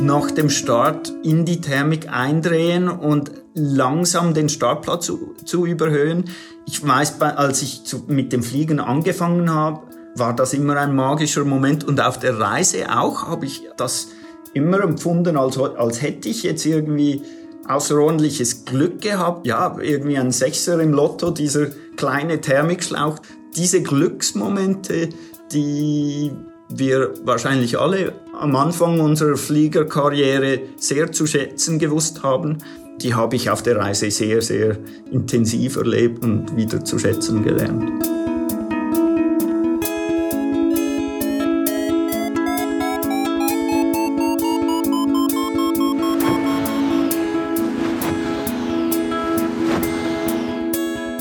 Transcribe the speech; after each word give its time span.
nach 0.00 0.30
dem 0.30 0.50
Start 0.50 1.12
in 1.22 1.44
die 1.44 1.60
Thermik 1.60 2.08
eindrehen 2.10 2.88
und 2.88 3.32
langsam 3.54 4.34
den 4.34 4.48
Startplatz 4.48 5.06
zu, 5.06 5.34
zu 5.44 5.66
überhöhen. 5.66 6.24
Ich 6.66 6.86
weiß, 6.86 7.20
als 7.20 7.62
ich 7.62 7.84
zu, 7.84 8.04
mit 8.08 8.32
dem 8.32 8.42
Fliegen 8.42 8.80
angefangen 8.80 9.52
habe, 9.52 9.82
war 10.16 10.34
das 10.34 10.52
immer 10.52 10.76
ein 10.76 10.94
magischer 10.94 11.44
Moment 11.44 11.84
und 11.84 12.00
auf 12.00 12.18
der 12.18 12.38
Reise 12.38 12.96
auch 12.96 13.28
habe 13.28 13.46
ich 13.46 13.68
das 13.76 14.08
immer 14.52 14.80
empfunden, 14.80 15.36
als, 15.36 15.58
als 15.58 16.02
hätte 16.02 16.28
ich 16.28 16.42
jetzt 16.42 16.64
irgendwie 16.66 17.22
außerordentliches 17.66 18.64
Glück 18.64 19.00
gehabt. 19.00 19.46
Ja, 19.46 19.76
irgendwie 19.80 20.18
ein 20.18 20.30
Sechser 20.32 20.78
im 20.80 20.92
Lotto, 20.92 21.30
dieser 21.30 21.66
kleine 21.96 22.40
Thermikschlauch. 22.40 23.18
Diese 23.56 23.82
Glücksmomente, 23.82 25.08
die 25.52 26.32
wir 26.68 27.14
wahrscheinlich 27.24 27.78
alle 27.78 28.12
am 28.44 28.56
Anfang 28.56 29.00
unserer 29.00 29.38
Fliegerkarriere 29.38 30.60
sehr 30.76 31.10
zu 31.10 31.26
schätzen 31.26 31.78
gewusst 31.78 32.22
haben, 32.22 32.58
die 33.00 33.14
habe 33.14 33.36
ich 33.36 33.48
auf 33.48 33.62
der 33.62 33.76
Reise 33.78 34.10
sehr, 34.10 34.42
sehr 34.42 34.76
intensiv 35.10 35.76
erlebt 35.76 36.22
und 36.22 36.54
wieder 36.54 36.84
zu 36.84 36.98
schätzen 36.98 37.42
gelernt. 37.42 37.90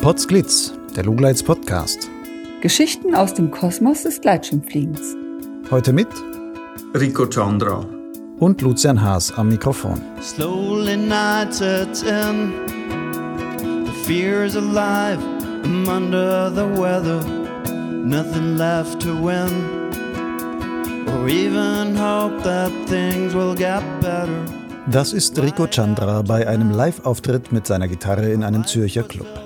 Potsglitz, 0.01 0.73
der 0.97 1.05
Lugleits 1.05 1.41
Podcast. 1.41 2.09
Geschichten 2.59 3.15
aus 3.15 3.33
dem 3.33 3.49
Kosmos 3.49 4.03
des 4.03 4.19
Gleitschirmfliegens. 4.19 5.15
Heute 5.71 5.93
mit 5.93 6.09
Rico 6.95 7.25
Chandra 7.25 7.83
und 8.39 8.61
Lucian 8.61 9.01
Haas 9.01 9.31
am 9.35 9.49
Mikrofon. 9.49 9.99
Slowly 10.21 10.95
night 10.95 11.51
sets 11.51 12.03
in. 12.03 12.53
The 13.85 13.91
fear 14.05 14.45
is 14.45 14.55
alive. 14.55 15.17
I'm 15.63 15.89
under 15.89 16.51
the 16.51 16.67
weather. 16.79 17.19
Nothing 17.65 18.57
left 18.57 19.01
to 19.01 19.15
win. 19.15 19.49
Or 21.07 21.27
even 21.27 21.95
hope 21.95 22.43
that 22.43 22.71
things 22.85 23.33
will 23.33 23.55
get 23.55 23.81
better. 23.99 24.45
Das 24.91 25.13
ist 25.13 25.41
Rico 25.41 25.65
Chandra 25.65 26.21
bei 26.21 26.47
einem 26.47 26.69
Live-Auftritt 26.69 27.51
mit 27.51 27.65
seiner 27.65 27.87
Gitarre 27.87 28.31
in 28.31 28.43
einem 28.43 28.67
Zürcher 28.67 29.01
Club. 29.01 29.42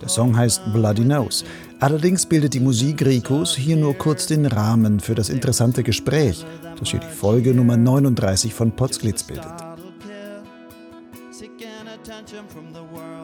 Der 0.00 0.08
Song 0.08 0.36
heißt 0.36 0.72
Bloody 0.72 1.04
Nose. 1.04 1.44
Allerdings 1.80 2.26
bildet 2.26 2.54
die 2.54 2.60
Musik 2.60 3.04
Ricos 3.04 3.54
hier 3.54 3.76
nur 3.76 3.94
kurz 3.94 4.26
den 4.26 4.46
Rahmen 4.46 5.00
für 5.00 5.14
das 5.14 5.28
interessante 5.28 5.82
Gespräch, 5.82 6.44
das 6.78 6.90
hier 6.90 7.00
die 7.00 7.14
Folge 7.14 7.54
Nummer 7.54 7.76
39 7.76 8.52
von 8.54 8.72
Potsglitz 8.72 9.22
bildet. 9.22 9.52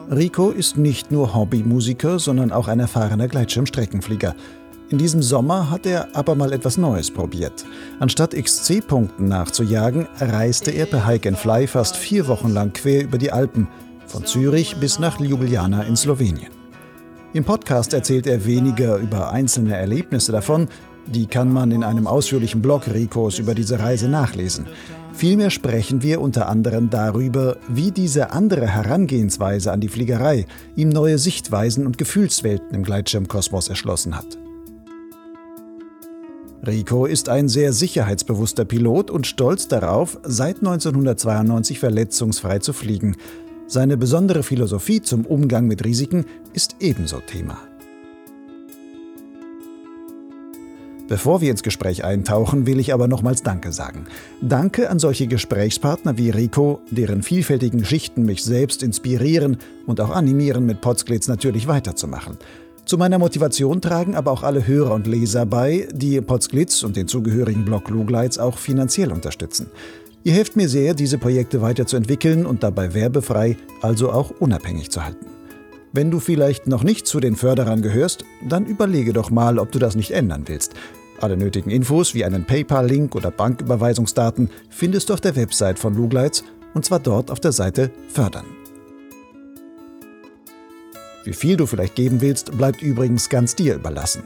Rico 0.09 0.49
ist 0.49 0.77
nicht 0.77 1.11
nur 1.11 1.33
Hobbymusiker, 1.33 2.19
sondern 2.19 2.51
auch 2.51 2.67
ein 2.67 2.79
erfahrener 2.79 3.27
Gleitschirmstreckenflieger. 3.27 4.35
In 4.89 4.97
diesem 4.97 5.21
Sommer 5.21 5.69
hat 5.69 5.85
er 5.85 6.09
aber 6.13 6.35
mal 6.35 6.51
etwas 6.51 6.77
Neues 6.77 7.09
probiert. 7.09 7.65
Anstatt 7.99 8.35
XC-Punkten 8.35 9.29
nachzujagen, 9.29 10.07
reiste 10.19 10.71
er 10.71 10.85
per 10.85 11.07
Hike 11.07 11.29
and 11.29 11.37
Fly 11.37 11.65
fast 11.65 11.95
vier 11.95 12.27
Wochen 12.27 12.49
lang 12.49 12.73
quer 12.73 13.03
über 13.03 13.17
die 13.17 13.31
Alpen, 13.31 13.67
von 14.05 14.25
Zürich 14.25 14.75
bis 14.75 14.99
nach 14.99 15.19
Ljubljana 15.19 15.83
in 15.83 15.95
Slowenien. 15.95 16.60
Im 17.33 17.45
Podcast 17.45 17.93
erzählt 17.93 18.27
er 18.27 18.45
weniger 18.45 18.97
über 18.97 19.31
einzelne 19.31 19.77
Erlebnisse 19.77 20.33
davon, 20.33 20.67
die 21.07 21.27
kann 21.27 21.51
man 21.51 21.71
in 21.71 21.81
einem 21.81 22.05
ausführlichen 22.05 22.61
Blog 22.61 22.87
Ricos 22.93 23.39
über 23.39 23.55
diese 23.55 23.79
Reise 23.79 24.09
nachlesen. 24.09 24.67
Vielmehr 25.13 25.49
sprechen 25.49 26.03
wir 26.03 26.19
unter 26.19 26.49
anderem 26.49 26.89
darüber, 26.89 27.55
wie 27.69 27.91
diese 27.91 28.31
andere 28.31 28.67
Herangehensweise 28.67 29.71
an 29.71 29.79
die 29.79 29.87
Fliegerei 29.87 30.45
ihm 30.75 30.89
neue 30.89 31.17
Sichtweisen 31.17 31.85
und 31.85 31.97
Gefühlswelten 31.97 32.75
im 32.75 32.83
Gleitschirmkosmos 32.83 33.69
erschlossen 33.69 34.17
hat. 34.17 34.37
Rico 36.67 37.07
ist 37.07 37.27
ein 37.27 37.47
sehr 37.47 37.73
sicherheitsbewusster 37.73 38.65
Pilot 38.65 39.09
und 39.09 39.25
stolz 39.25 39.67
darauf, 39.67 40.19
seit 40.23 40.57
1992 40.57 41.79
verletzungsfrei 41.79 42.59
zu 42.59 42.73
fliegen. 42.73 43.15
Seine 43.71 43.95
besondere 43.95 44.43
Philosophie 44.43 45.01
zum 45.01 45.25
Umgang 45.25 45.65
mit 45.65 45.85
Risiken 45.85 46.25
ist 46.51 46.75
ebenso 46.81 47.21
Thema. 47.21 47.57
Bevor 51.07 51.39
wir 51.39 51.51
ins 51.51 51.63
Gespräch 51.63 52.03
eintauchen, 52.03 52.65
will 52.65 52.81
ich 52.81 52.93
aber 52.93 53.07
nochmals 53.07 53.43
Danke 53.43 53.71
sagen. 53.71 54.07
Danke 54.41 54.89
an 54.89 54.99
solche 54.99 55.27
Gesprächspartner 55.27 56.17
wie 56.17 56.31
Rico, 56.31 56.81
deren 56.91 57.23
vielfältigen 57.23 57.79
Geschichten 57.79 58.25
mich 58.25 58.43
selbst 58.43 58.83
inspirieren 58.83 59.55
und 59.85 60.01
auch 60.01 60.09
animieren, 60.09 60.65
mit 60.65 60.81
Potsglitz 60.81 61.29
natürlich 61.29 61.65
weiterzumachen. 61.65 62.37
Zu 62.83 62.97
meiner 62.97 63.19
Motivation 63.19 63.79
tragen 63.79 64.15
aber 64.15 64.31
auch 64.31 64.43
alle 64.43 64.67
Hörer 64.67 64.93
und 64.95 65.07
Leser 65.07 65.45
bei, 65.45 65.87
die 65.93 66.19
Potsglitz 66.19 66.83
und 66.83 66.97
den 66.97 67.07
zugehörigen 67.07 67.63
Blog 67.63 67.87
Lugleits 67.89 68.37
auch 68.37 68.57
finanziell 68.57 69.13
unterstützen. 69.13 69.67
Ihr 70.23 70.33
helft 70.33 70.55
mir 70.55 70.69
sehr, 70.69 70.93
diese 70.93 71.17
Projekte 71.17 71.61
weiterzuentwickeln 71.61 72.45
und 72.45 72.61
dabei 72.61 72.93
werbefrei, 72.93 73.57
also 73.81 74.11
auch 74.11 74.29
unabhängig 74.39 74.91
zu 74.91 75.03
halten. 75.03 75.25
Wenn 75.93 76.11
du 76.11 76.19
vielleicht 76.19 76.67
noch 76.67 76.83
nicht 76.83 77.07
zu 77.07 77.19
den 77.19 77.35
Förderern 77.35 77.81
gehörst, 77.81 78.23
dann 78.47 78.65
überlege 78.65 79.13
doch 79.13 79.31
mal, 79.31 79.57
ob 79.57 79.71
du 79.71 79.79
das 79.79 79.95
nicht 79.95 80.11
ändern 80.11 80.43
willst. 80.45 80.73
Alle 81.19 81.37
nötigen 81.37 81.71
Infos 81.71 82.13
wie 82.13 82.23
einen 82.23 82.45
PayPal-Link 82.45 83.15
oder 83.15 83.31
Banküberweisungsdaten 83.31 84.49
findest 84.69 85.09
du 85.09 85.13
auf 85.13 85.21
der 85.21 85.35
Website 85.35 85.79
von 85.79 85.95
Lugleitz 85.95 86.43
und 86.73 86.85
zwar 86.85 86.99
dort 86.99 87.31
auf 87.31 87.39
der 87.39 87.51
Seite 87.51 87.91
Fördern. 88.07 88.45
Wie 91.23 91.33
viel 91.33 91.57
du 91.57 91.65
vielleicht 91.65 91.95
geben 91.95 92.21
willst, 92.21 92.57
bleibt 92.57 92.81
übrigens 92.81 93.29
ganz 93.29 93.55
dir 93.55 93.75
überlassen. 93.75 94.23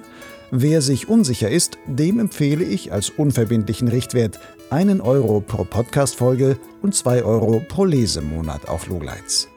Wer 0.52 0.82
sich 0.82 1.10
unsicher 1.10 1.50
ist, 1.50 1.78
dem 1.88 2.20
empfehle 2.20 2.64
ich 2.64 2.94
als 2.94 3.10
unverbindlichen 3.10 3.88
Richtwert 3.88 4.40
einen 4.70 5.02
Euro 5.02 5.42
pro 5.42 5.64
Podcast-Folge 5.64 6.58
und 6.82 6.96
zwei 6.96 7.24
Euro 7.24 7.62
pro 7.68 7.86
Lesemonat 7.86 8.68
auf 8.68 8.88
Lugleitz. 8.88 9.48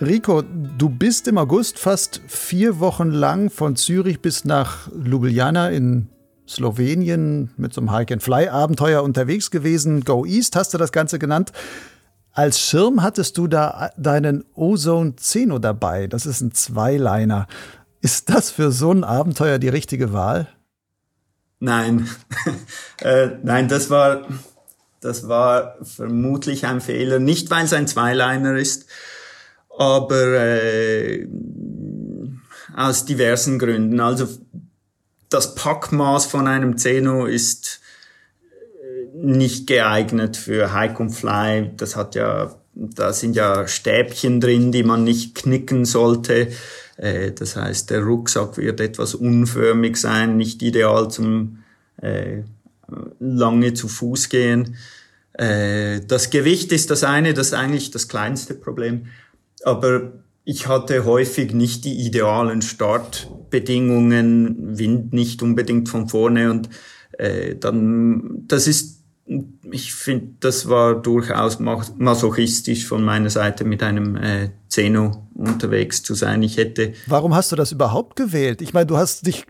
Rico, 0.00 0.42
du 0.42 0.88
bist 0.88 1.28
im 1.28 1.38
August 1.38 1.78
fast 1.78 2.22
vier 2.26 2.80
Wochen 2.80 3.10
lang 3.10 3.50
von 3.50 3.76
Zürich 3.76 4.20
bis 4.20 4.44
nach 4.44 4.90
Ljubljana 4.92 5.70
in 5.70 6.08
Slowenien 6.48 7.50
mit 7.56 7.72
so 7.72 7.80
einem 7.80 7.92
Hike-and-Fly-Abenteuer 7.92 9.02
unterwegs 9.02 9.50
gewesen. 9.50 10.00
Go 10.00 10.24
East 10.24 10.56
hast 10.56 10.74
du 10.74 10.78
das 10.78 10.90
Ganze 10.90 11.18
genannt. 11.18 11.52
Als 12.32 12.58
Schirm 12.58 13.02
hattest 13.02 13.38
du 13.38 13.46
da 13.46 13.90
deinen 13.96 14.44
Ozone 14.54 15.16
Zeno 15.16 15.58
dabei. 15.58 16.06
Das 16.06 16.26
ist 16.26 16.40
ein 16.40 16.52
Zweiliner. 16.52 17.46
Ist 18.02 18.28
das 18.30 18.50
für 18.50 18.72
so 18.72 18.92
ein 18.92 19.04
Abenteuer 19.04 19.58
die 19.58 19.68
richtige 19.68 20.12
Wahl? 20.12 20.48
Nein, 21.60 22.08
äh, 23.00 23.28
nein, 23.44 23.68
das 23.68 23.90
war, 23.90 24.26
das 25.00 25.28
war 25.28 25.76
vermutlich 25.82 26.66
ein 26.66 26.80
Fehler. 26.80 27.20
Nicht, 27.20 27.50
weil 27.50 27.64
es 27.64 27.72
ein 27.72 27.86
Zweiliner 27.86 28.56
ist, 28.56 28.86
aber 29.78 30.34
äh, 30.34 31.28
aus 32.74 33.04
diversen 33.04 33.60
Gründen. 33.60 34.00
Also 34.00 34.26
das 35.28 35.54
Packmaß 35.54 36.26
von 36.26 36.48
einem 36.48 36.78
Zeno 36.78 37.26
ist 37.26 37.80
nicht 39.14 39.68
geeignet 39.68 40.36
für 40.36 40.74
Hike 40.74 41.00
und 41.00 41.10
Fly. 41.10 41.70
Das 41.76 41.94
hat 41.94 42.16
ja, 42.16 42.52
da 42.74 43.12
sind 43.12 43.36
ja 43.36 43.68
Stäbchen 43.68 44.40
drin, 44.40 44.72
die 44.72 44.82
man 44.82 45.04
nicht 45.04 45.36
knicken 45.36 45.84
sollte. 45.84 46.48
Äh, 46.96 47.32
das 47.32 47.56
heißt, 47.56 47.90
der 47.90 48.02
Rucksack 48.02 48.56
wird 48.56 48.80
etwas 48.80 49.14
unförmig 49.14 49.96
sein, 49.96 50.36
nicht 50.36 50.62
ideal 50.62 51.10
zum 51.10 51.58
äh, 52.00 52.42
lange 53.18 53.74
zu 53.74 53.88
Fuß 53.88 54.28
gehen. 54.28 54.76
Äh, 55.34 56.00
das 56.06 56.30
Gewicht 56.30 56.72
ist 56.72 56.90
das 56.90 57.04
eine, 57.04 57.34
das 57.34 57.48
ist 57.48 57.54
eigentlich 57.54 57.90
das 57.90 58.08
kleinste 58.08 58.54
Problem. 58.54 59.06
Aber 59.64 60.12
ich 60.44 60.66
hatte 60.66 61.04
häufig 61.04 61.54
nicht 61.54 61.84
die 61.84 62.04
idealen 62.04 62.62
Startbedingungen, 62.62 64.78
Wind 64.78 65.12
nicht 65.12 65.42
unbedingt 65.42 65.88
von 65.88 66.08
vorne 66.08 66.50
und 66.50 66.68
äh, 67.18 67.54
dann, 67.54 68.44
das 68.48 68.66
ist 68.66 69.01
ich 69.70 69.94
finde, 69.94 70.34
das 70.40 70.68
war 70.68 70.94
durchaus 70.94 71.58
masochistisch 71.58 72.86
von 72.86 73.02
meiner 73.02 73.30
Seite, 73.30 73.64
mit 73.64 73.82
einem 73.82 74.16
äh, 74.16 74.50
Zeno 74.68 75.28
unterwegs 75.34 76.02
zu 76.02 76.14
sein. 76.14 76.42
Ich 76.42 76.56
hätte. 76.56 76.92
Warum 77.06 77.34
hast 77.34 77.52
du 77.52 77.56
das 77.56 77.72
überhaupt 77.72 78.16
gewählt? 78.16 78.62
Ich 78.62 78.72
meine, 78.74 78.86
du 78.86 78.96
hast 78.96 79.26
dich, 79.26 79.46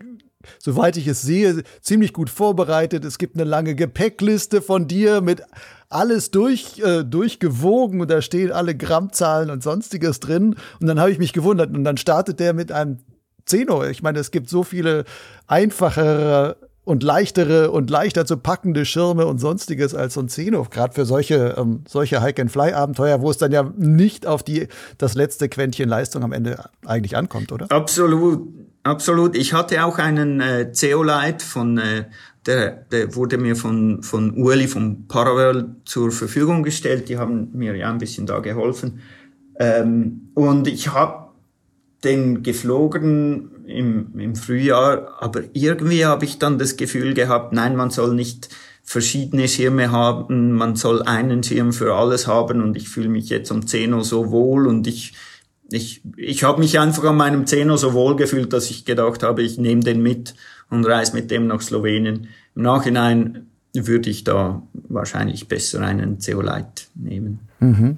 soweit 0.59 0.97
ich 0.97 1.07
es 1.07 1.21
sehe, 1.21 1.63
ziemlich 1.81 2.13
gut 2.13 2.29
vorbereitet. 2.29 3.05
Es 3.05 3.17
gibt 3.17 3.35
eine 3.35 3.43
lange 3.43 3.75
Gepäckliste 3.75 4.61
von 4.61 4.87
dir 4.87 5.21
mit 5.21 5.41
alles 5.89 6.31
durch, 6.31 6.79
äh, 6.79 7.03
durchgewogen 7.03 8.01
und 8.01 8.09
da 8.09 8.21
stehen 8.21 8.51
alle 8.51 8.75
Grammzahlen 8.75 9.49
und 9.49 9.63
sonstiges 9.63 10.19
drin. 10.19 10.55
Und 10.79 10.87
dann 10.87 10.99
habe 10.99 11.11
ich 11.11 11.19
mich 11.19 11.33
gewundert. 11.33 11.75
Und 11.75 11.83
dann 11.83 11.97
startet 11.97 12.39
der 12.39 12.53
mit 12.53 12.71
einem 12.71 12.99
Zeno. 13.45 13.83
Ich 13.85 14.01
meine, 14.01 14.19
es 14.19 14.31
gibt 14.31 14.49
so 14.49 14.63
viele 14.63 15.03
einfachere 15.47 16.57
und 16.85 17.01
leichtere 17.03 17.71
und 17.71 17.89
leichter 17.89 18.25
zu 18.25 18.37
packende 18.37 18.85
Schirme 18.85 19.25
und 19.25 19.39
sonstiges 19.39 19.95
als 19.95 20.15
so 20.15 20.21
ein 20.21 20.29
Zeno, 20.29 20.67
gerade 20.69 20.93
für 20.93 21.05
solche, 21.05 21.55
ähm, 21.57 21.81
solche 21.87 22.21
Hike-and-Fly-Abenteuer, 22.21 23.21
wo 23.21 23.29
es 23.29 23.37
dann 23.37 23.51
ja 23.51 23.71
nicht 23.77 24.27
auf 24.27 24.43
die, 24.43 24.67
das 24.97 25.15
letzte 25.15 25.47
Quäntchen 25.47 25.87
Leistung 25.87 26.23
am 26.23 26.33
Ende 26.33 26.69
eigentlich 26.85 27.15
ankommt, 27.15 27.51
oder? 27.51 27.71
Absolut, 27.71 28.47
absolut. 28.83 29.35
Ich 29.37 29.53
hatte 29.53 29.85
auch 29.85 29.97
einen 29.97 30.41
äh, 30.41 30.71
Zeolite 30.73 31.45
von, 31.45 31.77
äh, 31.77 32.05
der, 32.45 32.71
der 32.91 33.15
wurde 33.15 33.37
mir 33.37 33.55
von, 33.55 34.03
von 34.03 34.37
Ueli 34.37 34.67
vom 34.67 35.07
Paravel 35.07 35.75
zur 35.85 36.11
Verfügung 36.11 36.63
gestellt. 36.63 37.07
Die 37.07 37.17
haben 37.17 37.49
mir 37.53 37.75
ja 37.77 37.89
ein 37.89 37.97
bisschen 37.97 38.25
da 38.25 38.39
geholfen. 38.39 38.99
Ähm, 39.57 40.29
und 40.33 40.67
ich 40.67 40.91
habe 40.93 41.29
den 42.03 42.43
geflogen 42.43 43.52
im, 43.65 44.19
im 44.19 44.35
Frühjahr, 44.35 45.17
aber 45.19 45.41
irgendwie 45.53 46.05
habe 46.05 46.25
ich 46.25 46.39
dann 46.39 46.57
das 46.57 46.77
Gefühl 46.77 47.13
gehabt, 47.13 47.53
nein, 47.53 47.75
man 47.75 47.89
soll 47.89 48.13
nicht 48.13 48.49
verschiedene 48.83 49.47
Schirme 49.47 49.91
haben, 49.91 50.51
man 50.51 50.75
soll 50.75 51.01
einen 51.03 51.43
Schirm 51.43 51.71
für 51.73 51.95
alles 51.95 52.27
haben 52.27 52.61
und 52.61 52.75
ich 52.75 52.89
fühle 52.89 53.09
mich 53.09 53.29
jetzt 53.29 53.51
am 53.51 53.65
Zeno 53.65 54.01
so 54.01 54.31
wohl 54.31 54.67
und 54.67 54.87
ich 54.87 55.13
ich, 55.71 56.01
ich 56.17 56.43
habe 56.43 56.59
mich 56.59 56.79
einfach 56.79 57.03
an 57.05 57.17
meinem 57.17 57.47
Zeno 57.47 57.77
so 57.77 57.93
wohl 57.93 58.15
gefühlt, 58.15 58.53
dass 58.53 58.69
ich 58.69 58.85
gedacht 58.85 59.23
habe, 59.23 59.41
ich 59.41 59.57
nehme 59.57 59.81
den 59.81 60.03
mit 60.03 60.35
und 60.69 60.85
reise 60.85 61.15
mit 61.15 61.31
dem 61.31 61.47
nach 61.47 61.61
Slowenien. 61.61 62.27
Im 62.55 62.61
Nachhinein 62.61 63.47
würde 63.73 64.09
ich 64.09 64.23
da 64.23 64.61
wahrscheinlich 64.73 65.47
besser 65.47 65.81
einen 65.81 66.19
Zeolite 66.19 66.83
nehmen. 66.95 67.39
Mhm. 67.59 67.97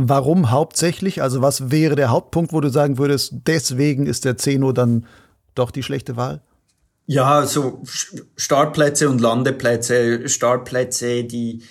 Warum 0.00 0.52
hauptsächlich? 0.52 1.22
Also 1.22 1.42
was 1.42 1.72
wäre 1.72 1.96
der 1.96 2.10
Hauptpunkt, 2.10 2.52
wo 2.52 2.60
du 2.60 2.68
sagen 2.68 2.98
würdest, 2.98 3.34
deswegen 3.48 4.06
ist 4.06 4.24
der 4.24 4.38
Zeno 4.38 4.70
dann 4.70 5.06
doch 5.56 5.72
die 5.72 5.82
schlechte 5.82 6.16
Wahl? 6.16 6.40
Ja, 7.06 7.44
so 7.46 7.82
Startplätze 8.36 9.08
und 9.08 9.20
Landeplätze. 9.20 10.28
Startplätze, 10.28 11.24
die 11.24 11.64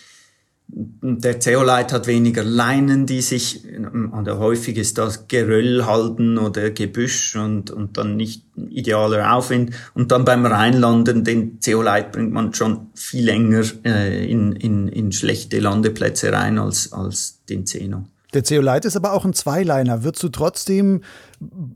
der 0.68 1.40
Zeolite 1.40 1.96
hat 1.96 2.08
weniger 2.08 2.44
Leinen, 2.44 3.06
die 3.06 3.22
sich, 3.22 3.64
oder 4.12 4.40
häufig 4.40 4.76
ist 4.76 4.98
das 4.98 5.30
Geröll 5.30 5.86
halten 5.86 6.38
oder 6.38 6.72
Gebüsch 6.72 7.38
und, 7.38 7.72
und 7.72 7.98
dann 7.98 8.18
nicht 8.18 8.44
idealer 8.58 9.34
Aufwind. 9.34 9.74
Und 9.94 10.12
dann 10.12 10.26
beim 10.26 10.46
Reinlanden, 10.46 11.24
den 11.24 11.62
Zeolite 11.62 12.10
bringt 12.12 12.34
man 12.34 12.54
schon 12.54 12.88
viel 12.94 13.24
länger 13.24 13.64
äh, 13.86 14.30
in, 14.30 14.52
in, 14.52 14.90
in 14.90 15.14
schlechte 15.14 15.62
Landeplätze 15.62 16.34
rein 16.34 16.60
als, 16.60 16.92
als 16.92 17.46
den 17.46 17.66
Zeno. 17.66 18.04
Der 18.38 18.44
Zeolite 18.44 18.88
ist 18.88 18.96
aber 18.96 19.14
auch 19.14 19.26
ein 19.26 19.34
Zweiliner. 19.34 20.04
Würdest 20.04 20.22
du 20.22 20.30
trotzdem 20.30 21.02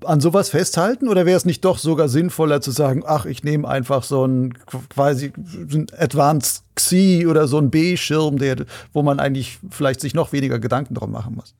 an 0.05 0.21
sowas 0.21 0.49
festhalten 0.49 1.07
oder 1.07 1.25
wäre 1.25 1.35
es 1.35 1.43
nicht 1.43 1.65
doch 1.65 1.79
sogar 1.79 2.07
sinnvoller 2.07 2.61
zu 2.61 2.69
sagen, 2.69 3.01
ach, 3.03 3.25
ich 3.25 3.43
nehme 3.43 3.67
einfach 3.67 4.03
so 4.03 4.23
ein 4.27 4.53
quasi 4.93 5.33
ein 5.35 5.87
Advanced 5.97 6.61
Xi 6.75 7.25
oder 7.27 7.47
so 7.47 7.57
ein 7.57 7.71
B-Schirm, 7.71 8.37
wo 8.93 9.01
man 9.01 9.19
eigentlich 9.19 9.57
vielleicht 9.71 10.01
sich 10.01 10.13
noch 10.13 10.33
weniger 10.33 10.59
Gedanken 10.59 10.93
drum 10.93 11.09
machen 11.09 11.33
muss? 11.33 11.55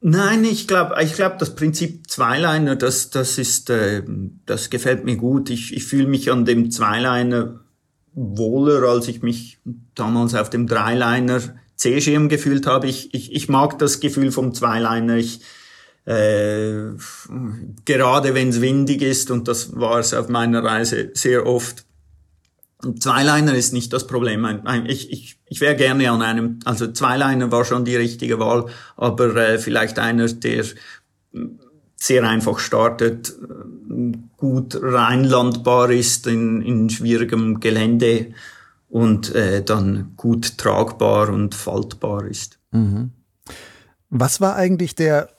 Nein, 0.00 0.42
ich 0.42 0.66
glaube, 0.66 0.96
ich 1.00 1.14
glaube, 1.14 1.36
das 1.38 1.54
Prinzip 1.54 2.10
Zweiliner, 2.10 2.74
das, 2.74 3.10
das 3.10 3.38
ist, 3.38 3.70
äh, 3.70 4.02
das 4.44 4.70
gefällt 4.70 5.04
mir 5.04 5.18
gut. 5.18 5.50
Ich, 5.50 5.72
ich 5.72 5.84
fühle 5.84 6.08
mich 6.08 6.32
an 6.32 6.44
dem 6.44 6.72
Zweiliner 6.72 7.60
wohler, 8.12 8.88
als 8.88 9.06
ich 9.06 9.22
mich 9.22 9.60
damals 9.94 10.34
auf 10.34 10.50
dem 10.50 10.66
Dreiliner 10.66 11.40
C-Schirm 11.82 12.28
gefühlt 12.28 12.66
habe. 12.66 12.86
Ich, 12.86 13.12
ich, 13.12 13.32
ich 13.32 13.48
mag 13.48 13.78
das 13.78 13.98
Gefühl 13.98 14.30
vom 14.30 14.54
Zweiliner. 14.54 15.16
Ich, 15.16 15.40
äh, 16.04 16.90
gerade 17.84 18.34
wenn 18.34 18.50
es 18.50 18.60
windig 18.60 19.02
ist, 19.02 19.30
und 19.32 19.48
das 19.48 19.74
war 19.74 19.98
es 19.98 20.14
auf 20.14 20.28
meiner 20.28 20.62
Reise 20.62 21.10
sehr 21.14 21.44
oft. 21.44 21.84
Zweiliner 22.98 23.54
ist 23.54 23.72
nicht 23.72 23.92
das 23.92 24.06
Problem. 24.06 24.62
Ich, 24.86 25.10
ich, 25.10 25.38
ich 25.46 25.60
wäre 25.60 25.76
gerne 25.76 26.10
an 26.10 26.22
einem, 26.22 26.58
also 26.64 26.90
Zweiliner 26.90 27.50
war 27.50 27.64
schon 27.64 27.84
die 27.84 27.96
richtige 27.96 28.38
Wahl, 28.38 28.66
aber 28.96 29.34
äh, 29.36 29.58
vielleicht 29.58 29.98
einer, 29.98 30.26
der 30.28 30.64
sehr 31.96 32.28
einfach 32.28 32.58
startet, 32.58 33.34
gut 34.36 34.78
reinlandbar 34.80 35.90
ist 35.90 36.26
in, 36.26 36.62
in 36.62 36.90
schwierigem 36.90 37.60
Gelände 37.60 38.34
und 38.92 39.34
äh, 39.34 39.64
dann 39.64 40.12
gut 40.18 40.58
tragbar 40.58 41.30
und 41.30 41.54
faltbar 41.54 42.26
ist. 42.26 42.58
Mhm. 42.72 43.12
Was 44.10 44.42
war 44.42 44.54
eigentlich 44.54 44.94
der 44.94 45.30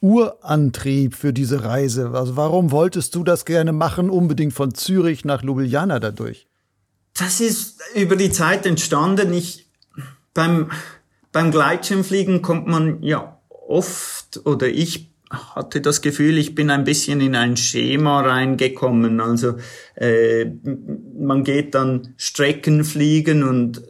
Urantrieb 0.00 1.14
für 1.14 1.32
diese 1.32 1.64
Reise? 1.64 2.10
Also 2.12 2.36
warum 2.36 2.70
wolltest 2.70 3.14
du 3.14 3.24
das 3.24 3.46
gerne 3.46 3.72
machen, 3.72 4.10
unbedingt 4.10 4.52
von 4.52 4.74
Zürich 4.74 5.24
nach 5.24 5.42
Ljubljana 5.42 5.98
dadurch? 5.98 6.46
Das 7.14 7.40
ist 7.40 7.80
über 7.94 8.16
die 8.16 8.30
Zeit 8.30 8.66
entstanden. 8.66 9.32
Ich, 9.32 9.70
beim, 10.34 10.70
beim 11.32 11.50
Gleitschirmfliegen 11.50 12.42
kommt 12.42 12.66
man 12.66 13.02
ja 13.02 13.40
oft 13.48 14.42
oder 14.44 14.68
ich 14.68 15.10
hatte 15.30 15.80
das 15.80 16.02
Gefühl, 16.02 16.38
ich 16.38 16.54
bin 16.54 16.70
ein 16.70 16.84
bisschen 16.84 17.20
in 17.20 17.36
ein 17.36 17.56
Schema 17.56 18.20
reingekommen. 18.22 19.20
Also 19.20 19.54
äh, 19.94 20.46
man 21.16 21.44
geht 21.44 21.74
dann 21.74 22.14
Strecken 22.16 22.84
fliegen 22.84 23.44
und 23.44 23.78
äh, 23.78 23.82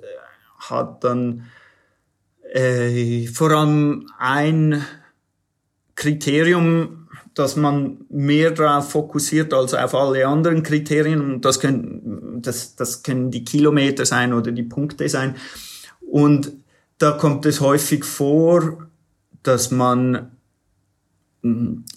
hat 0.59 1.03
dann 1.03 1.45
äh, 2.53 3.27
vor 3.27 3.51
allem 3.53 4.07
ein 4.19 4.85
Kriterium, 5.95 7.09
dass 7.35 7.57
man 7.57 8.05
mehr 8.11 8.51
darauf 8.51 8.91
fokussiert 8.91 9.55
als 9.55 9.73
auf 9.73 9.95
alle 9.95 10.27
anderen 10.27 10.63
Kriterien. 10.63 11.21
Und 11.23 11.45
das 11.47 11.59
können, 11.59 12.43
das, 12.43 12.77
das 12.77 13.03
können 13.03 13.31
die 13.31 13.45
Kilometer 13.45 14.05
sein 14.05 14.35
oder 14.35 14.53
die 14.53 14.63
Punkte 14.63 15.09
sein. 15.09 15.37
Und 16.01 16.53
da 16.99 17.13
kommt 17.13 17.47
es 17.47 17.61
häufig 17.63 18.05
vor, 18.05 18.89
dass 19.43 19.71
man 19.71 20.33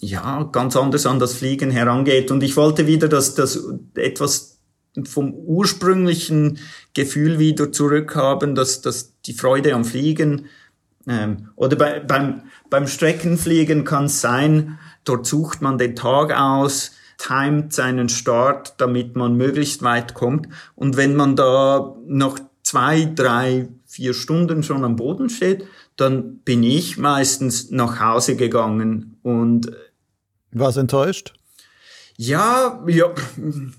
ja, 0.00 0.44
ganz 0.44 0.76
anders 0.76 1.06
an 1.06 1.18
das 1.18 1.34
Fliegen 1.34 1.70
herangeht. 1.70 2.30
Und 2.30 2.42
ich 2.42 2.56
wollte 2.56 2.86
wieder, 2.86 3.08
dass 3.08 3.34
das 3.34 3.62
etwas 3.94 4.58
vom 5.04 5.34
ursprünglichen 5.34 6.58
Gefühl 6.94 7.38
wieder 7.38 7.72
zurückhaben, 7.72 8.54
dass, 8.54 8.80
dass 8.80 9.20
die 9.22 9.34
Freude 9.34 9.74
am 9.74 9.84
Fliegen 9.84 10.46
ähm, 11.08 11.48
oder 11.56 11.76
bei, 11.76 12.00
beim, 12.00 12.42
beim 12.70 12.86
Streckenfliegen 12.86 13.84
kann 13.84 14.04
es 14.04 14.20
sein, 14.20 14.78
dort 15.04 15.26
sucht 15.26 15.60
man 15.62 15.78
den 15.78 15.96
Tag 15.96 16.32
aus, 16.32 16.92
timet 17.18 17.72
seinen 17.72 18.08
Start, 18.08 18.74
damit 18.78 19.16
man 19.16 19.36
möglichst 19.36 19.82
weit 19.82 20.14
kommt. 20.14 20.48
Und 20.74 20.96
wenn 20.96 21.16
man 21.16 21.36
da 21.36 21.94
noch 22.06 22.38
zwei, 22.62 23.04
drei, 23.04 23.68
vier 23.86 24.14
Stunden 24.14 24.62
schon 24.62 24.84
am 24.84 24.96
Boden 24.96 25.28
steht, 25.28 25.66
dann 25.96 26.38
bin 26.38 26.62
ich 26.62 26.98
meistens 26.98 27.70
nach 27.70 28.00
Hause 28.00 28.36
gegangen 28.36 29.18
und 29.22 29.70
warst 30.52 30.78
enttäuscht? 30.78 31.34
Ja, 32.16 32.80
ja, 32.86 33.12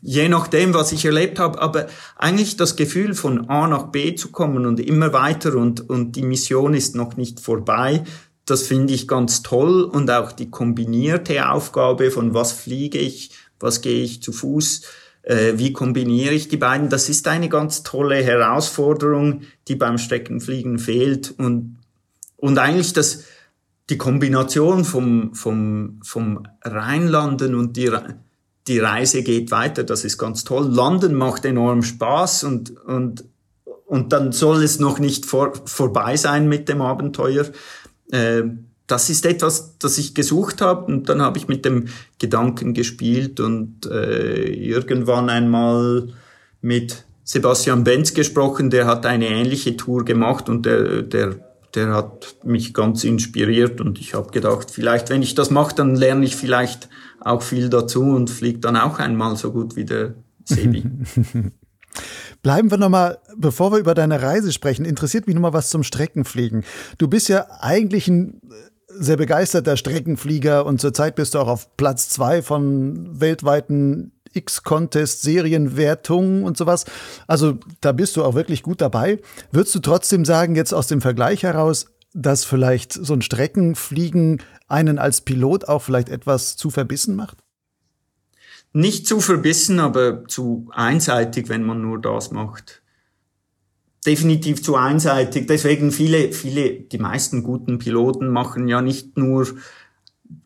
je 0.01 0.27
nachdem, 0.27 0.73
was 0.73 0.91
ich 0.91 1.05
erlebt 1.05 1.39
habe, 1.39 1.61
aber 1.61 1.87
eigentlich 2.17 2.57
das 2.57 2.75
Gefühl 2.75 3.13
von 3.13 3.49
A 3.49 3.65
nach 3.67 3.91
B 3.91 4.13
zu 4.15 4.31
kommen 4.31 4.65
und 4.65 4.81
immer 4.81 5.13
weiter 5.13 5.55
und, 5.55 5.89
und 5.89 6.17
die 6.17 6.23
Mission 6.23 6.73
ist 6.73 6.95
noch 6.97 7.15
nicht 7.15 7.39
vorbei, 7.39 8.03
das 8.45 8.63
finde 8.63 8.93
ich 8.93 9.07
ganz 9.07 9.41
toll 9.41 9.83
und 9.83 10.11
auch 10.11 10.33
die 10.33 10.49
kombinierte 10.49 11.49
Aufgabe 11.49 12.11
von 12.11 12.33
was 12.33 12.51
fliege 12.51 12.97
ich, 12.97 13.31
was 13.59 13.79
gehe 13.79 14.03
ich 14.03 14.21
zu 14.21 14.33
Fuß, 14.33 14.81
äh, 15.23 15.53
wie 15.55 15.71
kombiniere 15.71 16.33
ich 16.33 16.49
die 16.49 16.57
beiden, 16.57 16.89
das 16.89 17.07
ist 17.07 17.29
eine 17.29 17.47
ganz 17.47 17.83
tolle 17.83 18.17
Herausforderung, 18.21 19.43
die 19.69 19.75
beim 19.75 19.97
Streckenfliegen 19.97 20.77
fehlt 20.77 21.33
und 21.37 21.77
und 22.45 22.59
eigentlich 22.59 22.93
das, 22.93 23.23
die 23.89 23.97
Kombination 23.97 24.85
vom, 24.85 25.33
vom, 25.33 25.99
vom 26.03 26.47
Reinlanden 26.61 27.55
und 27.55 27.75
die, 27.75 27.91
die 28.67 28.77
Reise 28.77 29.23
geht 29.23 29.49
weiter, 29.49 29.83
das 29.83 30.05
ist 30.05 30.19
ganz 30.19 30.43
toll. 30.43 30.67
Landen 30.71 31.15
macht 31.15 31.43
enorm 31.45 31.81
Spaß 31.81 32.43
und, 32.43 32.69
und, 32.85 33.25
und 33.87 34.13
dann 34.13 34.31
soll 34.31 34.61
es 34.63 34.79
noch 34.79 34.99
nicht 34.99 35.25
vor, 35.25 35.53
vorbei 35.65 36.17
sein 36.17 36.47
mit 36.47 36.69
dem 36.69 36.83
Abenteuer. 36.83 37.47
Äh, 38.11 38.43
das 38.85 39.09
ist 39.09 39.25
etwas, 39.25 39.79
das 39.79 39.97
ich 39.97 40.13
gesucht 40.13 40.61
habe 40.61 40.85
und 40.85 41.09
dann 41.09 41.23
habe 41.23 41.39
ich 41.39 41.47
mit 41.47 41.65
dem 41.65 41.87
Gedanken 42.19 42.75
gespielt 42.75 43.39
und 43.39 43.87
äh, 43.87 44.49
irgendwann 44.53 45.31
einmal 45.31 46.09
mit 46.61 47.05
Sebastian 47.23 47.83
Benz 47.83 48.13
gesprochen, 48.13 48.69
der 48.69 48.85
hat 48.85 49.07
eine 49.07 49.29
ähnliche 49.29 49.75
Tour 49.75 50.05
gemacht 50.05 50.47
und 50.47 50.67
der, 50.67 51.01
der 51.01 51.39
der 51.75 51.93
hat 51.93 52.37
mich 52.43 52.73
ganz 52.73 53.03
inspiriert 53.03 53.81
und 53.81 53.99
ich 53.99 54.13
habe 54.13 54.31
gedacht, 54.31 54.71
vielleicht, 54.71 55.09
wenn 55.09 55.21
ich 55.21 55.35
das 55.35 55.49
mache, 55.49 55.75
dann 55.75 55.95
lerne 55.95 56.25
ich 56.25 56.35
vielleicht 56.35 56.89
auch 57.19 57.41
viel 57.41 57.69
dazu 57.69 58.03
und 58.03 58.29
fliege 58.29 58.59
dann 58.59 58.77
auch 58.77 58.99
einmal 58.99 59.35
so 59.35 59.51
gut 59.51 59.75
wie 59.75 59.85
der 59.85 60.15
Sebi. 60.43 60.83
Bleiben 62.41 62.69
wir 62.69 62.77
nochmal, 62.77 63.17
bevor 63.35 63.71
wir 63.71 63.79
über 63.79 63.93
deine 63.93 64.21
Reise 64.21 64.51
sprechen, 64.51 64.85
interessiert 64.85 65.27
mich 65.27 65.35
nochmal 65.35 65.53
was 65.53 65.69
zum 65.69 65.83
Streckenfliegen. 65.83 66.63
Du 66.97 67.07
bist 67.07 67.27
ja 67.27 67.47
eigentlich 67.59 68.07
ein 68.07 68.41
sehr 68.87 69.17
begeisterter 69.17 69.77
Streckenflieger 69.77 70.65
und 70.65 70.79
zurzeit 70.79 71.15
bist 71.15 71.33
du 71.33 71.39
auch 71.39 71.47
auf 71.47 71.75
Platz 71.77 72.09
zwei 72.09 72.41
von 72.41 73.19
weltweiten 73.19 74.11
X-Contest, 74.35 75.21
Serienwertungen 75.21 76.43
und 76.43 76.57
sowas. 76.57 76.85
Also 77.27 77.57
da 77.81 77.91
bist 77.91 78.15
du 78.17 78.23
auch 78.23 78.35
wirklich 78.35 78.63
gut 78.63 78.81
dabei. 78.81 79.19
Würdest 79.51 79.75
du 79.75 79.79
trotzdem 79.79 80.25
sagen, 80.25 80.55
jetzt 80.55 80.73
aus 80.73 80.87
dem 80.87 81.01
Vergleich 81.01 81.43
heraus, 81.43 81.87
dass 82.13 82.45
vielleicht 82.45 82.93
so 82.93 83.13
ein 83.13 83.21
Streckenfliegen 83.21 84.41
einen 84.67 84.99
als 84.99 85.21
Pilot 85.21 85.67
auch 85.67 85.81
vielleicht 85.81 86.09
etwas 86.09 86.55
zu 86.55 86.69
verbissen 86.69 87.15
macht? 87.15 87.37
Nicht 88.73 89.07
zu 89.07 89.19
verbissen, 89.19 89.79
aber 89.79 90.27
zu 90.27 90.67
einseitig, 90.71 91.49
wenn 91.49 91.63
man 91.63 91.81
nur 91.81 92.01
das 92.01 92.31
macht. 92.31 92.81
Definitiv 94.05 94.61
zu 94.61 94.75
einseitig. 94.75 95.47
Deswegen 95.47 95.91
viele, 95.91 96.31
viele, 96.31 96.81
die 96.81 96.97
meisten 96.97 97.41
guten 97.41 97.79
Piloten 97.79 98.29
machen 98.29 98.67
ja 98.67 98.81
nicht 98.81 99.17
nur 99.17 99.47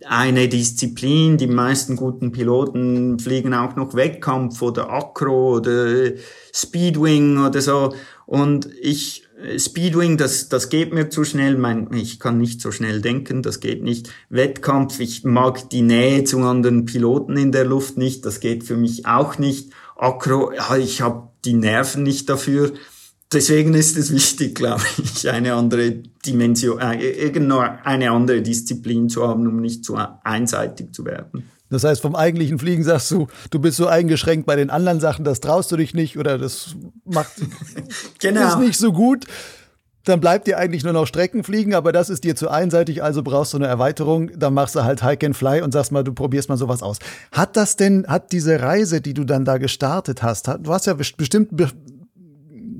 eine 0.05 0.47
Disziplin. 0.47 1.37
Die 1.37 1.47
meisten 1.47 1.95
guten 1.95 2.31
Piloten 2.31 3.19
fliegen 3.19 3.53
auch 3.53 3.75
noch 3.75 3.93
Wettkampf 3.93 4.61
oder 4.61 4.89
Acro 4.89 5.57
oder 5.57 6.11
Speedwing 6.53 7.43
oder 7.45 7.61
so. 7.61 7.93
Und 8.25 8.69
ich, 8.81 9.27
Speedwing, 9.57 10.17
das, 10.17 10.49
das 10.49 10.69
geht 10.69 10.93
mir 10.93 11.09
zu 11.09 11.23
schnell. 11.23 11.57
Mein, 11.57 11.91
ich 11.93 12.19
kann 12.19 12.37
nicht 12.37 12.61
so 12.61 12.71
schnell 12.71 13.01
denken, 13.01 13.41
das 13.41 13.59
geht 13.59 13.83
nicht. 13.83 14.09
Wettkampf, 14.29 14.99
ich 14.99 15.23
mag 15.23 15.69
die 15.69 15.81
Nähe 15.81 16.23
zu 16.23 16.39
anderen 16.39 16.85
Piloten 16.85 17.37
in 17.37 17.51
der 17.51 17.65
Luft 17.65 17.97
nicht, 17.97 18.25
das 18.25 18.39
geht 18.39 18.63
für 18.63 18.77
mich 18.77 19.05
auch 19.05 19.37
nicht. 19.37 19.71
Acro, 19.95 20.51
ja, 20.53 20.77
ich 20.77 21.01
habe 21.01 21.29
die 21.45 21.53
Nerven 21.53 22.03
nicht 22.03 22.29
dafür 22.29 22.71
deswegen 23.31 23.73
ist 23.73 23.97
es 23.97 24.11
wichtig, 24.11 24.55
glaube 24.55 24.83
ich, 24.97 25.29
eine 25.29 25.53
andere 25.53 25.91
Dimension, 26.25 26.79
äh, 26.79 27.09
irgendeine 27.09 28.11
andere 28.11 28.41
Disziplin 28.41 29.09
zu 29.09 29.27
haben, 29.27 29.47
um 29.47 29.61
nicht 29.61 29.85
zu 29.85 29.97
einseitig 30.23 30.93
zu 30.93 31.05
werden. 31.05 31.43
Das 31.69 31.83
heißt, 31.83 32.01
vom 32.01 32.15
eigentlichen 32.15 32.57
Fliegen 32.57 32.83
sagst 32.83 33.11
du, 33.11 33.27
du 33.51 33.59
bist 33.59 33.77
so 33.77 33.85
eingeschränkt 33.85 34.47
bei 34.47 34.55
den 34.55 34.71
anderen 34.71 34.99
Sachen, 34.99 35.23
das 35.23 35.39
traust 35.39 35.71
du 35.71 35.77
dich 35.77 35.93
nicht 35.93 36.17
oder 36.17 36.37
das 36.39 36.75
macht 37.05 37.33
genau. 38.19 38.47
ist 38.47 38.59
nicht 38.59 38.79
so 38.79 38.91
gut. 38.91 39.25
Dann 40.05 40.21
bleibt 40.21 40.47
dir 40.47 40.57
eigentlich 40.57 40.83
nur 40.83 40.93
noch 40.93 41.05
Streckenfliegen, 41.05 41.75
aber 41.75 41.91
das 41.91 42.09
ist 42.09 42.23
dir 42.23 42.35
zu 42.35 42.49
einseitig, 42.49 43.03
also 43.03 43.21
brauchst 43.21 43.53
du 43.53 43.57
eine 43.57 43.67
Erweiterung. 43.67 44.31
Dann 44.35 44.55
machst 44.55 44.75
du 44.75 44.83
halt 44.83 45.03
Hike 45.03 45.27
and 45.27 45.37
Fly 45.37 45.61
und 45.61 45.71
sagst 45.71 45.91
mal, 45.91 46.03
du 46.03 46.13
probierst 46.13 46.49
mal 46.49 46.57
sowas 46.57 46.81
aus. 46.81 46.97
Hat 47.31 47.55
das 47.55 47.75
denn, 47.75 48.07
hat 48.07 48.31
diese 48.31 48.59
Reise, 48.59 49.01
die 49.01 49.13
du 49.13 49.23
dann 49.23 49.45
da 49.45 49.57
gestartet 49.59 50.23
hast, 50.23 50.47
hat, 50.47 50.65
du 50.65 50.73
hast 50.73 50.87
ja 50.87 50.95
bestimmt 50.95 51.49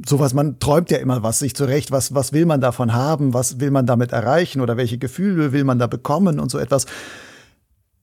sowas, 0.06 0.34
man 0.34 0.60
träumt 0.60 0.92
ja 0.92 0.98
immer 0.98 1.24
was 1.24 1.40
sich 1.40 1.56
zurecht, 1.56 1.92
was, 1.92 2.14
was 2.14 2.34
will 2.34 2.46
man 2.46 2.62
davon 2.62 2.94
haben, 2.94 3.34
was 3.34 3.60
will 3.60 3.72
man 3.72 3.86
damit 3.86 4.12
erreichen 4.12 4.62
oder 4.62 4.78
welche 4.78 4.98
Gefühle 4.98 5.52
will 5.52 5.64
man 5.64 5.80
da 5.80 5.88
bekommen 5.88 6.40
und 6.40 6.50
so 6.50 6.58
etwas. 6.58 6.86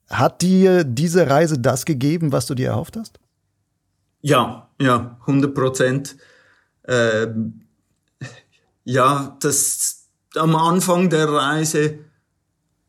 Hat 0.08 0.42
dir 0.42 0.84
diese 0.84 1.28
Reise 1.28 1.58
das 1.58 1.84
gegeben, 1.84 2.32
was 2.32 2.46
du 2.46 2.54
dir 2.54 2.68
erhofft 2.68 2.96
hast? 2.96 3.18
Ja, 4.20 4.68
ja, 4.80 5.18
100 5.20 5.54
Prozent. 5.54 6.16
Ähm, 6.86 7.62
ja, 8.84 9.36
das 9.40 10.08
am 10.36 10.54
Anfang 10.54 11.10
der 11.10 11.28
Reise 11.28 11.98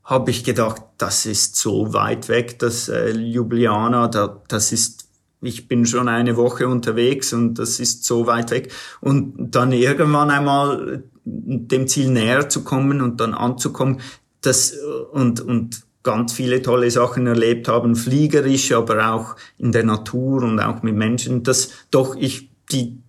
habe 0.03 0.31
ich 0.31 0.43
gedacht, 0.43 0.81
das 0.97 1.25
ist 1.25 1.57
so 1.57 1.93
weit 1.93 2.29
weg, 2.29 2.59
das 2.59 2.87
äh, 2.87 3.11
Ljubljana, 3.11 4.07
da, 4.07 4.41
das 4.47 4.71
ist 4.71 5.06
ich 5.41 5.67
bin 5.67 5.85
schon 5.85 6.07
eine 6.07 6.35
Woche 6.35 6.67
unterwegs 6.67 7.33
und 7.33 7.55
das 7.55 7.79
ist 7.79 8.03
so 8.03 8.27
weit 8.27 8.51
weg. 8.51 8.71
Und 9.01 9.51
dann 9.55 9.71
irgendwann 9.71 10.29
einmal 10.29 11.03
dem 11.25 11.87
Ziel 11.87 12.09
näher 12.09 12.49
zu 12.49 12.63
kommen 12.63 13.01
und 13.01 13.19
dann 13.19 13.33
anzukommen, 13.33 13.99
das 14.41 14.75
und, 15.11 15.41
und 15.41 15.81
ganz 16.03 16.33
viele 16.33 16.61
tolle 16.61 16.89
Sachen 16.89 17.27
erlebt 17.27 17.67
haben, 17.67 17.95
fliegerisch, 17.95 18.71
aber 18.71 19.13
auch 19.13 19.35
in 19.57 19.71
der 19.71 19.83
Natur 19.83 20.43
und 20.43 20.59
auch 20.59 20.81
mit 20.81 20.95
Menschen, 20.95 21.43
dass 21.43 21.69
doch 21.91 22.15
ich 22.15 22.49
die 22.71 23.01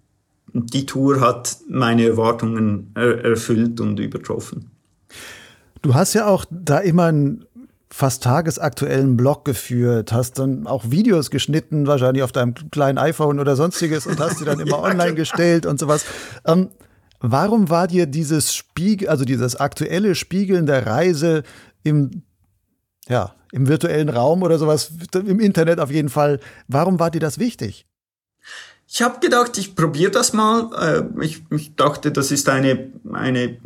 die 0.53 0.87
Tour 0.87 1.21
hat 1.21 1.59
meine 1.69 2.07
Erwartungen 2.07 2.91
erfüllt 2.95 3.81
und 3.81 4.01
übertroffen. 4.01 4.71
Du 5.83 5.95
hast 5.95 6.15
ja 6.15 6.27
auch 6.27 6.45
da 6.51 6.79
immer 6.79 7.05
ein 7.05 7.45
fast 7.91 8.23
tagesaktuellen 8.23 9.17
Blog 9.17 9.45
geführt, 9.45 10.13
hast 10.13 10.39
dann 10.39 10.67
auch 10.67 10.91
Videos 10.91 11.31
geschnitten, 11.31 11.87
wahrscheinlich 11.87 12.23
auf 12.23 12.33
deinem 12.33 12.55
kleinen 12.71 12.99
iPhone 12.99 13.41
oder 13.41 13.57
sonstiges 13.57 14.07
und 14.07 14.21
hast 14.21 14.39
sie 14.39 14.45
dann 14.45 14.61
immer 14.61 14.77
ja, 14.79 14.83
online 14.83 15.05
genau. 15.05 15.17
gestellt 15.17 15.67
und 15.67 15.81
sowas. 15.81 16.05
Ähm, 16.47 16.71
warum 17.21 17.71
war 17.71 17.87
dir 17.87 18.07
dieses 18.07 18.55
Spiegel, 18.55 19.09
also 19.09 19.25
dieses 19.25 19.57
aktuelle 19.57 20.15
Spiegeln 20.15 20.67
der 20.67 20.87
Reise 20.87 21.45
im, 21.83 22.23
ja, 23.09 23.35
im 23.53 23.67
virtuellen 23.69 24.11
Raum 24.11 24.43
oder 24.43 24.59
sowas, 24.59 24.93
im 25.15 25.41
Internet 25.41 25.81
auf 25.81 25.91
jeden 25.91 26.11
Fall, 26.11 26.41
warum 26.67 26.99
war 26.99 27.11
dir 27.11 27.21
das 27.21 27.39
wichtig? 27.39 27.87
Ich 28.87 29.03
habe 29.03 29.21
gedacht, 29.21 29.57
ich 29.59 29.75
probiere 29.75 30.11
das 30.11 30.33
mal. 30.33 30.71
Äh, 31.21 31.25
ich, 31.25 31.43
ich 31.51 31.77
dachte, 31.77 32.11
das 32.11 32.31
ist 32.31 32.49
eine, 32.49 32.91
eine 33.13 33.59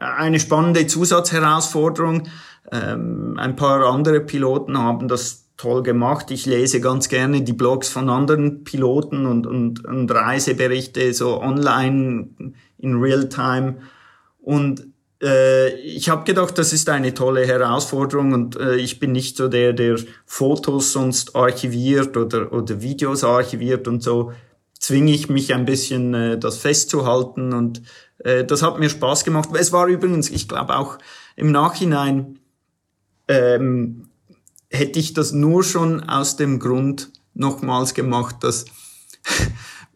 eine 0.00 0.40
spannende 0.40 0.86
Zusatzherausforderung. 0.86 2.24
Ähm, 2.70 3.34
ein 3.38 3.56
paar 3.56 3.86
andere 3.86 4.20
Piloten 4.20 4.78
haben 4.78 5.08
das 5.08 5.48
toll 5.56 5.82
gemacht. 5.82 6.30
Ich 6.30 6.46
lese 6.46 6.80
ganz 6.80 7.08
gerne 7.08 7.42
die 7.42 7.52
Blogs 7.52 7.88
von 7.88 8.08
anderen 8.08 8.64
Piloten 8.64 9.26
und, 9.26 9.46
und, 9.46 9.84
und 9.84 10.10
Reiseberichte 10.10 11.12
so 11.12 11.40
online 11.40 12.28
in 12.78 12.94
Real-Time. 12.96 13.78
Und 14.40 14.86
äh, 15.22 15.74
ich 15.80 16.08
habe 16.08 16.24
gedacht, 16.24 16.58
das 16.58 16.72
ist 16.72 16.88
eine 16.88 17.12
tolle 17.12 17.44
Herausforderung 17.44 18.32
und 18.32 18.56
äh, 18.56 18.76
ich 18.76 19.00
bin 19.00 19.12
nicht 19.12 19.36
so 19.36 19.48
der, 19.48 19.72
der 19.72 19.98
Fotos 20.24 20.92
sonst 20.92 21.34
archiviert 21.34 22.16
oder, 22.16 22.52
oder 22.52 22.80
Videos 22.80 23.24
archiviert 23.24 23.88
und 23.88 24.02
so 24.02 24.32
zwinge 24.78 25.12
ich 25.12 25.28
mich 25.28 25.54
ein 25.54 25.64
bisschen, 25.64 26.14
äh, 26.14 26.38
das 26.38 26.58
festzuhalten 26.58 27.52
und 27.52 27.82
äh, 28.18 28.44
das 28.44 28.62
hat 28.62 28.78
mir 28.78 28.88
Spaß 28.88 29.24
gemacht. 29.24 29.50
Es 29.54 29.72
war 29.72 29.86
übrigens, 29.86 30.30
ich 30.30 30.48
glaube 30.48 30.76
auch 30.76 30.98
im 31.36 31.52
Nachhinein 31.52 32.38
ähm, 33.28 34.08
hätte 34.70 34.98
ich 34.98 35.14
das 35.14 35.32
nur 35.32 35.62
schon 35.62 36.02
aus 36.08 36.36
dem 36.36 36.58
Grund 36.58 37.12
nochmals 37.34 37.94
gemacht, 37.94 38.36
dass 38.40 38.64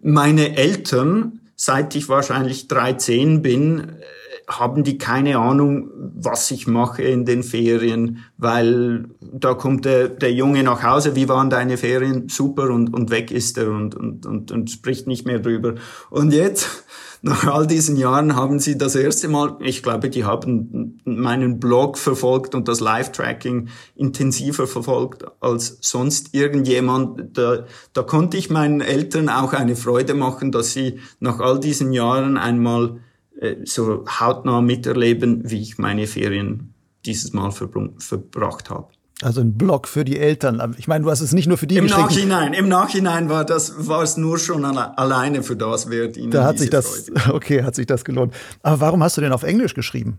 meine 0.01 0.57
Eltern, 0.57 1.41
seit 1.57 1.95
ich 1.95 2.09
wahrscheinlich 2.09 2.69
13 2.69 3.43
bin, 3.43 3.81
äh, 3.81 4.03
haben 4.49 4.85
die 4.85 4.99
keine 4.99 5.39
Ahnung, 5.39 5.89
was 6.15 6.51
ich 6.51 6.67
mache 6.67 7.03
in 7.03 7.25
den 7.25 7.43
Ferien, 7.43 8.25
weil 8.37 9.07
da 9.21 9.55
kommt 9.55 9.85
der, 9.85 10.09
der 10.09 10.33
Junge 10.33 10.63
nach 10.63 10.83
Hause, 10.83 11.17
wie 11.17 11.29
waren 11.29 11.49
deine 11.49 11.79
Ferien? 11.79 12.29
Super 12.29 12.71
und, 12.71 12.93
und 12.93 13.11
weg 13.11 13.31
ist 13.31 13.57
er 13.57 13.71
und, 13.71 13.95
und, 13.95 14.27
und, 14.27 14.51
und 14.51 14.71
spricht 14.71 15.07
nicht 15.07 15.27
mehr 15.27 15.39
drüber. 15.39 15.77
Und 16.11 16.33
jetzt 16.33 16.85
nach 17.25 17.47
all 17.47 17.69
diesen 17.69 17.97
Jahren 17.97 18.35
haben 18.35 18.59
sie 18.59 18.77
das 18.77 18.97
erste 18.97 19.29
Mal, 19.29 19.57
ich 19.61 19.85
glaube, 19.85 20.11
die 20.11 20.25
haben 20.25 21.01
meinen 21.05 21.61
Blog 21.61 21.97
verfolgt 21.97 22.57
und 22.57 22.67
das 22.67 22.81
Live-Tracking 22.81 23.69
intensiver 23.95 24.67
verfolgt 24.67 25.25
als 25.41 25.79
sonst 25.81 26.35
irgendjemand. 26.35 27.39
Da, 27.39 27.65
da 27.93 28.03
konnte 28.03 28.37
ich 28.37 28.51
meinen 28.51 28.81
Eltern 28.81 29.29
auch 29.29 29.53
eine 29.53 29.77
Freude 29.77 30.15
machen, 30.15 30.51
dass 30.51 30.73
sie 30.73 30.99
nach 31.21 31.39
all 31.39 31.61
diesen 31.61 31.93
Jahren 31.93 32.37
einmal 32.37 32.99
äh, 33.41 33.57
so 33.65 34.05
hautnah 34.07 34.61
miterleben, 34.61 35.49
wie 35.49 35.63
ich 35.63 35.79
meine 35.79 36.09
Ferien 36.09 36.75
dieses 37.07 37.33
Mal 37.33 37.53
verbracht 37.53 38.69
habe. 38.69 38.89
Also 39.23 39.41
ein 39.41 39.55
Blog 39.55 39.89
für 39.89 40.05
die 40.05 40.19
Eltern. 40.19 40.75
Ich 40.79 40.89
meine, 40.89 41.05
du 41.05 41.11
hast 41.11 41.21
es 41.21 41.33
nicht 41.33 41.47
nur 41.47 41.59
für 41.59 41.67
die 41.67 41.77
Im 41.77 41.85
geschrieben. 41.85 42.03
Nachhinein, 42.03 42.53
im 42.55 42.69
Nachhinein 42.69 43.29
war 43.29 43.45
das, 43.45 43.87
war 43.89 44.03
es 44.03 44.17
nur 44.17 44.39
schon 44.39 44.65
alleine 44.65 45.43
für 45.43 45.57
das 45.57 45.91
wert 45.91 46.17
ihnen. 46.17 46.31
Da 46.31 46.45
hat 46.45 46.59
sich 46.59 46.71
das, 46.71 47.07
Freude. 47.09 47.21
okay, 47.35 47.63
hat 47.63 47.75
sich 47.75 47.87
das 47.87 48.05
gelohnt. 48.05 48.35
Aber 48.63 48.81
warum 48.81 49.03
hast 49.03 49.17
du 49.17 49.21
denn 49.21 49.33
auf 49.33 49.43
Englisch 49.43 49.75
geschrieben? 49.75 50.19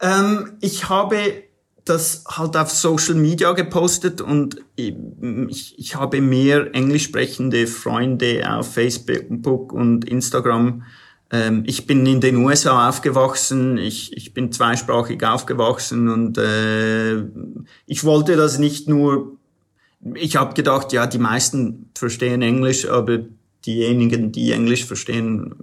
Ähm, 0.00 0.52
ich 0.60 0.88
habe 0.88 1.16
das 1.84 2.24
halt 2.28 2.56
auf 2.56 2.70
Social 2.70 3.14
Media 3.14 3.52
gepostet 3.52 4.20
und 4.20 4.60
ich, 4.74 5.78
ich 5.78 5.94
habe 5.94 6.20
mehr 6.20 6.74
englisch 6.74 7.04
sprechende 7.04 7.66
Freunde 7.66 8.44
auf 8.48 8.74
Facebook 8.74 9.72
und 9.72 10.04
Instagram 10.04 10.82
ähm, 11.30 11.64
ich 11.66 11.86
bin 11.86 12.06
in 12.06 12.20
den 12.20 12.36
USA 12.36 12.88
aufgewachsen, 12.88 13.78
ich, 13.78 14.16
ich 14.16 14.32
bin 14.32 14.52
zweisprachig 14.52 15.22
aufgewachsen 15.24 16.08
und 16.08 16.38
äh, 16.38 17.24
ich 17.86 18.04
wollte 18.04 18.36
das 18.36 18.58
nicht 18.58 18.88
nur, 18.88 19.36
ich 20.14 20.36
habe 20.36 20.54
gedacht, 20.54 20.92
ja, 20.92 21.06
die 21.06 21.18
meisten 21.18 21.90
verstehen 21.96 22.42
Englisch, 22.42 22.88
aber 22.88 23.18
diejenigen, 23.64 24.30
die 24.30 24.52
Englisch 24.52 24.84
verstehen, 24.84 25.54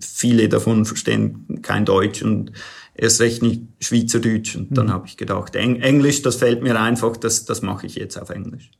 viele 0.00 0.48
davon 0.48 0.84
verstehen 0.84 1.60
kein 1.62 1.84
Deutsch 1.84 2.22
und 2.22 2.52
erst 2.94 3.20
recht 3.20 3.42
nicht 3.42 3.62
Schweizerdeutsch. 3.80 4.56
Und 4.56 4.76
dann 4.76 4.86
mhm. 4.86 4.92
habe 4.92 5.06
ich 5.06 5.16
gedacht, 5.16 5.54
Eng 5.54 5.80
Englisch, 5.80 6.22
das 6.22 6.36
fällt 6.36 6.62
mir 6.62 6.78
einfach, 6.80 7.16
das, 7.16 7.44
das 7.44 7.62
mache 7.62 7.86
ich 7.86 7.94
jetzt 7.94 8.20
auf 8.20 8.30
Englisch. 8.30 8.70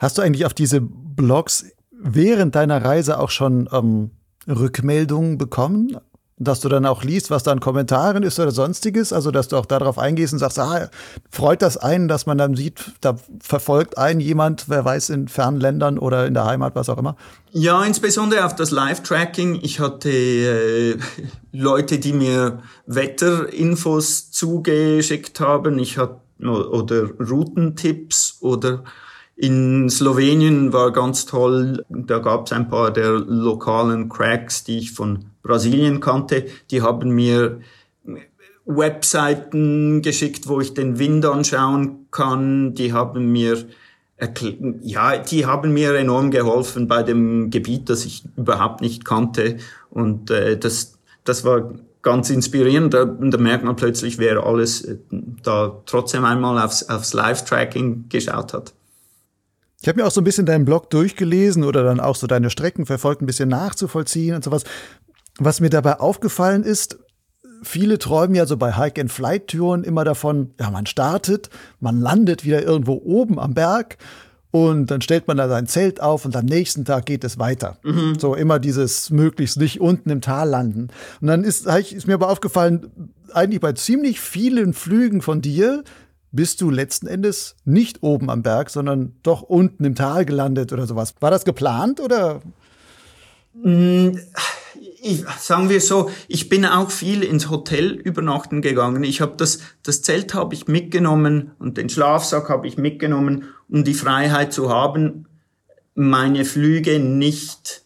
Hast 0.00 0.18
du 0.18 0.22
eigentlich 0.22 0.46
auf 0.46 0.54
diese 0.54 0.80
Blogs 0.80 1.66
während 1.90 2.54
deiner 2.54 2.82
Reise 2.82 3.18
auch 3.20 3.30
schon 3.30 3.68
ähm, 3.72 4.10
Rückmeldungen 4.48 5.38
bekommen? 5.38 5.96
dass 6.36 6.60
du 6.60 6.68
dann 6.68 6.84
auch 6.84 7.04
liest, 7.04 7.30
was 7.30 7.44
da 7.44 7.52
in 7.52 7.60
Kommentaren 7.60 8.22
ist 8.22 8.40
oder 8.40 8.50
sonstiges, 8.50 9.12
also 9.12 9.30
dass 9.30 9.48
du 9.48 9.56
auch 9.56 9.66
darauf 9.66 9.98
eingehst 9.98 10.32
und 10.32 10.40
sagst, 10.40 10.58
ah, 10.58 10.90
freut 11.30 11.62
das 11.62 11.76
einen, 11.76 12.08
dass 12.08 12.26
man 12.26 12.38
dann 12.38 12.56
sieht, 12.56 12.92
da 13.00 13.16
verfolgt 13.40 13.98
einen 13.98 14.18
jemand, 14.20 14.68
wer 14.68 14.84
weiß, 14.84 15.10
in 15.10 15.28
fernen 15.28 15.60
Ländern 15.60 15.98
oder 15.98 16.26
in 16.26 16.34
der 16.34 16.44
Heimat, 16.44 16.74
was 16.74 16.88
auch 16.88 16.98
immer? 16.98 17.16
Ja, 17.52 17.84
insbesondere 17.84 18.44
auf 18.44 18.56
das 18.56 18.72
Live-Tracking. 18.72 19.60
Ich 19.62 19.78
hatte 19.78 20.10
äh, 20.10 20.98
Leute, 21.52 22.00
die 22.00 22.12
mir 22.12 22.62
Wetterinfos 22.86 24.32
zugeschickt 24.32 25.38
haben. 25.38 25.78
Ich 25.78 25.98
hatte 25.98 26.20
oder 26.42 27.10
Routentipps 27.20 28.38
oder 28.40 28.82
in 29.36 29.90
Slowenien 29.90 30.72
war 30.72 30.92
ganz 30.92 31.26
toll, 31.26 31.84
da 31.88 32.18
gab 32.18 32.46
es 32.46 32.52
ein 32.52 32.68
paar 32.68 32.92
der 32.92 33.12
lokalen 33.12 34.08
Cracks, 34.08 34.64
die 34.64 34.78
ich 34.78 34.92
von 34.92 35.26
Brasilien 35.42 36.00
kannte, 36.00 36.46
die 36.70 36.82
haben 36.82 37.10
mir 37.10 37.60
Webseiten 38.64 40.02
geschickt, 40.02 40.48
wo 40.48 40.60
ich 40.60 40.72
den 40.72 40.98
Wind 40.98 41.26
anschauen 41.26 42.06
kann, 42.10 42.74
die 42.74 42.92
haben 42.92 43.32
mir 43.32 43.64
ja, 44.80 45.18
die 45.18 45.44
haben 45.44 45.74
mir 45.74 45.94
enorm 45.96 46.30
geholfen 46.30 46.86
bei 46.86 47.02
dem 47.02 47.50
Gebiet, 47.50 47.90
das 47.90 48.06
ich 48.06 48.24
überhaupt 48.36 48.80
nicht 48.80 49.04
kannte 49.04 49.58
und 49.90 50.30
äh, 50.30 50.56
das 50.56 50.98
das 51.24 51.44
war 51.44 51.72
ganz 52.02 52.30
inspirierend. 52.30 52.94
Da, 52.94 53.04
da 53.06 53.38
merkt 53.38 53.64
man 53.64 53.76
plötzlich, 53.76 54.18
wer 54.18 54.44
alles 54.46 54.82
äh, 54.84 54.98
da 55.42 55.82
trotzdem 55.86 56.24
einmal 56.24 56.62
aufs, 56.62 56.88
aufs 56.88 57.12
Live-Tracking 57.12 58.04
geschaut 58.08 58.52
hat. 58.52 58.74
Ich 59.84 59.88
habe 59.88 60.00
mir 60.00 60.06
auch 60.06 60.10
so 60.10 60.22
ein 60.22 60.24
bisschen 60.24 60.46
deinen 60.46 60.64
Blog 60.64 60.88
durchgelesen 60.88 61.62
oder 61.62 61.84
dann 61.84 62.00
auch 62.00 62.16
so 62.16 62.26
deine 62.26 62.48
Strecken 62.48 62.86
verfolgt, 62.86 63.20
ein 63.20 63.26
bisschen 63.26 63.50
nachzuvollziehen 63.50 64.34
und 64.34 64.42
sowas. 64.42 64.64
Was 65.38 65.60
mir 65.60 65.68
dabei 65.68 66.00
aufgefallen 66.00 66.62
ist, 66.62 67.00
viele 67.62 67.98
träumen 67.98 68.34
ja 68.34 68.46
so 68.46 68.56
bei 68.56 68.72
Hike-and-Flight-Touren 68.72 69.84
immer 69.84 70.04
davon, 70.04 70.54
ja, 70.58 70.70
man 70.70 70.86
startet, 70.86 71.50
man 71.80 72.00
landet 72.00 72.46
wieder 72.46 72.62
irgendwo 72.62 72.94
oben 72.94 73.38
am 73.38 73.52
Berg 73.52 73.98
und 74.50 74.90
dann 74.90 75.02
stellt 75.02 75.28
man 75.28 75.36
da 75.36 75.50
sein 75.50 75.66
Zelt 75.66 76.00
auf 76.00 76.24
und 76.24 76.34
am 76.34 76.46
nächsten 76.46 76.86
Tag 76.86 77.04
geht 77.04 77.22
es 77.22 77.38
weiter. 77.38 77.76
Mhm. 77.82 78.18
So 78.18 78.34
immer 78.34 78.58
dieses 78.58 79.10
möglichst 79.10 79.58
nicht 79.58 79.82
unten 79.82 80.08
im 80.08 80.22
Tal 80.22 80.48
landen. 80.48 80.88
Und 81.20 81.26
dann 81.26 81.44
ist, 81.44 81.66
ist 81.66 82.06
mir 82.06 82.14
aber 82.14 82.30
aufgefallen, 82.30 82.90
eigentlich 83.34 83.60
bei 83.60 83.74
ziemlich 83.74 84.18
vielen 84.18 84.72
Flügen 84.72 85.20
von 85.20 85.42
dir 85.42 85.84
bist 86.34 86.60
du 86.60 86.70
letzten 86.70 87.06
Endes 87.06 87.54
nicht 87.64 88.02
oben 88.02 88.28
am 88.28 88.42
Berg, 88.42 88.68
sondern 88.68 89.14
doch 89.22 89.42
unten 89.42 89.84
im 89.84 89.94
Tal 89.94 90.24
gelandet 90.24 90.72
oder 90.72 90.86
sowas. 90.86 91.14
War 91.20 91.30
das 91.30 91.44
geplant 91.44 92.00
oder? 92.00 92.40
Mm, 93.62 94.18
ich, 95.00 95.24
sagen 95.38 95.68
wir 95.68 95.80
so, 95.80 96.10
ich 96.26 96.48
bin 96.48 96.66
auch 96.66 96.90
viel 96.90 97.22
ins 97.22 97.50
Hotel 97.50 97.92
übernachten 97.92 98.62
gegangen. 98.62 99.04
Ich 99.04 99.20
habe 99.20 99.34
das, 99.36 99.60
das 99.84 100.02
Zelt 100.02 100.34
habe 100.34 100.54
ich 100.54 100.66
mitgenommen 100.66 101.52
und 101.58 101.78
den 101.78 101.88
Schlafsack 101.88 102.48
habe 102.48 102.66
ich 102.66 102.78
mitgenommen, 102.78 103.44
um 103.68 103.84
die 103.84 103.94
Freiheit 103.94 104.52
zu 104.52 104.70
haben, 104.70 105.26
meine 105.94 106.44
Flüge 106.44 106.98
nicht 106.98 107.82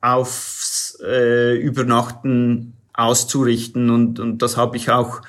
aufs 0.00 0.98
äh, 1.04 1.54
Übernachten 1.58 2.72
auszurichten 2.94 3.90
und, 3.90 4.18
und 4.18 4.40
das 4.40 4.56
habe 4.56 4.78
ich 4.78 4.90
auch 4.90 5.20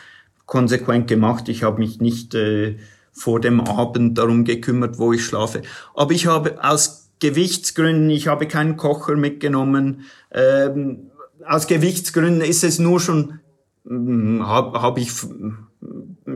konsequent 0.51 1.08
gemacht. 1.08 1.48
Ich 1.48 1.63
habe 1.63 1.79
mich 1.79 2.01
nicht 2.01 2.36
äh, 2.36 2.75
vor 3.13 3.39
dem 3.39 3.62
Abend 3.62 4.17
darum 4.17 4.43
gekümmert, 4.43 5.00
wo 5.00 5.13
ich 5.13 5.24
schlafe. 5.24 5.62
Aber 5.96 6.12
ich 6.12 6.27
habe 6.27 6.62
aus 6.62 7.10
Gewichtsgründen, 7.22 8.10
ich 8.10 8.27
habe 8.27 8.48
keinen 8.48 8.75
Kocher 8.75 9.15
mitgenommen. 9.15 10.01
Ähm, 10.29 11.10
aus 11.48 11.67
Gewichtsgründen 11.67 12.41
ist 12.41 12.65
es 12.65 12.79
nur 12.79 13.00
schon, 13.00 13.39
hm, 13.88 14.46
habe 14.46 14.81
hab 14.81 14.98
ich 14.98 15.13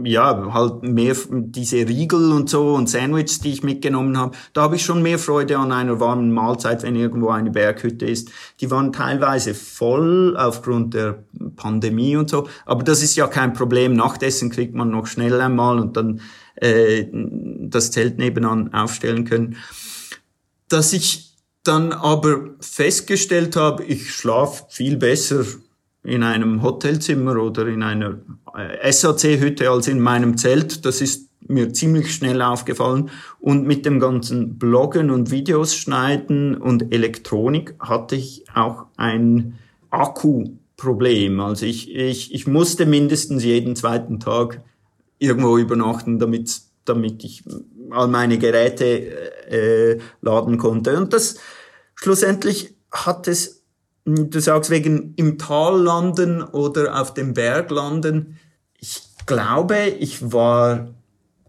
ja, 0.05 0.53
halt 0.53 0.83
mehr 0.83 1.15
diese 1.29 1.87
Riegel 1.87 2.31
und 2.31 2.49
so 2.49 2.73
und 2.73 2.89
Sandwiches, 2.89 3.39
die 3.39 3.51
ich 3.51 3.63
mitgenommen 3.63 4.17
habe, 4.17 4.37
da 4.53 4.63
habe 4.63 4.75
ich 4.75 4.85
schon 4.85 5.01
mehr 5.01 5.19
Freude 5.19 5.57
an 5.57 5.71
einer 5.71 5.99
warmen 5.99 6.31
Mahlzeit, 6.31 6.83
wenn 6.83 6.95
irgendwo 6.95 7.29
eine 7.29 7.51
Berghütte 7.51 8.05
ist. 8.05 8.31
Die 8.61 8.71
waren 8.71 8.93
teilweise 8.93 9.53
voll 9.53 10.35
aufgrund 10.37 10.93
der 10.93 11.23
Pandemie 11.55 12.15
und 12.15 12.29
so, 12.29 12.47
aber 12.65 12.83
das 12.83 13.01
ist 13.01 13.15
ja 13.15 13.27
kein 13.27 13.53
Problem. 13.53 13.93
Nachdessen 13.93 14.49
kriegt 14.49 14.75
man 14.75 14.89
noch 14.89 15.07
schnell 15.07 15.39
einmal 15.41 15.79
und 15.79 15.97
dann 15.97 16.21
äh, 16.55 17.05
das 17.11 17.91
Zelt 17.91 18.17
nebenan 18.17 18.73
aufstellen 18.73 19.25
können. 19.25 19.57
Dass 20.69 20.93
ich 20.93 21.35
dann 21.63 21.93
aber 21.93 22.51
festgestellt 22.59 23.55
habe, 23.55 23.83
ich 23.83 24.13
schlafe 24.13 24.65
viel 24.69 24.97
besser 24.97 25.43
in 26.05 26.23
einem 26.23 26.61
Hotelzimmer 26.61 27.41
oder 27.41 27.67
in 27.67 27.83
einer 27.83 28.19
äh, 28.55 28.91
SAC-Hütte 28.91 29.69
als 29.69 29.87
in 29.87 29.99
meinem 29.99 30.37
Zelt. 30.37 30.85
Das 30.85 31.01
ist 31.01 31.29
mir 31.47 31.73
ziemlich 31.73 32.13
schnell 32.13 32.41
aufgefallen. 32.41 33.09
Und 33.39 33.65
mit 33.65 33.85
dem 33.85 33.99
ganzen 33.99 34.57
Bloggen 34.57 35.09
und 35.09 35.31
Videos 35.31 35.75
schneiden 35.75 36.55
und 36.55 36.93
Elektronik 36.93 37.75
hatte 37.79 38.15
ich 38.15 38.45
auch 38.53 38.85
ein 38.97 39.57
Akkuproblem. 39.89 41.39
Also 41.39 41.65
ich, 41.65 41.93
ich, 41.93 42.33
ich 42.33 42.47
musste 42.47 42.85
mindestens 42.85 43.43
jeden 43.43 43.75
zweiten 43.75 44.19
Tag 44.19 44.61
irgendwo 45.19 45.57
übernachten, 45.57 46.19
damit, 46.19 46.61
damit 46.85 47.23
ich 47.23 47.43
all 47.91 48.07
meine 48.07 48.37
Geräte 48.37 48.85
äh, 49.49 49.99
laden 50.21 50.57
konnte. 50.57 50.97
Und 50.97 51.13
das 51.13 51.37
schlussendlich 51.95 52.75
hat 52.91 53.27
es 53.27 53.64
Du 54.05 54.39
sagst 54.39 54.69
wegen 54.69 55.13
im 55.15 55.39
Tal 55.39 55.81
landen 55.81 56.43
oder 56.43 57.01
auf 57.01 57.15
dem 57.15 57.33
Berg 57.33 57.71
landen. 57.71 58.37
Ich 58.79 59.01
glaube, 59.25 59.77
ich 59.99 60.31
war 60.31 60.93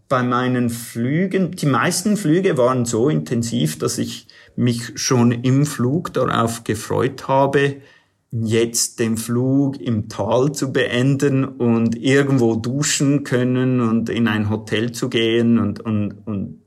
bei 0.09 0.23
meinen 0.23 0.71
Flügen, 0.71 1.51
die 1.51 1.67
meisten 1.67 2.17
Flüge 2.17 2.57
waren 2.57 2.85
so 2.85 3.09
intensiv, 3.09 3.77
dass 3.77 3.99
ich 3.99 4.27
mich 4.55 4.93
schon 4.95 5.31
im 5.31 5.67
Flug 5.67 6.13
darauf 6.13 6.63
gefreut 6.63 7.27
habe, 7.27 7.75
jetzt 8.31 8.99
den 8.99 9.17
Flug 9.17 9.79
im 9.79 10.09
Tal 10.09 10.51
zu 10.51 10.73
beenden 10.73 11.45
und 11.45 11.95
irgendwo 11.95 12.55
duschen 12.55 13.23
können 13.23 13.81
und 13.81 14.09
in 14.09 14.27
ein 14.27 14.49
Hotel 14.49 14.91
zu 14.93 15.09
gehen 15.09 15.59
und, 15.59 15.79
und, 15.81 16.25
und 16.25 16.61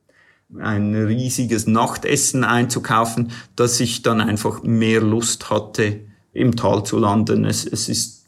ein 0.58 0.94
riesiges 0.94 1.66
Nachtessen 1.66 2.44
einzukaufen, 2.44 3.32
dass 3.56 3.78
ich 3.80 4.02
dann 4.02 4.20
einfach 4.20 4.62
mehr 4.62 5.00
Lust 5.00 5.50
hatte, 5.50 6.00
im 6.32 6.56
Tal 6.56 6.84
zu 6.84 6.98
landen. 6.98 7.44
Es, 7.44 7.66
es 7.66 7.88
ist, 7.88 8.26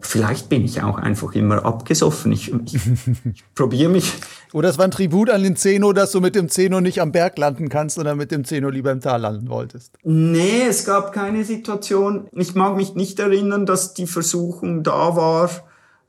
vielleicht 0.00 0.48
bin 0.48 0.64
ich 0.64 0.82
auch 0.82 0.98
einfach 0.98 1.34
immer 1.34 1.64
abgesoffen. 1.64 2.32
Ich, 2.32 2.52
ich, 2.52 2.74
ich 2.74 3.44
probiere 3.54 3.90
mich. 3.90 4.12
Oder 4.52 4.68
es 4.68 4.78
war 4.78 4.84
ein 4.84 4.90
Tribut 4.90 5.30
an 5.30 5.42
den 5.42 5.56
Zeno, 5.56 5.92
dass 5.92 6.12
du 6.12 6.20
mit 6.20 6.34
dem 6.34 6.48
Zeno 6.48 6.80
nicht 6.80 7.00
am 7.00 7.12
Berg 7.12 7.38
landen 7.38 7.68
kannst, 7.68 7.96
sondern 7.96 8.16
mit 8.16 8.30
dem 8.30 8.44
Zeno 8.44 8.70
lieber 8.70 8.92
im 8.92 9.00
Tal 9.00 9.20
landen 9.20 9.48
wolltest. 9.48 9.96
Nee, 10.02 10.62
es 10.68 10.84
gab 10.84 11.12
keine 11.12 11.44
Situation. 11.44 12.28
Ich 12.32 12.54
mag 12.54 12.76
mich 12.76 12.94
nicht 12.94 13.18
erinnern, 13.18 13.66
dass 13.66 13.94
die 13.94 14.06
Versuchung 14.06 14.82
da 14.82 15.16
war, 15.16 15.50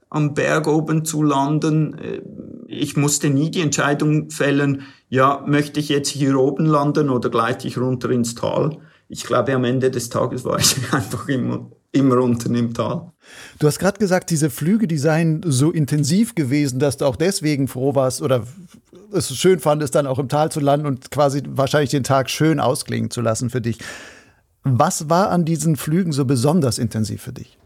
am 0.10 0.34
Berg 0.34 0.68
oben 0.68 1.06
zu 1.06 1.24
landen. 1.24 1.96
Ich 2.68 2.96
musste 2.98 3.30
nie 3.30 3.52
die 3.52 3.62
Entscheidung 3.62 4.30
fällen, 4.30 4.84
ja, 5.10 5.44
möchte 5.46 5.80
ich 5.80 5.90
jetzt 5.90 6.10
hier 6.10 6.38
oben 6.40 6.66
landen 6.66 7.10
oder 7.10 7.30
gleite 7.30 7.68
ich 7.68 7.78
runter 7.78 8.10
ins 8.10 8.36
Tal? 8.36 8.78
Ich 9.08 9.24
glaube, 9.24 9.54
am 9.54 9.64
Ende 9.64 9.92
des 9.92 10.10
Tages 10.10 10.44
war 10.46 10.60
ich 10.60 10.76
einfach 10.92 11.28
immer, 11.28 11.70
immer 11.92 12.18
unten 12.18 12.56
im 12.56 12.74
Tal. 12.74 13.12
Du 13.60 13.68
hast 13.68 13.80
gerade 13.80 14.00
gesagt, 14.00 14.30
diese 14.30 14.50
Flüge, 14.50 14.88
die 14.88 14.98
seien 14.98 15.42
so 15.46 15.72
intensiv 15.72 16.36
gewesen, 16.36 16.80
dass 16.80 16.98
du 16.98 17.06
auch 17.06 17.16
deswegen 17.16 17.68
froh 17.68 17.96
warst 17.96 18.22
oder 18.22 18.46
es 19.12 19.36
schön 19.36 19.60
fandest, 19.60 19.96
dann 19.96 20.08
auch 20.08 20.20
im 20.20 20.28
Tal 20.28 20.52
zu 20.52 20.60
landen 20.60 20.86
und 20.86 21.12
quasi 21.12 21.42
wahrscheinlich 21.48 21.92
den 21.92 22.04
Tag 22.04 22.30
schön 22.30 22.60
ausklingen 22.60 23.12
zu 23.12 23.22
lassen 23.22 23.50
für 23.50 23.62
dich. 23.62 23.80
Was 24.64 25.10
war 25.10 25.30
an 25.30 25.46
diesen 25.46 25.76
Flügen 25.76 26.12
so 26.12 26.26
besonders 26.26 26.80
intensiv 26.80 27.22
für 27.22 27.34
dich? 27.34 27.58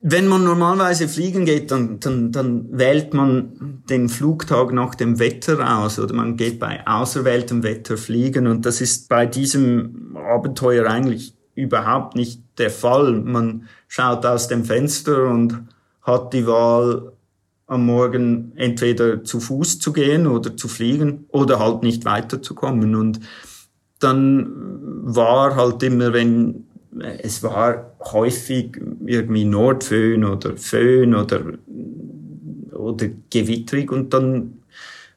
Wenn 0.00 0.28
man 0.28 0.44
normalerweise 0.44 1.08
fliegen 1.08 1.46
geht, 1.46 1.70
dann, 1.70 1.98
dann, 2.00 2.30
dann 2.30 2.78
wählt 2.78 3.14
man 3.14 3.82
den 3.88 4.08
Flugtag 4.08 4.72
nach 4.72 4.94
dem 4.94 5.18
Wetter 5.18 5.78
aus 5.78 5.98
oder 5.98 6.14
man 6.14 6.36
geht 6.36 6.60
bei 6.60 6.86
auserwähltem 6.86 7.62
Wetter 7.62 7.96
fliegen 7.96 8.46
und 8.46 8.66
das 8.66 8.80
ist 8.80 9.08
bei 9.08 9.26
diesem 9.26 10.16
Abenteuer 10.16 10.86
eigentlich 10.86 11.34
überhaupt 11.54 12.14
nicht 12.14 12.42
der 12.58 12.70
Fall. 12.70 13.12
Man 13.12 13.68
schaut 13.88 14.26
aus 14.26 14.48
dem 14.48 14.64
Fenster 14.64 15.24
und 15.28 15.66
hat 16.02 16.32
die 16.32 16.46
Wahl, 16.46 17.12
am 17.66 17.86
Morgen 17.86 18.52
entweder 18.56 19.24
zu 19.24 19.40
Fuß 19.40 19.80
zu 19.80 19.92
gehen 19.92 20.26
oder 20.26 20.56
zu 20.56 20.68
fliegen 20.68 21.26
oder 21.28 21.58
halt 21.58 21.82
nicht 21.82 22.04
weiterzukommen. 22.04 22.94
Und 22.94 23.20
dann 23.98 24.52
war 25.02 25.56
halt 25.56 25.82
immer, 25.82 26.12
wenn 26.12 26.65
es 27.00 27.42
war 27.42 27.96
häufig 28.12 28.80
irgendwie 29.04 29.44
Nordföhn 29.44 30.24
oder 30.24 30.56
Föhn 30.56 31.14
oder, 31.14 31.42
oder 32.72 33.08
gewitterig 33.30 33.92
und 33.92 34.14
dann 34.14 34.62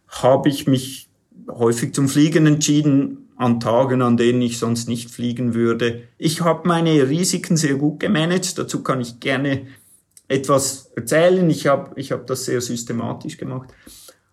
habe 0.08 0.50
ich 0.50 0.68
mich 0.68 1.10
häufig 1.50 1.94
zum 1.94 2.08
Fliegen 2.08 2.46
entschieden, 2.46 3.30
an 3.40 3.62
Tagen, 3.62 4.02
an 4.02 4.18
denen 4.18 4.42
ich 4.42 4.60
sonst 4.60 4.90
nicht 4.90 5.10
fliegen 5.10 5.54
würde. 5.54 6.02
Ich 6.18 6.42
habe 6.42 6.68
meine 6.68 7.08
Risiken 7.08 7.56
sehr 7.56 7.76
gut 7.76 8.02
gemanagt. 8.02 8.58
Dazu 8.58 8.84
kann 8.84 9.00
ich 9.00 9.22
gerne 9.22 9.68
etwas 10.28 10.92
erzählen. 10.98 11.50
Ich 11.50 11.66
habe 11.66 11.92
ich 11.96 12.12
hab 12.12 12.28
das 12.28 12.44
sehr 12.44 12.60
systematisch 12.60 13.38
gemacht. 13.38 13.70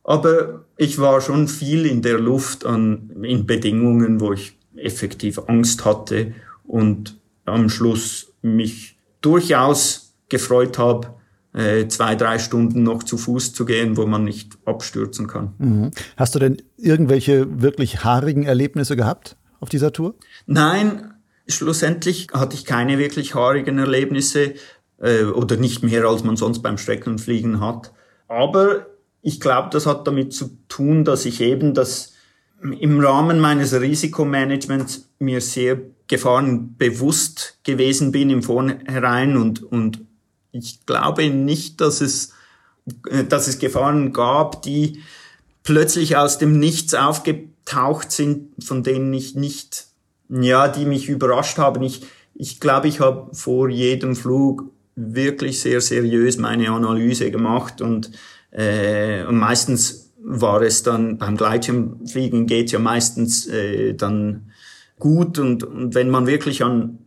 Aber 0.03 0.65
ich 0.77 0.99
war 0.99 1.21
schon 1.21 1.47
viel 1.47 1.87
in 1.87 2.03
der 2.03 2.19
Luft 2.19 2.67
an, 2.67 3.11
in 3.23 3.47
Bedingungen, 3.47 4.21
wo 4.21 4.33
ich 4.33 4.59
effektiv 4.75 5.39
Angst 5.47 5.85
hatte 5.85 6.35
und 6.65 7.17
am 7.47 7.69
Schluss 7.69 8.33
mich 8.43 8.99
durchaus 9.21 10.15
gefreut 10.29 10.79
habe, 10.79 11.15
äh, 11.53 11.89
zwei, 11.89 12.15
drei 12.15 12.39
Stunden 12.39 12.83
noch 12.83 13.03
zu 13.03 13.17
Fuß 13.17 13.55
zu 13.55 13.65
gehen, 13.65 13.97
wo 13.97 14.07
man 14.07 14.25
nicht 14.25 14.59
abstürzen 14.67 15.27
kann. 15.27 15.55
Mhm. 15.59 15.91
Hast 16.17 16.35
du 16.35 16.39
denn 16.39 16.59
irgendwelche 16.77 17.63
wirklich 17.63 18.05
haarigen 18.05 18.45
Erlebnisse 18.45 18.97
gehabt 18.97 19.37
auf 19.61 19.71
dieser 19.71 19.93
Tour? 19.93 20.17
Nein, 20.47 21.15
schlussendlich 21.49 22.29
hatte 22.33 22.55
ich 22.55 22.67
keine 22.67 22.99
wirklich 22.99 23.35
haarigen 23.35 23.79
Erlebnisse 23.79 24.55
äh, 24.99 25.25
oder 25.25 25.57
nicht 25.57 25.83
mehr, 25.83 26.05
als 26.05 26.25
man 26.25 26.37
sonst 26.37 26.61
beim 26.61 26.77
Streckenfliegen 26.77 27.61
hat. 27.61 27.93
Aber 28.29 28.87
ich 29.23 29.41
glaube, 29.41 29.71
das 29.73 29.87
hat 29.87 30.07
damit 30.07 30.33
zu 30.33 30.59
tun, 30.69 31.05
dass 31.05 31.25
ich 31.25 31.41
eben 31.41 31.75
das 31.75 32.13
im 32.81 33.01
Rahmen 33.01 33.41
meines 33.41 33.73
Risikomanagements 33.73 35.09
mir 35.19 35.41
sehr 35.41 35.79
gefahrenbewusst 36.09 37.59
gewesen 37.65 38.13
bin 38.13 38.31
im 38.31 38.43
Vornherein 38.43 39.37
und, 39.37 39.63
und 39.63 40.01
ich 40.53 40.87
glaube 40.87 41.29
nicht, 41.29 41.81
dass 41.81 42.01
es, 42.01 42.33
dass 43.29 43.49
es 43.49 43.59
Gefahren 43.59 44.13
gab, 44.13 44.63
die 44.63 45.03
plötzlich 45.63 46.17
aus 46.17 46.39
dem 46.39 46.59
Nichts 46.59 46.95
aufgetaucht 46.95 48.13
sind, 48.13 48.65
von 48.65 48.83
denen 48.83 49.13
ich 49.13 49.35
nicht, 49.35 49.87
ja, 50.29 50.69
die 50.69 50.87
mich 50.87 51.09
überrascht 51.09 51.59
haben. 51.59 51.83
Ich, 51.83 52.03
ich 52.35 52.61
glaube, 52.61 52.89
ich 52.89 53.01
habe 53.01 53.35
vor 53.35 53.69
jedem 53.69 54.15
Flug 54.15 54.71
wirklich 54.95 55.61
sehr 55.61 55.81
seriös 55.81 56.39
meine 56.39 56.71
Analyse 56.71 57.31
gemacht 57.31 57.81
und 57.81 58.13
äh, 58.51 59.25
und 59.25 59.37
meistens 59.37 60.13
war 60.19 60.63
es 60.63 60.83
dann, 60.83 61.19
beim 61.19 61.37
Gleitschirmfliegen 61.37 62.47
geht 62.47 62.73
ja 62.73 62.79
meistens 62.79 63.47
äh, 63.47 63.95
dann 63.95 64.51
gut 64.99 65.39
und, 65.39 65.63
und 65.65 65.95
wenn 65.95 66.11
man 66.11 66.27
wirklich 66.27 66.65
an 66.65 66.99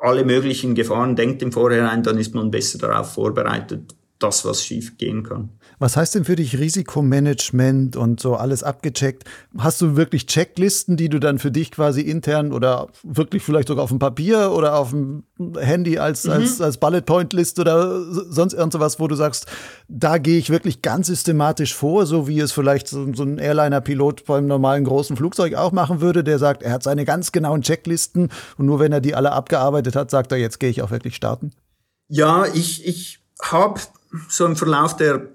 alle 0.00 0.24
möglichen 0.24 0.74
Gefahren 0.74 1.14
denkt 1.14 1.42
im 1.42 1.52
Vorhinein, 1.52 2.02
dann 2.02 2.18
ist 2.18 2.34
man 2.34 2.50
besser 2.50 2.78
darauf 2.78 3.12
vorbereitet, 3.12 3.94
das, 4.22 4.44
was 4.44 4.64
schief 4.64 4.98
gehen 4.98 5.22
kann. 5.22 5.50
Was 5.78 5.96
heißt 5.96 6.14
denn 6.14 6.24
für 6.24 6.36
dich 6.36 6.58
Risikomanagement 6.58 7.96
und 7.96 8.20
so 8.20 8.34
alles 8.34 8.62
abgecheckt? 8.62 9.24
Hast 9.56 9.80
du 9.80 9.96
wirklich 9.96 10.26
Checklisten, 10.26 10.98
die 10.98 11.08
du 11.08 11.18
dann 11.18 11.38
für 11.38 11.50
dich 11.50 11.70
quasi 11.70 12.02
intern 12.02 12.52
oder 12.52 12.88
wirklich 13.02 13.42
vielleicht 13.42 13.68
sogar 13.68 13.84
auf 13.84 13.88
dem 13.88 13.98
Papier 13.98 14.52
oder 14.52 14.76
auf 14.76 14.90
dem 14.90 15.24
Handy 15.58 15.98
als, 15.98 16.24
mhm. 16.24 16.32
als, 16.32 16.60
als 16.60 16.76
Bullet 16.76 17.00
Point 17.00 17.32
List 17.32 17.58
oder 17.58 18.02
sonst 18.30 18.52
irgendwas, 18.52 19.00
wo 19.00 19.08
du 19.08 19.14
sagst, 19.14 19.46
da 19.88 20.18
gehe 20.18 20.38
ich 20.38 20.50
wirklich 20.50 20.82
ganz 20.82 21.06
systematisch 21.06 21.74
vor, 21.74 22.04
so 22.04 22.28
wie 22.28 22.40
es 22.40 22.52
vielleicht 22.52 22.86
so, 22.86 23.14
so 23.14 23.22
ein 23.22 23.38
Airliner-Pilot 23.38 24.26
beim 24.26 24.46
normalen 24.46 24.84
großen 24.84 25.16
Flugzeug 25.16 25.54
auch 25.54 25.72
machen 25.72 26.02
würde, 26.02 26.22
der 26.22 26.38
sagt, 26.38 26.62
er 26.62 26.72
hat 26.72 26.82
seine 26.82 27.06
ganz 27.06 27.32
genauen 27.32 27.62
Checklisten 27.62 28.28
und 28.58 28.66
nur 28.66 28.80
wenn 28.80 28.92
er 28.92 29.00
die 29.00 29.14
alle 29.14 29.32
abgearbeitet 29.32 29.96
hat, 29.96 30.10
sagt 30.10 30.30
er, 30.32 30.38
jetzt 30.38 30.60
gehe 30.60 30.68
ich 30.68 30.82
auch 30.82 30.90
wirklich 30.90 31.16
starten? 31.16 31.52
Ja, 32.08 32.44
ich, 32.52 32.86
ich 32.86 33.20
habe 33.40 33.80
so 34.28 34.46
im 34.46 34.56
Verlauf 34.56 34.96
der 34.96 35.28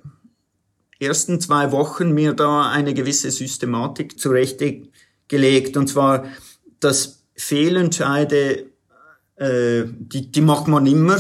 ersten 0.99 1.39
zwei 1.39 1.71
Wochen 1.71 2.13
mir 2.13 2.33
da 2.33 2.69
eine 2.69 2.93
gewisse 2.93 3.31
Systematik 3.31 4.19
zurechtgelegt. 4.19 5.77
Und 5.77 5.88
zwar, 5.88 6.25
dass 6.79 7.23
Fehlentscheide, 7.35 8.65
äh, 9.35 9.83
die, 9.85 10.31
die 10.31 10.41
macht 10.41 10.67
man 10.67 10.85
immer, 10.85 11.17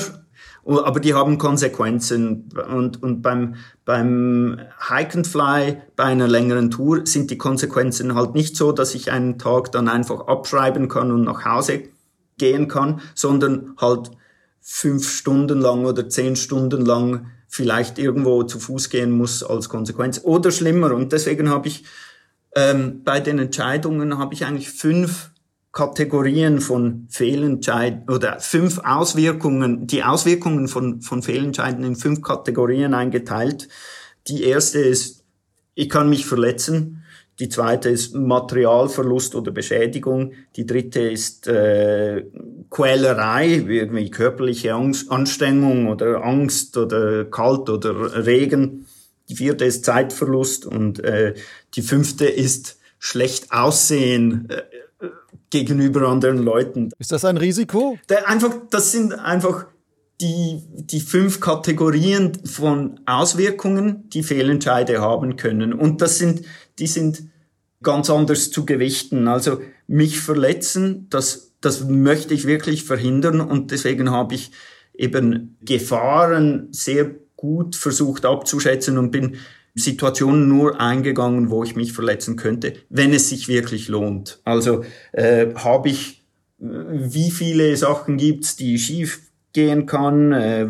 aber 0.65 0.99
die 0.99 1.13
haben 1.13 1.37
Konsequenzen. 1.37 2.49
Und, 2.67 3.03
und 3.03 3.21
beim, 3.21 3.55
beim 3.83 4.59
Hike 4.89 5.17
and 5.17 5.27
Fly, 5.27 5.81
bei 5.95 6.05
einer 6.05 6.27
längeren 6.27 6.71
Tour, 6.71 7.05
sind 7.05 7.29
die 7.29 7.37
Konsequenzen 7.37 8.15
halt 8.15 8.33
nicht 8.33 8.55
so, 8.55 8.71
dass 8.71 8.95
ich 8.95 9.11
einen 9.11 9.37
Tag 9.37 9.71
dann 9.71 9.87
einfach 9.87 10.27
abschreiben 10.27 10.87
kann 10.87 11.11
und 11.11 11.23
nach 11.23 11.45
Hause 11.45 11.83
gehen 12.37 12.67
kann, 12.67 13.01
sondern 13.13 13.75
halt 13.77 14.11
fünf 14.59 15.09
Stunden 15.09 15.61
lang 15.61 15.85
oder 15.85 16.09
zehn 16.09 16.35
Stunden 16.35 16.83
lang 16.83 17.27
vielleicht 17.55 17.97
irgendwo 17.99 18.43
zu 18.43 18.59
Fuß 18.59 18.89
gehen 18.89 19.11
muss 19.11 19.41
als 19.41 19.69
Konsequenz 19.69 20.19
oder 20.23 20.51
schlimmer. 20.51 20.93
Und 20.93 21.13
deswegen 21.13 21.49
habe 21.49 21.69
ich 21.69 21.85
ähm, 22.53 23.01
bei 23.05 23.21
den 23.21 23.39
Entscheidungen 23.39 24.17
habe 24.17 24.33
ich 24.33 24.45
eigentlich 24.45 24.69
fünf 24.69 25.31
Kategorien 25.71 26.59
von 26.59 27.07
Fehlentscheiden 27.09 28.09
oder 28.09 28.41
fünf 28.41 28.79
Auswirkungen, 28.79 29.87
die 29.87 30.03
Auswirkungen 30.03 30.67
von, 30.67 31.01
von 31.01 31.23
Fehlentscheiden 31.23 31.85
in 31.85 31.95
fünf 31.95 32.21
Kategorien 32.21 32.93
eingeteilt. 32.93 33.69
Die 34.27 34.43
erste 34.43 34.79
ist, 34.79 35.23
ich 35.75 35.89
kann 35.89 36.09
mich 36.09 36.25
verletzen. 36.25 37.04
Die 37.39 37.49
zweite 37.49 37.89
ist 37.89 38.15
Materialverlust 38.15 39.35
oder 39.35 39.51
Beschädigung. 39.51 40.33
Die 40.55 40.65
dritte 40.65 41.01
ist 41.01 41.47
äh, 41.47 42.23
Quälerei, 42.69 43.55
irgendwie 43.67 44.09
körperliche 44.09 44.73
Angst, 44.73 45.11
Anstrengung 45.11 45.87
oder 45.87 46.23
Angst 46.23 46.77
oder 46.77 47.25
Kalt 47.25 47.69
oder 47.69 48.25
Regen. 48.25 48.85
Die 49.27 49.35
vierte 49.35 49.65
ist 49.65 49.83
Zeitverlust 49.83 50.65
und 50.65 51.03
äh, 51.03 51.33
die 51.75 51.81
fünfte 51.81 52.25
ist 52.25 52.77
schlecht 52.99 53.51
aussehen 53.51 54.47
äh, 54.49 54.61
gegenüber 55.49 56.07
anderen 56.07 56.37
Leuten. 56.37 56.91
Ist 56.99 57.11
das 57.11 57.25
ein 57.25 57.37
Risiko? 57.37 57.97
Der 58.07 58.29
einfach, 58.29 58.53
das 58.69 58.91
sind 58.93 59.13
einfach 59.13 59.65
die, 60.21 60.63
die 60.75 61.01
fünf 61.01 61.39
Kategorien 61.39 62.33
von 62.45 62.99
Auswirkungen, 63.05 64.09
die 64.09 64.23
Fehlentscheide 64.23 65.01
haben 65.01 65.35
können. 65.35 65.73
Und 65.73 66.01
das 66.01 66.17
sind, 66.17 66.45
die 66.79 66.87
sind 66.87 67.23
ganz 67.83 68.09
anders 68.09 68.51
zu 68.51 68.65
gewichten. 68.65 69.27
Also 69.27 69.61
mich 69.87 70.19
verletzen, 70.19 71.07
das, 71.09 71.53
das 71.61 71.85
möchte 71.85 72.33
ich 72.33 72.45
wirklich 72.45 72.83
verhindern 72.83 73.41
und 73.41 73.71
deswegen 73.71 74.11
habe 74.11 74.35
ich 74.35 74.51
eben 74.93 75.57
Gefahren 75.61 76.69
sehr 76.71 77.11
gut 77.35 77.75
versucht 77.75 78.25
abzuschätzen 78.25 78.97
und 78.97 79.11
bin 79.11 79.37
Situationen 79.75 80.47
nur 80.47 80.79
eingegangen, 80.79 81.49
wo 81.49 81.63
ich 81.63 81.75
mich 81.75 81.91
verletzen 81.91 82.37
könnte, 82.37 82.73
wenn 82.89 83.13
es 83.13 83.29
sich 83.29 83.47
wirklich 83.49 83.89
lohnt. 83.89 84.39
Also 84.45 84.85
äh, 85.11 85.53
habe 85.55 85.89
ich, 85.89 86.23
wie 86.57 87.29
viele 87.29 87.75
Sachen 87.75 88.15
gibt's, 88.17 88.55
die 88.55 88.79
schief 88.79 89.21
gehen 89.51 89.85
kann, 89.85 90.31
äh, 90.31 90.65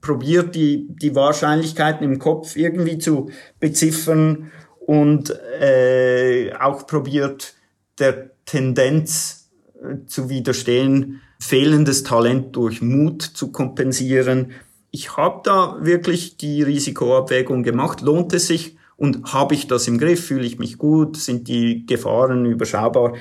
probiert 0.00 0.54
die, 0.54 0.86
die 0.90 1.14
Wahrscheinlichkeiten 1.14 2.04
im 2.04 2.18
Kopf 2.20 2.56
irgendwie 2.56 2.98
zu 2.98 3.30
beziffern 3.58 4.50
und 4.80 5.30
äh, 5.60 6.52
auch 6.58 6.86
probiert, 6.86 7.54
der 7.98 8.30
Tendenz 8.44 9.50
äh, 9.82 10.06
zu 10.06 10.28
widerstehen, 10.28 11.20
fehlendes 11.38 12.02
Talent 12.02 12.56
durch 12.56 12.82
Mut 12.82 13.22
zu 13.22 13.52
kompensieren. 13.52 14.52
Ich 14.90 15.16
habe 15.16 15.40
da 15.44 15.78
wirklich 15.80 16.36
die 16.36 16.62
Risikoabwägung 16.62 17.62
gemacht. 17.62 18.00
Lohnt 18.00 18.32
es 18.32 18.48
sich 18.48 18.76
und 18.96 19.32
habe 19.32 19.54
ich 19.54 19.68
das 19.68 19.86
im 19.88 19.98
Griff? 19.98 20.26
Fühle 20.26 20.46
ich 20.46 20.58
mich 20.58 20.76
gut? 20.76 21.16
Sind 21.16 21.48
die 21.48 21.86
Gefahren 21.86 22.44
überschaubar? 22.44 23.14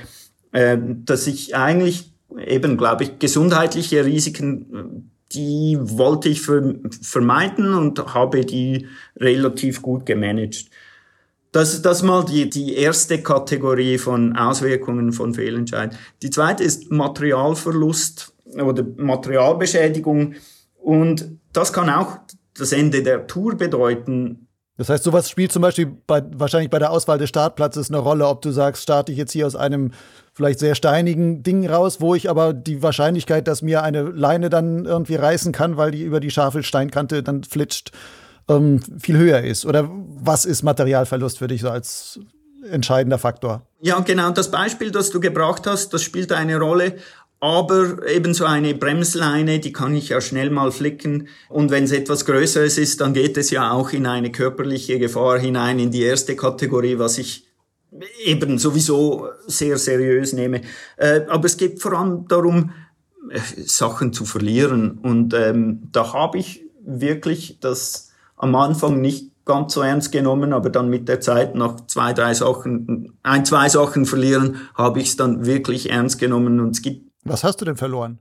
Äh, 0.51 0.77
dass 1.05 1.27
ich 1.27 1.55
eigentlich 1.55 2.11
eben, 2.45 2.77
glaube 2.77 3.03
ich, 3.03 3.19
gesundheitliche 3.19 4.05
Risiken, 4.05 5.11
die 5.31 5.77
wollte 5.79 6.29
ich 6.29 6.41
vermeiden 6.41 7.73
und 7.73 8.13
habe 8.13 8.45
die 8.45 8.87
relativ 9.15 9.81
gut 9.81 10.05
gemanagt. 10.05 10.65
Das, 11.51 11.81
das 11.81 12.03
mal 12.03 12.25
die, 12.25 12.49
die 12.49 12.75
erste 12.75 13.21
Kategorie 13.23 13.97
von 13.97 14.35
Auswirkungen 14.35 15.13
von 15.13 15.33
Fehlentscheiden. 15.33 15.97
Die 16.21 16.29
zweite 16.29 16.63
ist 16.63 16.91
Materialverlust 16.91 18.33
oder 18.55 18.85
Materialbeschädigung. 18.97 20.35
Und 20.77 21.39
das 21.51 21.73
kann 21.73 21.89
auch 21.89 22.19
das 22.57 22.71
Ende 22.71 23.01
der 23.01 23.25
Tour 23.25 23.55
bedeuten. 23.55 24.47
Das 24.77 24.89
heißt, 24.89 25.03
sowas 25.03 25.29
spielt 25.29 25.51
zum 25.51 25.61
Beispiel 25.61 25.87
bei, 26.07 26.23
wahrscheinlich 26.35 26.69
bei 26.69 26.79
der 26.79 26.91
Auswahl 26.91 27.17
des 27.17 27.27
Startplatzes 27.27 27.89
eine 27.89 27.97
Rolle, 27.97 28.27
ob 28.27 28.41
du 28.41 28.51
sagst, 28.51 28.83
starte 28.83 29.11
ich 29.11 29.17
jetzt 29.17 29.33
hier 29.33 29.45
aus 29.45 29.55
einem 29.55 29.91
vielleicht 30.33 30.59
sehr 30.59 30.73
steinigen 30.73 31.43
Ding 31.43 31.67
raus, 31.67 31.99
wo 31.99 32.15
ich 32.15 32.29
aber 32.29 32.53
die 32.53 32.81
Wahrscheinlichkeit, 32.81 33.47
dass 33.49 33.61
mir 33.61 33.83
eine 33.83 34.03
Leine 34.03 34.49
dann 34.49 34.85
irgendwie 34.85 35.15
reißen 35.15 35.51
kann, 35.51 35.75
weil 35.75 35.91
die 35.91 36.03
über 36.03 36.21
die 36.21 36.31
scharfe 36.31 36.63
Steinkante 36.63 37.23
dann 37.23 37.43
flitscht, 37.43 37.91
ähm, 38.49 38.79
viel 38.99 39.17
höher 39.17 39.41
ist? 39.41 39.65
Oder 39.65 39.89
was 39.91 40.45
ist 40.45 40.63
Materialverlust 40.63 41.39
für 41.39 41.47
dich 41.47 41.61
so 41.61 41.69
als 41.69 42.19
entscheidender 42.69 43.17
Faktor? 43.17 43.67
Ja, 43.81 43.99
genau. 43.99 44.31
Das 44.31 44.51
Beispiel, 44.51 44.91
das 44.91 45.09
du 45.09 45.19
gebracht 45.19 45.65
hast, 45.67 45.93
das 45.93 46.03
spielt 46.03 46.31
eine 46.31 46.59
Rolle. 46.59 46.95
Aber 47.41 48.05
ebenso 48.05 48.43
eine 48.43 48.73
Bremsleine, 48.73 49.59
die 49.59 49.71
kann 49.71 49.95
ich 49.95 50.09
ja 50.09 50.19
schnell 50.19 50.49
mal 50.49 50.73
flicken. 50.73 51.29
Und 51.47 51.71
wenn 51.71 51.85
es 51.85 51.93
etwas 51.93 52.25
Größeres 52.25 52.77
ist, 52.77 52.99
dann 52.99 53.13
geht 53.13 53.37
es 53.37 53.49
ja 53.49 53.71
auch 53.71 53.91
in 53.91 54.07
eine 54.07 54.29
körperliche 54.29 54.99
Gefahr 54.99 55.39
hinein, 55.39 55.79
in 55.79 55.89
die 55.89 56.01
erste 56.01 56.35
Kategorie, 56.35 56.99
was 56.99 57.17
ich 57.17 57.47
eben 58.25 58.57
sowieso 58.59 59.29
sehr 59.47 59.77
seriös 59.77 60.33
nehme. 60.33 60.61
Äh, 60.97 61.21
aber 61.29 61.45
es 61.45 61.55
geht 61.55 61.81
vor 61.81 61.93
allem 61.93 62.27
darum, 62.27 62.71
äh, 63.29 63.39
Sachen 63.65 64.11
zu 64.11 64.25
verlieren. 64.25 64.99
Und 65.01 65.33
ähm, 65.33 65.87
da 65.93 66.11
habe 66.11 66.39
ich 66.39 66.65
wirklich 66.85 67.59
das 67.61 68.08
am 68.39 68.55
Anfang 68.55 68.99
nicht 68.99 69.29
ganz 69.45 69.73
so 69.73 69.81
ernst 69.81 70.11
genommen, 70.11 70.53
aber 70.53 70.69
dann 70.69 70.89
mit 70.89 71.07
der 71.07 71.19
Zeit 71.21 71.55
nach 71.55 71.85
zwei, 71.87 72.13
drei 72.13 72.33
Sachen, 72.33 73.17
ein, 73.21 73.45
zwei 73.45 73.69
Sachen 73.69 74.05
verlieren, 74.05 74.57
habe 74.75 74.99
ich 74.99 75.09
es 75.09 75.15
dann 75.17 75.45
wirklich 75.45 75.91
ernst 75.91 76.19
genommen 76.19 76.59
und 76.59 76.71
es 76.71 76.81
gibt. 76.81 77.11
Was 77.23 77.43
hast 77.43 77.61
du 77.61 77.65
denn 77.65 77.75
verloren? 77.75 78.19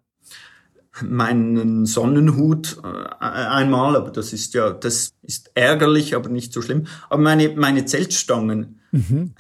Meinen 1.03 1.87
Sonnenhut 1.87 2.79
äh, 2.83 3.25
einmal, 3.25 3.95
aber 3.95 4.11
das 4.11 4.33
ist 4.33 4.55
ja, 4.55 4.71
das 4.71 5.13
ist 5.23 5.53
ärgerlich, 5.55 6.17
aber 6.17 6.29
nicht 6.29 6.53
so 6.53 6.61
schlimm. 6.61 6.87
Aber 7.09 7.23
meine, 7.23 7.51
meine 7.51 7.85
Zeltstangen. 7.85 8.81
Mhm. 8.91 9.35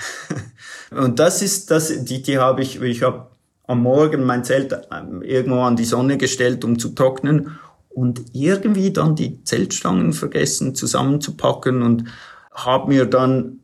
Und 0.90 1.18
das 1.18 1.42
ist, 1.42 1.70
das, 1.70 2.04
die, 2.04 2.22
die 2.22 2.38
habe 2.38 2.62
ich, 2.62 2.80
ich 2.80 3.02
habe 3.02 3.30
am 3.66 3.82
Morgen 3.82 4.24
mein 4.24 4.44
Zelt 4.44 4.78
ähm, 4.92 5.22
irgendwo 5.22 5.60
an 5.62 5.74
die 5.74 5.84
Sonne 5.84 6.16
gestellt, 6.16 6.64
um 6.64 6.78
zu 6.78 6.90
trocknen 6.90 7.58
und 7.98 8.26
irgendwie 8.32 8.92
dann 8.92 9.16
die 9.16 9.42
Zeltstangen 9.42 10.12
vergessen 10.12 10.76
zusammenzupacken 10.76 11.82
und 11.82 12.04
habe 12.52 12.92
mir 12.92 13.06
dann 13.06 13.58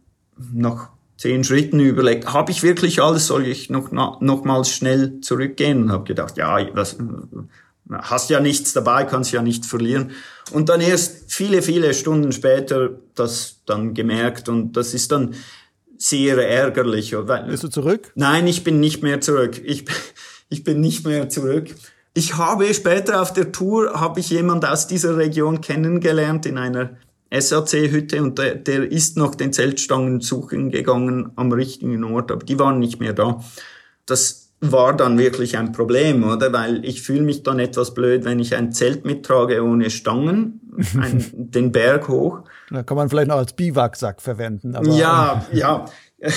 nach 0.53 0.89
zehn 1.17 1.45
Schritten 1.45 1.79
überlegt, 1.79 2.33
habe 2.33 2.51
ich 2.51 2.65
wirklich 2.65 3.01
alles, 3.01 3.29
soll 3.29 3.47
ich 3.47 3.71
noch 3.71 3.93
nochmals 3.93 4.71
schnell 4.71 5.21
zurückgehen? 5.21 5.85
Und 5.85 5.93
habe 5.93 6.05
gedacht, 6.05 6.37
ja, 6.37 6.59
was, 6.75 6.99
hast 7.93 8.29
ja 8.29 8.41
nichts 8.41 8.73
dabei, 8.73 9.05
kannst 9.05 9.31
ja 9.31 9.41
nicht 9.41 9.67
verlieren. 9.67 10.11
Und 10.51 10.69
dann 10.69 10.81
erst 10.81 11.33
viele, 11.33 11.63
viele 11.63 11.95
Stunden 11.95 12.33
später 12.33 12.91
das 13.15 13.61
dann 13.67 13.95
gemerkt 13.95 14.49
und 14.49 14.73
das 14.73 14.95
ist 14.95 15.13
dann 15.13 15.37
sehr 15.97 16.37
ärgerlich. 16.39 17.17
Bist 17.47 17.63
du 17.63 17.69
zurück? 17.69 18.11
Nein, 18.17 18.49
ich 18.49 18.65
bin 18.65 18.81
nicht 18.81 19.01
mehr 19.05 19.21
zurück. 19.21 19.61
Ich, 19.65 19.85
ich 20.49 20.65
bin 20.65 20.81
nicht 20.81 21.07
mehr 21.07 21.29
zurück. 21.29 21.71
Ich 22.17 22.37
habe 22.37 22.73
später 22.73 23.21
auf 23.21 23.33
der 23.33 23.51
Tour, 23.51 24.01
habe 24.01 24.21
ich 24.21 24.31
jemand 24.31 24.65
aus 24.65 24.87
dieser 24.87 25.17
Region 25.17 25.61
kennengelernt 25.61 26.47
in 26.47 26.59
einer 26.59 26.91
SAC-Hütte 27.33 28.23
und 28.23 28.39
der, 28.39 28.55
der 28.55 28.91
ist 28.91 29.17
noch 29.17 29.35
den 29.35 29.53
Zeltstangen 29.53 30.21
suchen 30.21 30.71
gegangen 30.71 31.33
am 31.35 31.51
richtigen 31.51 32.05
Ort, 32.05 32.31
aber 32.31 32.45
die 32.45 32.59
waren 32.59 32.79
nicht 32.79 33.01
mehr 33.01 33.13
da. 33.13 33.43
Das 34.07 34.53
war 34.61 34.97
dann 34.97 35.19
wirklich 35.19 35.59
ein 35.59 35.73
Problem, 35.73 36.23
oder? 36.23 36.53
Weil 36.53 36.85
ich 36.85 37.03
fühle 37.03 37.23
mich 37.23 37.43
dann 37.43 37.59
etwas 37.59 37.95
blöd, 37.95 38.25
wenn 38.25 38.39
ich 38.39 38.55
ein 38.55 38.73
Zelt 38.73 39.05
mittrage 39.05 39.63
ohne 39.63 39.91
Stangen, 39.91 40.61
ein, 41.01 41.25
den 41.33 41.73
Berg 41.73 42.09
hoch. 42.09 42.43
Da 42.71 42.85
kann 42.85 42.97
man 42.97 43.09
vielleicht 43.09 43.29
noch 43.29 43.37
als 43.37 43.55
Biwaksack 43.55 44.23
verwenden. 44.23 44.77
Aber 44.77 44.89
ja, 44.89 45.45
ja. 45.53 45.85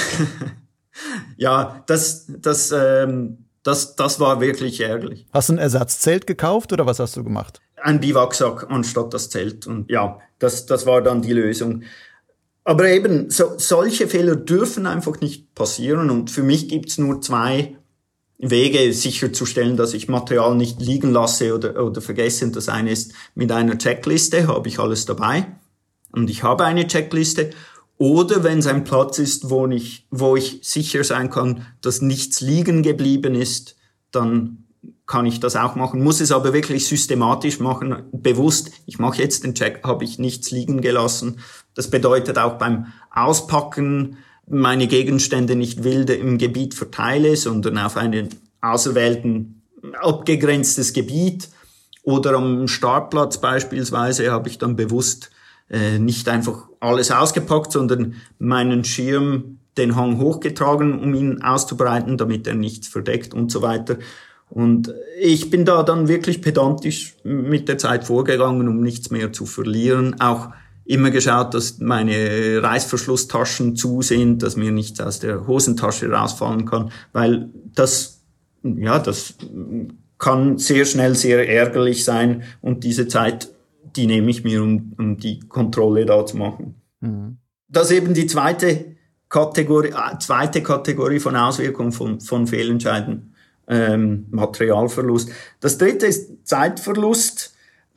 ja, 1.37 1.83
das, 1.85 2.25
das, 2.39 2.73
ähm, 2.75 3.46
das, 3.67 3.97
das 3.97 4.21
war 4.21 4.39
wirklich 4.39 4.80
ärgerlich. 4.80 5.27
Hast 5.34 5.49
du 5.49 5.53
ein 5.53 5.58
Ersatzzelt 5.58 6.25
gekauft 6.25 6.71
oder 6.71 6.86
was 6.86 6.99
hast 6.99 7.17
du 7.17 7.23
gemacht? 7.25 7.60
Ein 7.75 7.99
Biwaksack 7.99 8.71
anstatt 8.71 9.13
das 9.13 9.30
Zelt. 9.30 9.67
Und 9.67 9.91
ja, 9.91 10.19
das, 10.39 10.65
das 10.65 10.86
war 10.86 11.01
dann 11.01 11.21
die 11.21 11.34
Lösung. 11.34 11.84
Aber 12.63 12.88
eben, 12.88 13.30
so, 13.30 13.56
solche 13.58 14.08
Fehler 14.08 14.38
dürfen 14.38 14.88
einfach 14.88 15.19
nicht 15.19 15.53
passieren. 15.53 16.10
Und 16.10 16.32
für 16.32 16.43
mich 16.43 16.69
gibt's 16.69 16.97
nur 16.97 17.21
zwei 17.21 17.75
Wege 18.38 18.93
sicherzustellen, 18.93 19.75
dass 19.75 19.93
ich 19.93 20.08
Material 20.08 20.56
nicht 20.56 20.80
liegen 20.80 21.12
lasse 21.12 21.53
oder, 21.53 21.84
oder 21.84 21.99
vergesse. 21.99 22.45
Und 22.45 22.56
das 22.56 22.69
eine 22.69 22.91
ist, 22.91 23.12
mit 23.36 23.51
einer 23.51 23.77
Checkliste 23.77 24.47
habe 24.47 24.69
ich 24.69 24.80
alles 24.80 25.06
dabei. 25.06 25.45
Und 26.13 26.30
ich 26.30 26.43
habe 26.43 26.63
eine 26.63 26.88
Checkliste. 26.88 27.49
Oder 27.97 28.43
wenn 28.43 28.60
es 28.60 28.67
ein 28.67 28.83
Platz 28.83 29.17
ist, 29.17 29.49
wo 29.49 29.67
ich, 29.67 30.05
wo 30.12 30.36
ich 30.36 30.60
sicher 30.62 31.03
sein 31.03 31.29
kann, 31.29 31.65
dass 31.81 32.01
nichts 32.01 32.41
liegen 32.41 32.83
geblieben 32.83 33.33
ist, 33.33 33.75
dann 34.12 34.65
kann 35.07 35.25
ich 35.25 35.39
das 35.39 35.55
auch 35.55 35.75
machen, 35.75 36.03
muss 36.03 36.19
es 36.19 36.31
aber 36.31 36.53
wirklich 36.53 36.86
systematisch 36.86 37.60
machen, 37.60 38.03
bewusst. 38.12 38.71
Ich 38.86 38.99
mache 38.99 39.21
jetzt 39.21 39.43
den 39.43 39.55
Check, 39.55 39.83
habe 39.83 40.03
ich 40.03 40.19
nichts 40.19 40.51
liegen 40.51 40.81
gelassen. 40.81 41.39
Das 41.73 41.89
bedeutet 41.89 42.38
auch 42.38 42.57
beim 42.57 42.88
Auspacken 43.10 44.17
meine 44.49 44.88
Gegenstände 44.88 45.55
nicht 45.55 45.83
wilde 45.83 46.13
im 46.13 46.38
Gebiet 46.38 46.73
verteile, 46.73 47.36
sondern 47.36 47.77
auf 47.77 47.97
einen 47.97 48.29
auserwählten, 48.62 49.62
abgegrenztes 50.01 50.93
Gebiet. 50.93 51.49
Oder 52.03 52.33
am 52.33 52.67
Startplatz 52.67 53.39
beispielsweise 53.39 54.31
habe 54.31 54.49
ich 54.49 54.57
dann 54.57 54.75
bewusst 54.75 55.31
äh, 55.69 55.99
nicht 55.99 56.30
einfach 56.30 56.67
alles 56.80 57.12
ausgepackt, 57.12 57.71
sondern 57.71 58.15
meinen 58.39 58.84
Schirm 58.84 59.60
den 59.77 59.95
Hang 59.95 60.19
hochgetragen, 60.19 60.99
um 60.99 61.13
ihn 61.13 61.41
auszubreiten, 61.41 62.17
damit 62.17 62.47
er 62.47 62.56
nichts 62.56 62.88
verdeckt 62.88 63.34
und 63.34 63.51
so 63.51 63.62
weiter. 63.62 63.97
Und 64.49 64.93
ich 65.19 65.49
bin 65.49 65.65
da 65.65 65.84
dann 65.84 66.08
wirklich 66.08 66.41
pedantisch 66.41 67.15
mit 67.23 67.67
der 67.67 67.77
Zeit 67.77 68.06
vorgegangen, 68.06 68.67
um 68.67 68.82
nichts 68.82 69.12
mehr 69.12 69.34
zu 69.34 69.45
verlieren. 69.45 70.19
Auch 70.21 70.49
immer 70.86 71.12
geschaut, 71.12 71.53
dass 71.53 71.80
meine 71.80 72.63
Reißverschlusstaschen 72.63 73.75
zu 73.75 74.01
sind, 74.01 74.41
dass 74.41 74.56
mir 74.56 74.71
nichts 74.71 75.01
aus 75.01 75.19
der 75.19 75.45
Hosentasche 75.47 76.10
rausfallen 76.10 76.65
kann, 76.65 76.91
weil 77.12 77.49
das, 77.75 78.21
ja, 78.63 78.97
das 78.99 79.36
kann 80.17 80.58
sehr 80.58 80.86
schnell 80.86 81.13
sehr 81.15 81.47
ärgerlich 81.47 82.06
sein 82.06 82.43
und 82.62 82.86
diese 82.86 83.08
Zeit 83.08 83.49
die 83.97 84.07
nehme 84.07 84.29
ich 84.29 84.43
mir, 84.43 84.62
um, 84.62 84.93
um 84.97 85.17
die 85.17 85.39
Kontrolle 85.39 86.05
da 86.05 86.25
zu 86.25 86.38
machen. 86.38 86.75
Mhm. 87.01 87.38
Das 87.67 87.91
ist 87.91 87.97
eben 87.97 88.13
die 88.13 88.27
zweite 88.27 88.95
Kategorie, 89.29 89.89
äh, 89.89 90.17
zweite 90.19 90.63
Kategorie 90.63 91.19
von 91.19 91.36
Auswirkungen 91.36 91.91
von, 91.91 92.21
von 92.21 92.47
Fehlentscheiden, 92.47 93.33
ähm, 93.67 94.27
Materialverlust. 94.29 95.31
Das 95.60 95.77
dritte 95.77 96.05
ist 96.05 96.47
Zeitverlust. 96.47 97.53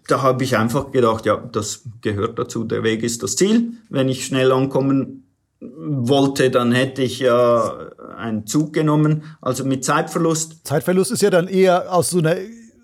Da 0.08 0.22
habe 0.22 0.42
ich 0.42 0.56
einfach 0.56 0.90
gedacht, 0.90 1.26
ja, 1.26 1.36
das 1.36 1.84
gehört 2.00 2.38
dazu, 2.38 2.64
der 2.64 2.82
Weg 2.82 3.04
ist 3.04 3.22
das 3.22 3.36
Ziel. 3.36 3.74
Wenn 3.90 4.08
ich 4.08 4.26
schnell 4.26 4.50
ankommen 4.50 5.30
wollte, 5.60 6.50
dann 6.50 6.72
hätte 6.72 7.02
ich 7.02 7.20
ja 7.20 7.90
einen 8.16 8.46
Zug 8.46 8.72
genommen, 8.72 9.24
also 9.40 9.64
mit 9.64 9.84
Zeitverlust. 9.84 10.66
Zeitverlust 10.66 11.12
ist 11.12 11.22
ja 11.22 11.30
dann 11.30 11.48
eher 11.48 11.94
aus 11.94 12.10
so 12.10 12.18
einer 12.18 12.36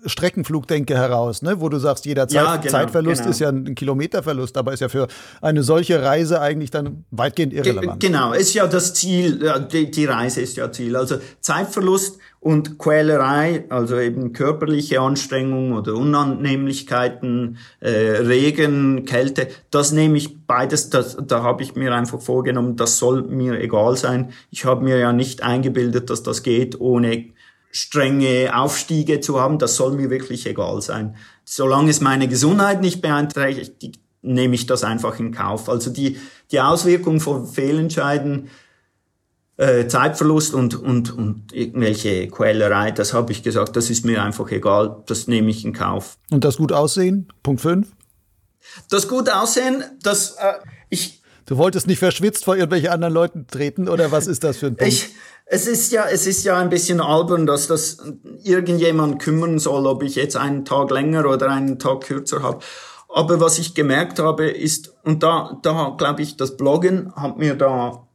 Streckenflugdenke 0.05 0.95
heraus, 0.95 1.41
ne? 1.41 1.59
wo 1.59 1.69
du 1.69 1.79
sagst, 1.79 2.05
jeder 2.05 2.27
Zeit 2.27 2.35
ja, 2.35 2.55
genau, 2.57 2.71
Zeitverlust 2.71 3.21
genau. 3.21 3.31
ist 3.31 3.39
ja 3.39 3.49
ein 3.49 3.75
Kilometerverlust, 3.75 4.57
aber 4.57 4.73
ist 4.73 4.79
ja 4.79 4.89
für 4.89 5.07
eine 5.41 5.63
solche 5.63 6.01
Reise 6.01 6.41
eigentlich 6.41 6.71
dann 6.71 7.05
weitgehend 7.11 7.53
irrelevant. 7.53 7.99
genau, 7.99 8.33
ist 8.33 8.53
ja 8.53 8.67
das 8.67 8.93
Ziel, 8.93 9.67
die, 9.71 9.91
die 9.91 10.05
Reise 10.05 10.41
ist 10.41 10.57
ja 10.57 10.71
Ziel. 10.71 10.95
Also 10.95 11.17
Zeitverlust 11.41 12.19
und 12.39 12.77
Quälerei, 12.77 13.65
also 13.69 13.99
eben 13.99 14.31
körperliche 14.31 15.01
Anstrengung 15.01 15.73
oder 15.73 15.95
Unannehmlichkeiten, 15.95 17.57
äh, 17.79 17.89
Regen, 17.89 19.05
Kälte, 19.05 19.47
das 19.71 19.91
nehme 19.91 20.17
ich 20.17 20.45
beides, 20.45 20.89
das, 20.89 21.17
da 21.19 21.43
habe 21.43 21.63
ich 21.63 21.75
mir 21.75 21.93
einfach 21.93 22.21
vorgenommen, 22.21 22.75
das 22.75 22.97
soll 22.97 23.23
mir 23.23 23.59
egal 23.59 23.97
sein. 23.97 24.31
Ich 24.51 24.65
habe 24.65 24.83
mir 24.83 24.97
ja 24.97 25.11
nicht 25.11 25.43
eingebildet, 25.43 26.09
dass 26.09 26.23
das 26.23 26.43
geht 26.43 26.79
ohne 26.79 27.25
strenge 27.77 28.51
Aufstiege 28.55 29.19
zu 29.19 29.39
haben, 29.39 29.59
das 29.59 29.75
soll 29.75 29.93
mir 29.93 30.09
wirklich 30.09 30.45
egal 30.47 30.81
sein. 30.81 31.15
Solange 31.45 31.91
es 31.91 32.01
meine 32.01 32.27
Gesundheit 32.27 32.81
nicht 32.81 33.01
beeinträchtigt, 33.01 33.99
nehme 34.23 34.55
ich 34.55 34.65
das 34.65 34.83
einfach 34.83 35.19
in 35.19 35.31
Kauf. 35.31 35.69
Also 35.69 35.91
die, 35.91 36.17
die 36.51 36.59
Auswirkung 36.59 37.19
von 37.19 37.45
Fehlentscheiden, 37.45 38.49
äh, 39.57 39.87
Zeitverlust 39.87 40.55
und, 40.55 40.75
und, 40.75 41.15
und 41.15 41.53
irgendwelche 41.53 42.27
Quälerei, 42.27 42.91
das 42.91 43.13
habe 43.13 43.31
ich 43.31 43.43
gesagt, 43.43 43.75
das 43.75 43.89
ist 43.91 44.05
mir 44.05 44.23
einfach 44.23 44.49
egal, 44.51 45.03
das 45.05 45.27
nehme 45.27 45.51
ich 45.51 45.63
in 45.63 45.73
Kauf. 45.73 46.17
Und 46.31 46.43
das 46.43 46.57
gut 46.57 46.71
aussehen, 46.71 47.31
Punkt 47.43 47.61
5? 47.61 47.87
Das 48.89 49.07
gut 49.07 49.29
aussehen, 49.29 49.83
das 50.01 50.31
äh, 50.31 50.53
ich. 50.89 51.16
Du 51.47 51.57
wolltest 51.57 51.87
nicht 51.87 51.99
verschwitzt 51.99 52.43
vor 52.43 52.55
irgendwelchen 52.55 52.89
anderen 52.89 53.13
Leuten 53.13 53.47
treten 53.47 53.87
oder 53.87 54.11
was 54.11 54.27
ist 54.27 54.43
das 54.43 54.57
für 54.57 54.67
ein 54.67 54.75
Punkt? 54.75 54.93
Ich, 54.93 55.15
es 55.45 55.65
ist 55.65 55.93
ja, 55.93 56.05
es 56.11 56.27
ist 56.27 56.43
ja 56.43 56.57
ein 56.57 56.69
bisschen 56.69 56.99
albern, 56.99 57.45
dass 57.45 57.67
das 57.67 57.99
irgendjemand 58.43 59.21
kümmern 59.21 59.57
soll, 59.57 59.87
ob 59.87 60.03
ich 60.03 60.15
jetzt 60.15 60.35
einen 60.35 60.65
Tag 60.65 60.91
länger 60.91 61.25
oder 61.25 61.49
einen 61.49 61.79
Tag 61.79 62.01
kürzer 62.01 62.43
habe. 62.43 62.59
Aber 63.07 63.39
was 63.39 63.59
ich 63.59 63.73
gemerkt 63.73 64.19
habe, 64.19 64.49
ist, 64.49 64.93
und 65.05 65.23
da, 65.23 65.57
da 65.63 65.95
glaube 65.97 66.21
ich, 66.21 66.35
das 66.35 66.57
Bloggen 66.57 67.15
hat 67.15 67.37
mir 67.37 67.55
da 67.55 68.05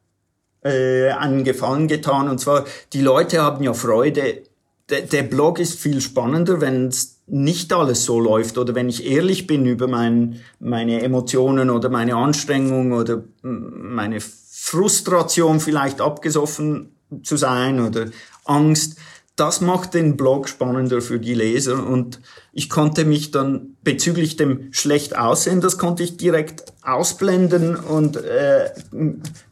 äh, 0.62 1.08
einen 1.12 1.42
Gefallen 1.42 1.88
getan. 1.88 2.28
Und 2.28 2.38
zwar, 2.38 2.66
die 2.92 3.00
Leute 3.00 3.40
haben 3.40 3.64
ja 3.64 3.72
Freude. 3.72 4.42
Der, 4.90 5.00
der 5.00 5.22
Blog 5.22 5.58
ist 5.58 5.80
viel 5.80 6.02
spannender, 6.02 6.60
wenn 6.60 6.88
es 6.88 7.11
nicht 7.26 7.72
alles 7.72 8.04
so 8.04 8.20
läuft 8.20 8.58
oder 8.58 8.74
wenn 8.74 8.88
ich 8.88 9.06
ehrlich 9.06 9.46
bin 9.46 9.64
über 9.66 9.86
mein, 9.86 10.40
meine 10.58 11.02
Emotionen 11.02 11.70
oder 11.70 11.88
meine 11.88 12.16
Anstrengung 12.16 12.92
oder 12.92 13.24
meine 13.42 14.18
Frustration 14.20 15.60
vielleicht 15.60 16.00
abgesoffen 16.00 16.96
zu 17.22 17.36
sein 17.36 17.80
oder 17.80 18.06
Angst. 18.44 18.96
Das 19.36 19.60
macht 19.60 19.94
den 19.94 20.16
Blog 20.16 20.48
spannender 20.48 21.00
für 21.00 21.18
die 21.18 21.34
Leser 21.34 21.86
und 21.86 22.20
ich 22.52 22.68
konnte 22.68 23.06
mich 23.06 23.30
dann 23.30 23.76
bezüglich 23.82 24.36
dem 24.36 24.72
schlecht 24.72 25.16
aussehen, 25.16 25.62
das 25.62 25.78
konnte 25.78 26.02
ich 26.02 26.18
direkt 26.18 26.64
ausblenden 26.82 27.76
und 27.76 28.18
äh, 28.18 28.70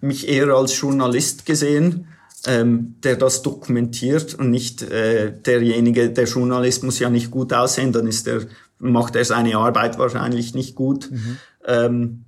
mich 0.03 0.29
eher 0.29 0.49
als 0.49 0.79
Journalist 0.79 1.47
gesehen, 1.47 2.09
ähm, 2.47 2.97
der 3.03 3.17
das 3.17 3.43
dokumentiert 3.43 4.35
und 4.35 4.51
nicht 4.51 4.83
äh, 4.83 5.33
derjenige, 5.33 6.11
der 6.11 6.25
Journalist 6.25 6.85
muss 6.85 6.99
ja 6.99 7.11
nicht 7.11 7.31
gut 7.31 7.53
aussehen, 7.53 7.93
dann 7.93 8.07
ist 8.07 8.27
er, 8.27 8.43
macht 8.79 9.17
er 9.17 9.25
seine 9.25 9.57
Arbeit 9.57 9.99
wahrscheinlich 9.99 10.55
nicht 10.55 10.75
gut. 10.75 11.11
Mhm. 11.11 11.37
Ähm, 11.67 12.25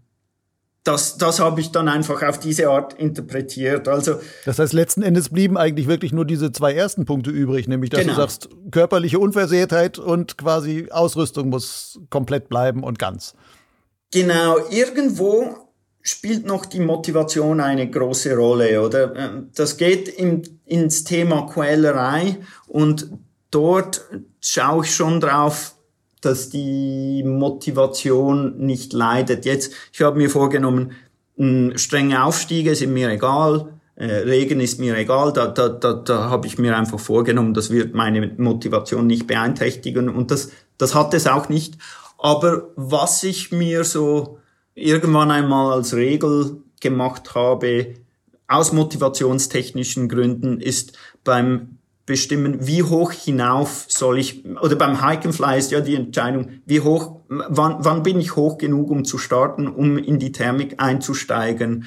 das, 0.84 1.16
das 1.16 1.38
habe 1.38 1.60
ich 1.60 1.70
dann 1.70 1.88
einfach 1.88 2.22
auf 2.22 2.40
diese 2.40 2.68
Art 2.68 2.94
interpretiert. 2.94 3.86
Also 3.86 4.20
das 4.44 4.58
heißt, 4.58 4.72
letzten 4.72 5.02
Endes 5.02 5.28
blieben 5.28 5.56
eigentlich 5.56 5.86
wirklich 5.86 6.12
nur 6.12 6.24
diese 6.24 6.50
zwei 6.50 6.74
ersten 6.74 7.04
Punkte 7.04 7.30
übrig, 7.30 7.68
nämlich 7.68 7.90
dass 7.90 8.00
genau. 8.00 8.14
du 8.14 8.20
sagst, 8.20 8.48
körperliche 8.72 9.20
Unversehrtheit 9.20 9.98
und 9.98 10.36
quasi 10.36 10.88
Ausrüstung 10.90 11.50
muss 11.50 12.00
komplett 12.10 12.48
bleiben 12.48 12.82
und 12.82 12.98
ganz. 12.98 13.34
Genau, 14.10 14.56
irgendwo 14.70 15.61
spielt 16.02 16.44
noch 16.44 16.66
die 16.66 16.80
Motivation 16.80 17.60
eine 17.60 17.88
große 17.88 18.36
Rolle, 18.36 18.82
oder? 18.82 19.14
Ähm, 19.16 19.50
das 19.54 19.76
geht 19.76 20.08
im, 20.08 20.42
ins 20.66 21.04
Thema 21.04 21.46
Quälerei 21.46 22.38
und 22.66 23.10
dort 23.50 24.02
schaue 24.40 24.84
ich 24.84 24.94
schon 24.94 25.20
drauf, 25.20 25.74
dass 26.20 26.50
die 26.50 27.22
Motivation 27.24 28.58
nicht 28.58 28.92
leidet. 28.92 29.44
Jetzt, 29.44 29.72
ich 29.92 30.02
habe 30.02 30.18
mir 30.18 30.30
vorgenommen, 30.30 30.92
strenge 31.74 32.24
Aufstiege 32.24 32.74
sind 32.74 32.92
mir 32.92 33.10
egal, 33.10 33.72
äh, 33.96 34.06
Regen 34.06 34.60
ist 34.60 34.78
mir 34.78 34.96
egal, 34.96 35.32
da, 35.32 35.48
da, 35.48 35.68
da, 35.68 35.92
da 35.94 36.30
habe 36.30 36.46
ich 36.46 36.58
mir 36.58 36.76
einfach 36.76 37.00
vorgenommen, 37.00 37.54
das 37.54 37.70
wird 37.70 37.94
meine 37.94 38.34
Motivation 38.38 39.06
nicht 39.06 39.26
beeinträchtigen 39.26 40.08
und 40.08 40.30
das, 40.30 40.50
das 40.78 40.94
hat 40.94 41.14
es 41.14 41.26
auch 41.26 41.48
nicht. 41.48 41.78
Aber 42.18 42.68
was 42.76 43.22
ich 43.24 43.50
mir 43.50 43.84
so 43.84 44.38
irgendwann 44.74 45.30
einmal 45.30 45.72
als 45.72 45.94
Regel 45.94 46.62
gemacht 46.80 47.34
habe, 47.34 47.94
aus 48.48 48.72
motivationstechnischen 48.72 50.08
Gründen, 50.08 50.60
ist 50.60 50.98
beim 51.24 51.78
bestimmen, 52.04 52.66
wie 52.66 52.82
hoch 52.82 53.12
hinauf 53.12 53.86
soll 53.88 54.18
ich, 54.18 54.44
oder 54.44 54.76
beim 54.76 55.06
Hikenfly 55.06 55.58
ist 55.58 55.70
ja 55.70 55.80
die 55.80 55.94
Entscheidung, 55.94 56.48
wie 56.66 56.80
hoch, 56.80 57.20
wann, 57.28 57.76
wann 57.78 58.02
bin 58.02 58.20
ich 58.20 58.34
hoch 58.34 58.58
genug, 58.58 58.90
um 58.90 59.04
zu 59.04 59.18
starten, 59.18 59.68
um 59.68 59.96
in 59.96 60.18
die 60.18 60.32
Thermik 60.32 60.82
einzusteigen. 60.82 61.86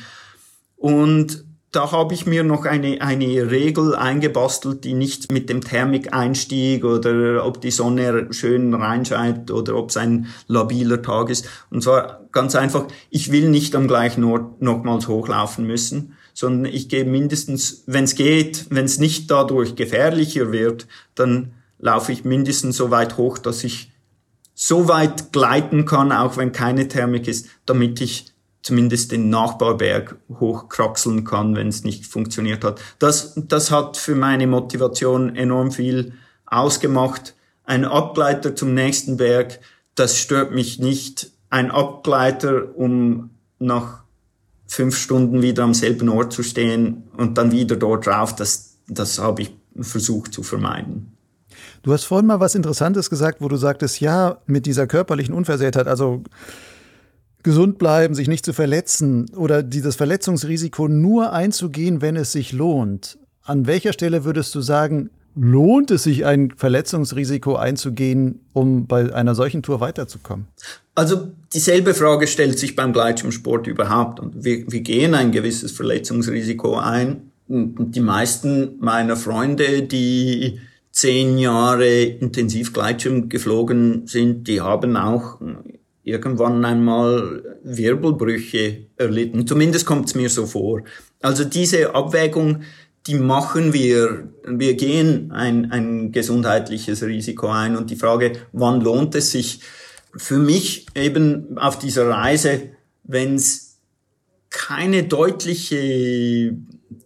Und 0.78 1.46
da 1.76 1.92
habe 1.92 2.14
ich 2.14 2.26
mir 2.26 2.44
noch 2.44 2.66
eine, 2.66 3.02
eine 3.02 3.52
Regel 3.52 3.96
eingebastelt, 3.96 4.84
die 4.86 4.94
nicht 4.94 5.32
mit 5.32 5.50
dem 5.50 5.62
Thermikeinstieg 5.62 6.86
oder 6.86 7.46
ob 7.46 7.60
die 7.60 7.72
Sonne 7.72 8.28
schön 8.32 8.74
reinscheint 8.74 9.52
oder 9.52 9.76
ob 9.76 9.90
es 9.90 9.98
ein 9.98 10.28
labiler 10.48 11.02
Tag 11.02 11.30
ist. 11.30 11.48
Und 11.70 11.84
zwar 11.84 12.22
ganz 12.32 12.56
einfach, 12.56 12.88
ich 13.10 13.32
will 13.32 13.50
nicht 13.50 13.76
am 13.76 13.88
gleichen 13.88 14.24
Ort 14.24 14.62
nochmals 14.62 15.08
hochlaufen 15.08 15.68
müssen, 15.68 16.14
sondern 16.34 16.72
ich 16.72 16.88
gehe 16.88 17.06
mindestens, 17.06 17.84
wenn 17.88 18.06
es 18.06 18.16
geht, 18.16 18.68
wenn 18.70 18.86
es 18.86 19.00
nicht 19.00 19.30
dadurch 19.30 19.76
gefährlicher 19.76 20.52
wird, 20.52 20.88
dann 21.14 21.54
laufe 21.78 22.12
ich 22.12 22.24
mindestens 22.24 22.78
so 22.78 22.90
weit 22.90 23.18
hoch, 23.18 23.38
dass 23.38 23.64
ich 23.64 23.92
so 24.54 24.88
weit 24.88 25.34
gleiten 25.34 25.86
kann, 25.86 26.14
auch 26.14 26.38
wenn 26.38 26.54
keine 26.54 26.88
Thermik 26.88 27.28
ist, 27.28 27.48
damit 27.66 28.00
ich 28.00 28.35
zumindest 28.66 29.12
den 29.12 29.30
Nachbarberg 29.30 30.18
hochkraxeln 30.40 31.24
kann, 31.24 31.56
wenn 31.56 31.68
es 31.68 31.84
nicht 31.84 32.08
funktioniert 32.08 32.64
hat. 32.64 32.82
Das, 32.98 33.34
das 33.36 33.70
hat 33.70 33.96
für 33.96 34.16
meine 34.16 34.48
Motivation 34.48 35.36
enorm 35.36 35.72
viel 35.72 36.14
ausgemacht. 36.48 37.36
Ein 37.64 37.86
Abgleiter 37.86 38.56
zum 38.56 38.74
nächsten 38.74 39.18
Berg, 39.18 39.60
das 39.94 40.18
stört 40.18 40.52
mich 40.52 40.80
nicht. 40.80 41.30
Ein 41.52 41.70
Abgleiter, 41.70 42.76
um 42.76 43.30
nach 43.60 44.04
fünf 44.66 44.98
Stunden 44.98 45.44
wieder 45.44 45.64
am 45.64 45.76
selben 45.76 46.10
Ort 46.10 46.34
zu 46.34 46.42
stehen 46.42 47.04
und 47.18 47.38
dann 47.38 47.52
wieder 47.52 47.76
dort 47.76 48.08
drauf, 48.08 48.36
das, 48.36 48.78
das 48.88 49.20
habe 49.20 49.44
ich 49.44 49.56
versucht 49.80 50.34
zu 50.34 50.42
vermeiden. 50.42 51.16
Du 51.84 51.94
hast 51.94 52.06
vorhin 52.06 52.26
mal 52.26 52.40
was 52.40 52.56
Interessantes 52.56 53.12
gesagt, 53.12 53.42
wo 53.42 53.48
du 53.48 53.58
sagtest, 53.58 54.00
ja, 54.00 54.40
mit 54.48 54.66
dieser 54.66 54.88
körperlichen 54.88 55.36
Unversehrtheit, 55.36 55.88
also 55.88 56.24
gesund 57.46 57.78
bleiben, 57.78 58.16
sich 58.16 58.28
nicht 58.28 58.44
zu 58.44 58.54
verletzen 58.54 59.30
oder 59.36 59.62
dieses 59.62 59.96
Verletzungsrisiko 59.96 60.88
nur 60.88 61.32
einzugehen, 61.32 62.02
wenn 62.02 62.16
es 62.16 62.32
sich 62.32 62.52
lohnt. 62.52 63.20
An 63.44 63.68
welcher 63.68 63.94
Stelle 63.94 64.26
würdest 64.26 64.56
du 64.56 64.62
sagen, 64.62 65.12
lohnt 65.36 65.92
es 65.92 66.04
sich, 66.04 66.26
ein 66.26 66.52
Verletzungsrisiko 66.58 67.56
einzugehen, 67.56 68.40
um 68.54 68.88
bei 68.88 69.14
einer 69.14 69.36
solchen 69.36 69.62
Tour 69.62 69.80
weiterzukommen? 69.80 70.48
Also 70.96 71.28
dieselbe 71.54 71.94
Frage 71.94 72.26
stellt 72.26 72.58
sich 72.58 72.76
beim 72.76 72.94
Gleitschirmsport 72.94 73.68
überhaupt. 73.68 74.20
Und 74.20 74.44
wir, 74.44 74.66
wir 74.72 74.82
gehen 74.82 75.14
ein 75.14 75.32
gewisses 75.32 75.72
Verletzungsrisiko 75.72 76.78
ein. 76.78 77.32
Die 77.48 78.00
meisten 78.00 78.80
meiner 78.80 79.18
Freunde, 79.18 79.84
die 79.84 80.60
zehn 80.92 81.38
Jahre 81.38 82.06
intensiv 82.06 82.74
Gleitschirm 82.74 83.30
geflogen 83.30 84.08
sind, 84.08 84.48
die 84.48 84.62
haben 84.62 84.98
auch 84.98 85.40
irgendwann 86.06 86.64
einmal 86.64 87.58
Wirbelbrüche 87.64 88.86
erlitten. 88.96 89.48
Zumindest 89.48 89.86
kommt 89.86 90.08
es 90.08 90.16
mir 90.16 90.30
so 90.30 90.46
vor. 90.46 90.84
Also 91.22 91.44
diese 91.44 91.96
Abwägung, 91.96 92.62
die 93.08 93.16
machen 93.16 93.74
wir. 93.74 94.30
Wir 94.46 94.76
gehen 94.76 95.32
ein, 95.32 95.72
ein 95.72 96.12
gesundheitliches 96.12 97.04
Risiko 97.04 97.48
ein. 97.48 97.76
Und 97.76 97.90
die 97.90 97.96
Frage, 97.96 98.34
wann 98.54 98.82
lohnt 98.82 99.16
es 99.16 99.32
sich? 99.32 99.62
Für 100.16 100.38
mich 100.38 100.86
eben 100.96 101.58
auf 101.58 101.78
dieser 101.78 102.08
Reise, 102.08 102.70
wenn 103.04 103.36
es 103.36 103.80
keine 104.50 105.04
deutliche 105.04 106.56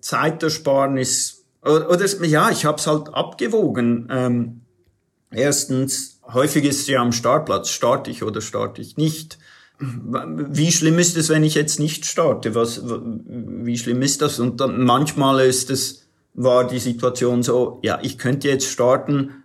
Zeitersparnis 0.01 1.45
oder, 1.63 1.89
oder 1.89 2.25
ja, 2.25 2.51
ich 2.51 2.65
habe 2.65 2.77
es 2.77 2.85
halt 2.85 3.09
abgewogen. 3.13 4.07
Ähm, 4.11 4.61
erstens 5.31 6.19
häufig 6.33 6.65
ist 6.65 6.87
ja 6.87 7.01
am 7.01 7.11
Startplatz, 7.11 7.69
starte 7.69 8.11
ich 8.11 8.23
oder 8.23 8.41
starte 8.41 8.81
ich 8.81 8.97
nicht. 8.97 9.37
Wie 9.79 10.71
schlimm 10.71 10.99
ist 10.99 11.15
es, 11.15 11.29
wenn 11.29 11.43
ich 11.43 11.55
jetzt 11.55 11.79
nicht 11.79 12.05
starte? 12.05 12.53
Was, 12.53 12.81
wie 12.85 13.77
schlimm 13.77 14.01
ist 14.01 14.21
das? 14.21 14.39
Und 14.39 14.59
dann 14.59 14.83
manchmal 14.83 15.39
ist 15.41 15.69
es, 15.69 16.05
war 16.33 16.67
die 16.67 16.79
Situation 16.79 17.43
so, 17.43 17.79
ja, 17.81 17.99
ich 18.01 18.17
könnte 18.17 18.49
jetzt 18.49 18.67
starten, 18.67 19.43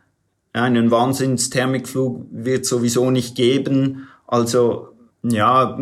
einen 0.52 0.90
Wahnsinnsthermikflug 0.90 2.26
wird 2.30 2.64
sowieso 2.66 3.10
nicht 3.10 3.36
geben, 3.36 4.08
also 4.26 4.93
ja, 5.24 5.78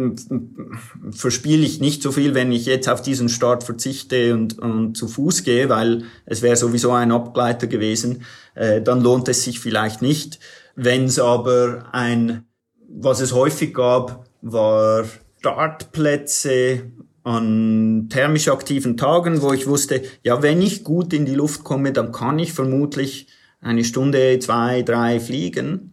verspiele 1.10 1.64
ich 1.64 1.80
nicht 1.80 2.02
so 2.02 2.12
viel, 2.12 2.34
wenn 2.34 2.52
ich 2.52 2.66
jetzt 2.66 2.88
auf 2.88 3.02
diesen 3.02 3.28
Start 3.28 3.64
verzichte 3.64 4.34
und, 4.34 4.58
und 4.58 4.96
zu 4.96 5.08
Fuß 5.08 5.42
gehe, 5.42 5.68
weil 5.68 6.04
es 6.26 6.42
wäre 6.42 6.56
sowieso 6.56 6.92
ein 6.92 7.10
Abgleiter 7.10 7.66
gewesen, 7.66 8.22
äh, 8.54 8.80
dann 8.80 9.00
lohnt 9.00 9.28
es 9.28 9.42
sich 9.42 9.58
vielleicht 9.58 10.00
nicht. 10.00 10.38
Wenn 10.76 11.04
es 11.04 11.18
aber 11.18 11.86
ein, 11.92 12.44
was 12.88 13.20
es 13.20 13.32
häufig 13.32 13.74
gab, 13.74 14.26
war 14.42 15.04
Startplätze 15.38 16.92
an 17.24 18.08
thermisch 18.10 18.48
aktiven 18.48 18.96
Tagen, 18.96 19.42
wo 19.42 19.52
ich 19.52 19.66
wusste, 19.66 20.02
ja, 20.22 20.42
wenn 20.42 20.62
ich 20.62 20.84
gut 20.84 21.12
in 21.12 21.26
die 21.26 21.34
Luft 21.34 21.64
komme, 21.64 21.92
dann 21.92 22.12
kann 22.12 22.38
ich 22.38 22.52
vermutlich 22.52 23.26
eine 23.60 23.84
Stunde, 23.84 24.38
zwei, 24.38 24.82
drei 24.82 25.18
fliegen. 25.18 25.91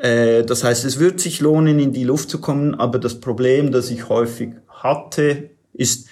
Äh, 0.00 0.44
das 0.44 0.64
heißt, 0.64 0.84
es 0.84 0.98
wird 0.98 1.20
sich 1.20 1.40
lohnen, 1.40 1.78
in 1.78 1.92
die 1.92 2.04
Luft 2.04 2.30
zu 2.30 2.40
kommen, 2.40 2.74
aber 2.74 2.98
das 2.98 3.20
Problem, 3.20 3.72
das 3.72 3.90
ich 3.90 4.08
häufig 4.08 4.50
hatte, 4.68 5.50
ist, 5.72 6.08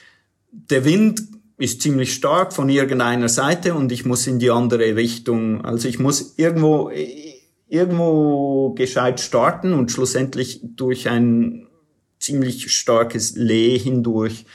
der 0.50 0.84
Wind 0.84 1.22
ist 1.58 1.82
ziemlich 1.82 2.14
stark 2.14 2.52
von 2.52 2.68
irgendeiner 2.68 3.28
Seite 3.28 3.74
und 3.74 3.92
ich 3.92 4.04
muss 4.04 4.26
in 4.26 4.38
die 4.38 4.50
andere 4.50 4.96
Richtung. 4.96 5.64
Also 5.64 5.88
ich 5.88 5.98
muss 5.98 6.34
irgendwo 6.36 6.90
irgendwo 7.68 8.70
gescheit 8.70 9.20
starten 9.20 9.72
und 9.72 9.90
schlussendlich 9.90 10.60
durch 10.62 11.08
ein 11.08 11.66
ziemlich 12.18 12.72
starkes 12.72 13.34
Lee 13.36 13.78
hindurch. 13.78 14.46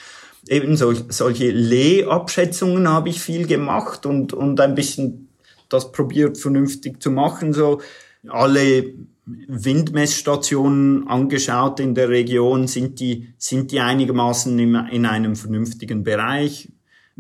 Eben 0.48 0.78
so, 0.78 0.94
solche 1.10 1.52
Lee-Abschätzungen 1.52 2.88
habe 2.88 3.10
ich 3.10 3.22
viel 3.22 3.46
gemacht 3.46 4.06
und, 4.06 4.34
und 4.34 4.60
ein 4.60 4.76
bisschen 4.76 5.30
das 5.68 5.92
probiert 5.92 6.38
vernünftig 6.38 7.02
zu 7.02 7.12
machen. 7.12 7.54
So 7.54 7.82
alle 8.28 8.94
Windmessstationen 9.26 11.08
angeschaut 11.08 11.80
in 11.80 11.94
der 11.96 12.10
Region, 12.10 12.68
sind 12.68 13.00
die, 13.00 13.34
sind 13.38 13.72
die 13.72 13.80
einigermaßen 13.80 14.58
in, 14.58 14.76
in 14.92 15.06
einem 15.06 15.36
vernünftigen 15.36 16.04
Bereich 16.04 16.70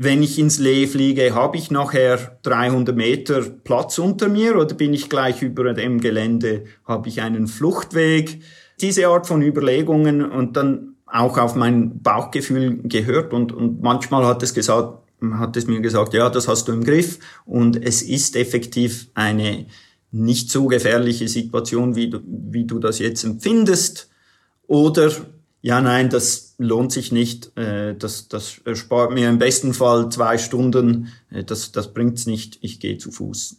wenn 0.02 0.24
ich 0.24 0.40
ins 0.40 0.60
Lee 0.60 0.88
fliege, 0.88 1.36
habe 1.36 1.58
ich 1.58 1.72
nachher 1.72 2.40
300 2.44 2.96
Meter 2.96 3.42
Platz 3.42 4.00
unter 4.00 4.30
mir 4.30 4.56
oder 4.56 4.74
bin 4.74 4.94
ich 4.94 5.10
gleich 5.10 5.42
über 5.42 5.74
dem 5.74 6.00
Gelände, 6.00 6.64
habe 6.86 7.10
ich 7.10 7.22
einen 7.22 7.48
Fluchtweg? 7.48 8.40
Diese 8.80 9.08
Art 9.10 9.28
von 9.28 9.42
Überlegungen 9.42 10.24
und 10.24 10.56
dann 10.56 10.96
auch 11.06 11.38
auf 11.38 11.56
mein 11.56 12.02
Bauchgefühl 12.02 12.80
gehört 12.84 13.34
und, 13.34 13.52
und 13.52 13.82
manchmal 13.82 14.26
hat 14.26 14.42
es 14.42 14.54
gesagt, 14.54 15.00
hat 15.34 15.58
es 15.58 15.68
mir 15.68 15.82
gesagt, 15.82 16.14
ja, 16.14 16.30
das 16.30 16.48
hast 16.48 16.70
du 16.70 16.72
im 16.72 16.86
Griff 16.86 17.20
und 17.44 17.76
es 17.76 18.02
ist 18.02 18.38
effektiv 18.38 19.10
eine 19.16 19.66
nicht 20.12 20.50
so 20.50 20.68
gefährliche 20.68 21.28
Situation, 21.28 21.96
wie 21.96 22.10
du, 22.10 22.20
wie 22.26 22.66
du 22.66 22.80
das 22.80 23.00
jetzt 23.00 23.24
empfindest. 23.24 24.10
Oder 24.68 25.12
Ja, 25.62 25.82
nein, 25.82 26.10
das 26.10 26.56
lohnt 26.58 26.92
sich 26.92 27.12
nicht. 27.12 27.56
Äh, 27.58 27.96
das, 27.96 28.28
das 28.28 28.62
spart 28.74 29.12
mir 29.12 29.30
im 29.30 29.40
besten 29.40 29.74
Fall 29.74 30.10
zwei 30.10 30.38
Stunden. 30.38 31.10
Äh, 31.30 31.44
das, 31.44 31.72
das 31.72 31.94
bringt's 31.94 32.26
nicht. 32.26 32.58
Ich 32.62 32.80
gehe 32.80 32.98
zu 32.98 33.12
Fuß. 33.12 33.58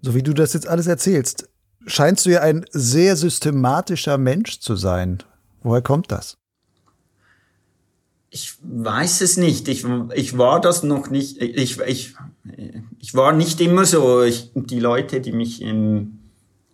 So 0.00 0.14
wie 0.14 0.22
du 0.22 0.32
das 0.32 0.54
jetzt 0.54 0.66
alles 0.66 0.86
erzählst, 0.86 1.48
scheinst 1.86 2.24
du 2.26 2.30
ja 2.30 2.40
ein 2.40 2.64
sehr 2.70 3.16
systematischer 3.16 4.16
Mensch 4.16 4.60
zu 4.60 4.76
sein. 4.76 5.22
Woher 5.62 5.82
kommt 5.82 6.10
das? 6.10 6.38
Ich 8.30 8.54
weiß 8.62 9.22
es 9.22 9.36
nicht. 9.36 9.68
Ich, 9.68 9.84
ich 10.14 10.38
war 10.38 10.60
das 10.60 10.82
noch 10.82 11.10
nicht. 11.10 11.40
Ich, 11.40 11.80
ich, 11.80 12.14
ich 12.98 13.14
war 13.14 13.32
nicht 13.32 13.60
immer 13.60 13.84
so. 13.84 14.22
Ich, 14.22 14.50
die 14.54 14.80
Leute, 14.80 15.20
die 15.20 15.32
mich 15.32 15.62
im 15.62 16.18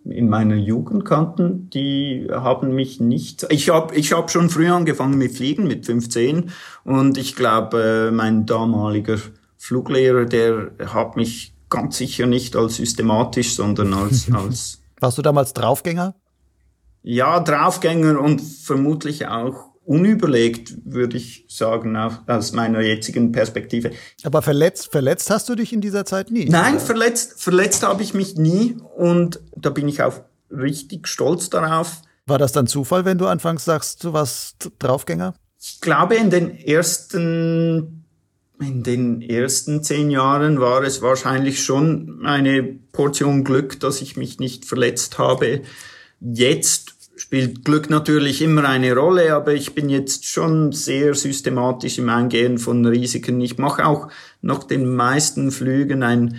in 0.05 0.29
meiner 0.29 0.57
Jugend 0.57 1.05
kannten, 1.05 1.71
die 1.71 2.29
haben 2.31 2.75
mich 2.75 3.01
nicht. 3.01 3.47
Ich 3.49 3.71
habe 3.71 3.95
ich 3.95 4.13
hab 4.13 4.31
schon 4.31 4.51
früh 4.51 4.69
angefangen 4.69 5.17
mit 5.17 5.33
Fliegen, 5.33 5.67
mit 5.67 5.87
15. 5.87 6.51
Und 6.85 7.17
ich 7.17 7.35
glaube, 7.35 8.09
äh, 8.09 8.11
mein 8.11 8.45
damaliger 8.45 9.17
Fluglehrer, 9.57 10.27
der 10.27 10.73
hat 10.93 11.17
mich 11.17 11.55
ganz 11.71 11.97
sicher 11.97 12.27
nicht 12.27 12.55
als 12.55 12.77
systematisch, 12.77 13.55
sondern 13.55 13.95
als. 13.95 14.31
als 14.33 14.83
Warst 15.01 15.19
du 15.19 15.23
damals 15.23 15.55
Draufgänger? 15.55 16.15
Ja, 17.03 17.41
Draufgänger 17.41 18.21
und 18.21 18.41
vermutlich 18.41 19.27
auch 19.27 19.74
unüberlegt, 19.85 20.75
würde 20.85 21.17
ich 21.17 21.45
sagen, 21.49 21.97
aus 21.97 22.53
meiner 22.53 22.81
jetzigen 22.81 23.33
Perspektive. 23.33 23.91
Aber 24.23 24.43
verletzt, 24.43 24.91
verletzt 24.91 25.31
hast 25.31 25.49
du 25.49 25.55
dich 25.55 25.73
in 25.73 25.81
dieser 25.81 26.05
Zeit 26.05 26.31
nie? 26.31 26.47
Nein, 26.47 26.81
verletzt, 26.81 27.43
verletzt 27.43 27.83
habe 27.83 28.03
ich 28.03 28.15
mich 28.15 28.37
nie 28.37 28.77
und 28.97 29.41
da 29.57 29.71
bin 29.71 29.89
ich 29.89 30.03
auch 30.03 30.21
richtig 30.51 31.09
stolz 31.09 31.51
darauf. 31.51 32.03
War 32.27 32.39
das 32.39 32.53
dann 32.53 32.67
Zufall, 32.67 33.05
wenn 33.05 33.19
du 33.19 33.27
anfangs 33.27 33.65
sagst, 33.65 34.03
du 34.05 34.13
warst 34.13 34.71
Draufgänger? 34.79 35.35
Ich 35.61 35.81
glaube, 35.81 36.15
in 36.17 36.31
den 36.31 36.57
ersten, 36.57 38.05
in 38.61 38.83
den 38.83 39.21
ersten 39.21 39.83
zehn 39.83 40.11
Jahren 40.11 40.61
war 40.61 40.83
es 40.83 41.03
wahrscheinlich 41.03 41.63
schon 41.63 42.25
eine 42.25 42.63
Portion 42.63 43.45
Glück, 43.45 43.81
dass 43.81 44.01
ich 44.01 44.17
mich 44.17 44.39
nicht 44.39 44.65
verletzt 44.65 45.19
habe. 45.19 45.63
Jetzt 46.21 46.94
spielt 47.25 47.65
Glück 47.65 47.89
natürlich 47.89 48.43
immer 48.43 48.69
eine 48.69 48.95
Rolle, 48.95 49.35
aber 49.35 49.55
ich 49.55 49.75
bin 49.75 49.89
jetzt 49.89 50.27
schon 50.27 50.73
sehr 50.73 51.15
systematisch 51.15 51.97
im 51.97 52.11
Eingehen 52.11 52.59
von 52.59 52.85
Risiken. 52.85 53.41
Ich 53.41 53.57
mache 53.57 53.87
auch 53.87 54.09
nach 54.43 54.65
den 54.65 54.95
meisten 54.95 55.51
Flügen 55.51 56.03
ein 56.03 56.37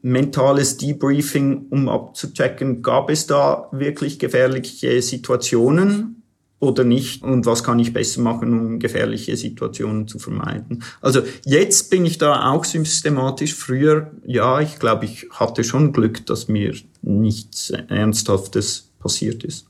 mentales 0.00 0.78
Debriefing, 0.78 1.66
um 1.68 1.90
abzuchecken, 1.90 2.80
gab 2.80 3.10
es 3.10 3.26
da 3.26 3.68
wirklich 3.70 4.18
gefährliche 4.18 5.02
Situationen 5.02 6.22
oder 6.58 6.84
nicht 6.84 7.22
und 7.22 7.44
was 7.44 7.62
kann 7.62 7.78
ich 7.78 7.92
besser 7.92 8.22
machen, 8.22 8.58
um 8.58 8.78
gefährliche 8.78 9.36
Situationen 9.36 10.08
zu 10.08 10.18
vermeiden. 10.18 10.82
Also 11.02 11.20
jetzt 11.44 11.90
bin 11.90 12.06
ich 12.06 12.16
da 12.16 12.50
auch 12.50 12.64
systematisch. 12.64 13.52
Früher, 13.52 14.10
ja, 14.24 14.58
ich 14.60 14.78
glaube, 14.78 15.04
ich 15.04 15.26
hatte 15.32 15.64
schon 15.64 15.92
Glück, 15.92 16.24
dass 16.24 16.48
mir 16.48 16.74
nichts 17.02 17.68
Ernsthaftes 17.68 18.90
passiert 18.98 19.44
ist. 19.44 19.66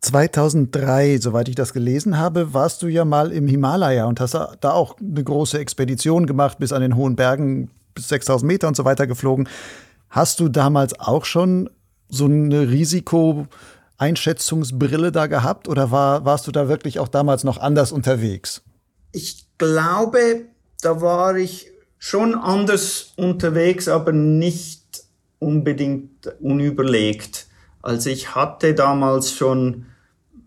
2003, 0.00 1.18
soweit 1.18 1.48
ich 1.48 1.56
das 1.56 1.72
gelesen 1.72 2.18
habe, 2.18 2.54
warst 2.54 2.82
du 2.82 2.86
ja 2.86 3.04
mal 3.04 3.32
im 3.32 3.48
Himalaya 3.48 4.06
und 4.06 4.20
hast 4.20 4.34
da 4.34 4.72
auch 4.72 4.96
eine 4.98 5.24
große 5.24 5.58
Expedition 5.58 6.26
gemacht, 6.26 6.58
bis 6.58 6.72
an 6.72 6.82
den 6.82 6.94
hohen 6.96 7.16
Bergen, 7.16 7.70
bis 7.94 8.08
6000 8.08 8.46
Meter 8.46 8.68
und 8.68 8.76
so 8.76 8.84
weiter 8.84 9.06
geflogen. 9.06 9.48
Hast 10.08 10.40
du 10.40 10.48
damals 10.48 11.00
auch 11.00 11.24
schon 11.24 11.70
so 12.08 12.26
eine 12.26 12.68
Risikoeinschätzungsbrille 12.70 15.10
da 15.12 15.26
gehabt 15.26 15.68
oder 15.68 15.90
war, 15.90 16.24
warst 16.24 16.46
du 16.46 16.52
da 16.52 16.68
wirklich 16.68 17.00
auch 17.00 17.08
damals 17.08 17.44
noch 17.44 17.58
anders 17.58 17.92
unterwegs? 17.92 18.62
Ich 19.12 19.46
glaube, 19.58 20.46
da 20.80 21.00
war 21.00 21.36
ich 21.36 21.70
schon 21.98 22.36
anders 22.36 23.12
unterwegs, 23.16 23.88
aber 23.88 24.12
nicht 24.12 25.02
unbedingt 25.40 26.28
unüberlegt. 26.40 27.48
Also 27.82 28.10
ich 28.10 28.34
hatte 28.34 28.74
damals 28.74 29.32
schon 29.32 29.86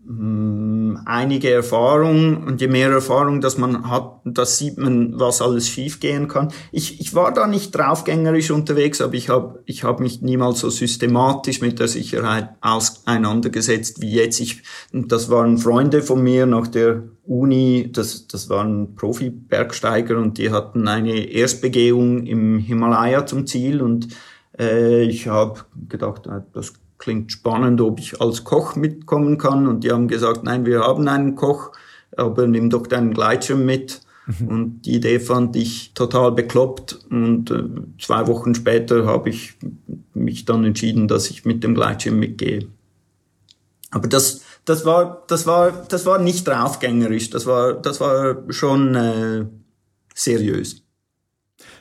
einige 0.04 1.50
Erfahrung 1.50 2.44
und 2.44 2.60
je 2.60 2.66
mehr 2.66 2.90
Erfahrung, 2.90 3.40
dass 3.40 3.56
man 3.56 3.88
hat, 3.88 4.20
das 4.24 4.58
sieht 4.58 4.76
man, 4.76 5.18
was 5.18 5.40
alles 5.40 5.68
schiefgehen 5.68 6.26
kann. 6.26 6.52
Ich, 6.72 7.00
ich 7.00 7.14
war 7.14 7.32
da 7.32 7.46
nicht 7.46 7.70
draufgängerisch 7.70 8.50
unterwegs, 8.50 9.00
aber 9.00 9.14
ich 9.14 9.28
habe 9.28 9.62
ich 9.64 9.84
hab 9.84 10.00
mich 10.00 10.20
niemals 10.20 10.60
so 10.60 10.70
systematisch 10.70 11.60
mit 11.60 11.78
der 11.78 11.86
Sicherheit 11.86 12.50
auseinandergesetzt 12.60 14.00
wie 14.02 14.12
jetzt. 14.12 14.40
Ich, 14.40 14.62
das 14.92 15.30
waren 15.30 15.58
Freunde 15.58 16.02
von 16.02 16.20
mir 16.22 16.46
nach 16.46 16.66
der 16.66 17.04
Uni, 17.24 17.90
das, 17.92 18.26
das 18.26 18.48
waren 18.48 18.96
Profi-Bergsteiger 18.96 20.18
und 20.18 20.36
die 20.38 20.50
hatten 20.50 20.88
eine 20.88 21.30
Erstbegehung 21.30 22.26
im 22.26 22.58
Himalaya 22.58 23.24
zum 23.24 23.46
Ziel 23.46 23.80
und 23.80 24.08
äh, 24.58 25.02
ich 25.02 25.28
habe 25.28 25.60
gedacht, 25.88 26.28
das 26.52 26.74
klingt 27.02 27.32
spannend, 27.32 27.80
ob 27.80 27.98
ich 27.98 28.20
als 28.20 28.44
Koch 28.44 28.76
mitkommen 28.76 29.36
kann. 29.36 29.66
Und 29.66 29.82
die 29.82 29.90
haben 29.90 30.06
gesagt, 30.06 30.44
nein, 30.44 30.64
wir 30.64 30.82
haben 30.82 31.08
einen 31.08 31.34
Koch, 31.34 31.72
aber 32.16 32.46
nimm 32.46 32.70
doch 32.70 32.86
deinen 32.86 33.12
Gleitschirm 33.12 33.66
mit. 33.66 34.02
Mhm. 34.26 34.48
Und 34.48 34.82
die 34.82 34.94
Idee 34.94 35.18
fand 35.18 35.56
ich 35.56 35.94
total 35.94 36.30
bekloppt. 36.30 37.00
Und 37.10 37.50
äh, 37.50 37.64
zwei 38.00 38.28
Wochen 38.28 38.54
später 38.54 39.04
habe 39.04 39.30
ich 39.30 39.54
mich 40.14 40.44
dann 40.44 40.64
entschieden, 40.64 41.08
dass 41.08 41.28
ich 41.28 41.44
mit 41.44 41.64
dem 41.64 41.74
Gleitschirm 41.74 42.20
mitgehe. 42.20 42.68
Aber 43.90 44.06
das, 44.06 44.42
das 44.64 44.86
war, 44.86 45.24
das 45.26 45.44
war, 45.44 45.72
das 45.88 46.06
war 46.06 46.20
nicht 46.20 46.46
draufgängerisch. 46.46 47.30
Das 47.30 47.46
war, 47.46 47.72
das 47.72 48.00
war 48.00 48.44
schon 48.50 48.94
äh, 48.94 49.46
seriös. 50.14 50.84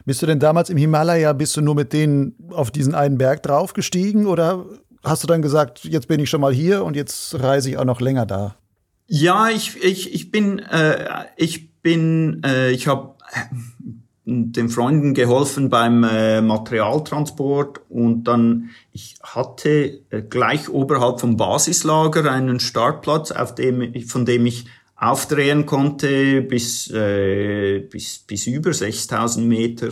Bist 0.04 0.24
du 0.24 0.26
denn 0.26 0.40
damals 0.40 0.72
im 0.72 0.78
Himalaya, 0.78 1.34
bist 1.34 1.56
du 1.58 1.62
nur 1.62 1.76
mit 1.76 1.94
denen 1.94 2.34
auf 2.50 2.72
diesen 2.72 2.96
einen 2.96 3.20
Berg 3.20 3.44
draufgestiegen 3.44 4.26
oder 4.26 4.66
hast 5.04 5.24
du 5.24 5.28
dann 5.28 5.42
gesagt, 5.42 5.84
jetzt 5.86 6.08
bin 6.08 6.20
ich 6.20 6.30
schon 6.30 6.42
mal 6.42 6.54
hier 6.54 6.84
und 6.84 6.96
jetzt 6.96 7.40
reise 7.40 7.70
ich 7.70 7.78
auch 7.78 7.86
noch 7.86 8.02
länger 8.02 8.26
da? 8.26 8.56
Ja, 9.08 9.50
ich, 9.50 9.84
ich, 9.84 10.14
ich 10.14 10.32
bin, 10.32 10.60
äh, 10.60 11.26
ich 11.36 11.72
bin, 11.82 12.42
äh, 12.46 12.72
ich 12.72 12.88
habe 12.88 13.16
äh, 13.34 13.40
den 14.26 14.70
Freunden 14.70 15.14
geholfen 15.14 15.70
beim 15.70 16.04
äh, 16.04 16.42
Materialtransport 16.42 17.82
und 17.90 18.24
dann 18.26 18.70
ich 18.94 19.16
hatte 19.24 20.02
äh, 20.10 20.22
gleich 20.22 20.70
oberhalb 20.70 21.20
vom 21.20 21.38
Basislager 21.38 22.32
einen 22.32 22.60
Startplatz, 22.60 23.32
auf 23.32 23.56
dem 23.56 23.94
von 24.08 24.26
dem 24.26 24.46
ich 24.46 24.66
aufdrehen 24.96 25.66
konnte 25.66 26.44
bis 26.44 26.90
äh, 26.92 27.80
bis 27.80 28.20
bis 28.20 28.46
über 28.46 28.74
6000 28.74 29.48
Meter 29.48 29.90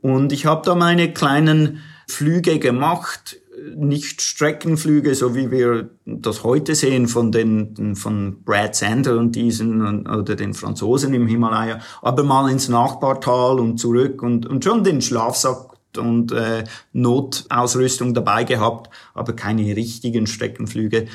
und 0.00 0.32
ich 0.32 0.46
habe 0.46 0.62
da 0.64 0.76
meine 0.76 1.12
kleinen 1.12 1.80
Flüge 2.06 2.60
gemacht 2.60 3.36
nicht 3.76 4.22
Streckenflüge, 4.22 5.14
so 5.14 5.34
wie 5.34 5.50
wir 5.50 5.90
das 6.04 6.44
heute 6.44 6.74
sehen 6.74 7.08
von 7.08 7.32
den 7.32 7.96
von 7.96 8.42
Brad 8.44 8.74
Sander 8.74 9.18
und 9.18 9.34
diesen 9.34 10.06
oder 10.06 10.36
den 10.36 10.54
Franzosen 10.54 11.14
im 11.14 11.26
Himalaya, 11.26 11.80
aber 12.02 12.22
mal 12.22 12.50
ins 12.50 12.68
Nachbartal 12.68 13.58
und 13.60 13.78
zurück 13.78 14.22
und, 14.22 14.46
und 14.46 14.64
schon 14.64 14.84
den 14.84 15.00
Schlafsack 15.00 15.74
und 15.96 16.32
äh, 16.32 16.64
Notausrüstung 16.92 18.14
dabei 18.14 18.44
gehabt, 18.44 18.90
aber 19.14 19.34
keine 19.34 19.76
richtigen 19.76 20.26
Streckenflüge. 20.26 21.06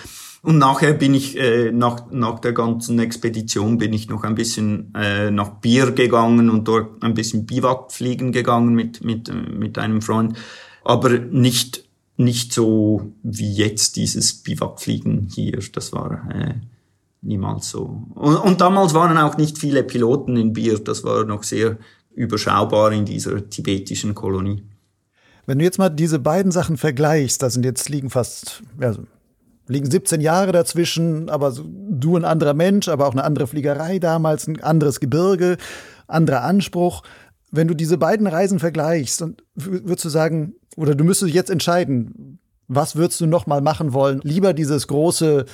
Und 0.41 0.58
nachher 0.58 0.93
bin 0.93 1.14
ich, 1.14 1.38
äh, 1.38 1.72
nach, 1.72 2.10
nach 2.12 2.39
der 2.39 2.54
ganzen 2.54 2.97
Expedition 3.00 3.78
bin 3.78 3.91
ich 3.91 4.08
noch 4.08 4.24
ein 4.24 4.36
bisschen 4.36 4.93
äh, 4.95 5.32
nach 5.32 5.50
Bier 5.50 5.91
gegangen 5.91 6.50
und 6.50 6.66
dort 6.66 7.04
ein 7.04 7.14
bisschen 7.14 7.45
Biwak 7.45 7.91
fliegen 7.91 8.32
gegangen 8.32 8.74
mit, 8.74 9.04
mit, 9.04 9.30
mit 9.54 9.78
einem 9.78 10.02
Freund. 10.02 10.38
Aber 10.86 11.10
nicht 11.10 11.89
nicht 12.20 12.53
so 12.53 13.13
wie 13.24 13.51
jetzt 13.51 13.95
dieses 13.95 14.34
Biwakfliegen 14.34 15.30
hier. 15.34 15.59
Das 15.74 15.93
war 15.93 16.30
äh, 16.34 16.55
niemals 17.22 17.70
so. 17.70 18.03
Und, 18.13 18.36
und 18.36 18.61
damals 18.61 18.93
waren 18.93 19.17
auch 19.17 19.38
nicht 19.38 19.57
viele 19.57 19.84
Piloten 19.84 20.36
in 20.36 20.53
Bier. 20.53 20.80
Das 20.80 21.03
war 21.03 21.24
noch 21.24 21.43
sehr 21.43 21.78
überschaubar 22.13 22.91
in 22.91 23.05
dieser 23.05 23.49
tibetischen 23.49 24.15
Kolonie. 24.15 24.63
Wenn 25.45 25.59
du 25.59 25.65
jetzt 25.65 25.80
mal 25.80 25.89
diese 25.89 26.20
beiden 26.20 26.51
Sachen 26.51 26.78
vergleichst, 26.78 27.41
da 27.41 27.49
sind 27.49 27.63
jetzt 27.63 27.89
liegen 27.89 28.09
fast, 28.09 28.61
ja, 28.80 28.93
liegen 29.67 29.89
17 29.89 30.20
Jahre 30.20 30.51
dazwischen, 30.51 31.30
aber 31.30 31.53
du 31.63 32.17
ein 32.17 32.26
anderer 32.26 32.53
Mensch, 32.53 32.89
aber 32.89 33.07
auch 33.07 33.13
eine 33.13 33.24
andere 33.24 33.47
Fliegerei 33.47 33.99
damals, 33.99 34.47
ein 34.47 34.61
anderes 34.61 34.99
Gebirge, 34.99 35.57
anderer 36.07 36.43
Anspruch. 36.43 37.03
Wenn 37.52 37.68
du 37.68 37.74
diese 37.74 37.97
beiden 37.97 38.28
Reisen 38.28 38.60
vergleichst, 38.60 39.22
und 39.22 39.43
würdest 39.56 40.06
du 40.06 40.10
sagen, 40.10 40.56
oder 40.76 40.95
du 40.95 41.04
müsstest 41.04 41.34
jetzt 41.34 41.50
entscheiden, 41.50 42.39
was 42.68 42.95
würdest 42.95 43.20
du 43.22 43.26
noch 43.26 43.47
mal 43.47 43.62
machen 43.62 43.93
wollen? 43.93 44.22
Lieber 44.24 44.54
dieses 44.54 44.88
große 44.88 45.45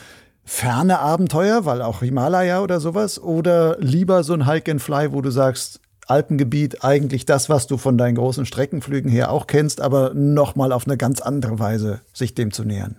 ferne 0.44 1.00
Abenteuer, 1.00 1.66
weil 1.66 1.82
auch 1.82 2.02
Himalaya 2.02 2.62
oder 2.62 2.80
sowas, 2.80 3.22
oder 3.22 3.78
lieber 3.80 4.24
so 4.24 4.34
ein 4.34 4.46
Hike 4.46 4.72
and 4.72 4.82
Fly, 4.82 5.12
wo 5.12 5.22
du 5.22 5.32
sagst, 5.32 5.80
Alpengebiet, 6.08 6.84
eigentlich 6.84 7.26
das, 7.26 7.50
was 7.50 7.68
du 7.68 7.78
von 7.78 7.98
deinen 7.98 8.16
großen 8.16 8.46
Streckenflügen 8.46 9.10
her 9.10 9.32
auch 9.32 9.48
kennst, 9.48 9.82
aber 9.82 10.14
noch 10.14 10.56
mal 10.56 10.72
auf 10.72 10.86
eine 10.86 10.98
ganz 10.98 11.20
andere 11.20 11.58
Weise 11.58 12.02
sich 12.14 12.36
dem 12.36 12.52
zu 12.52 12.64
nähern. 12.64 12.98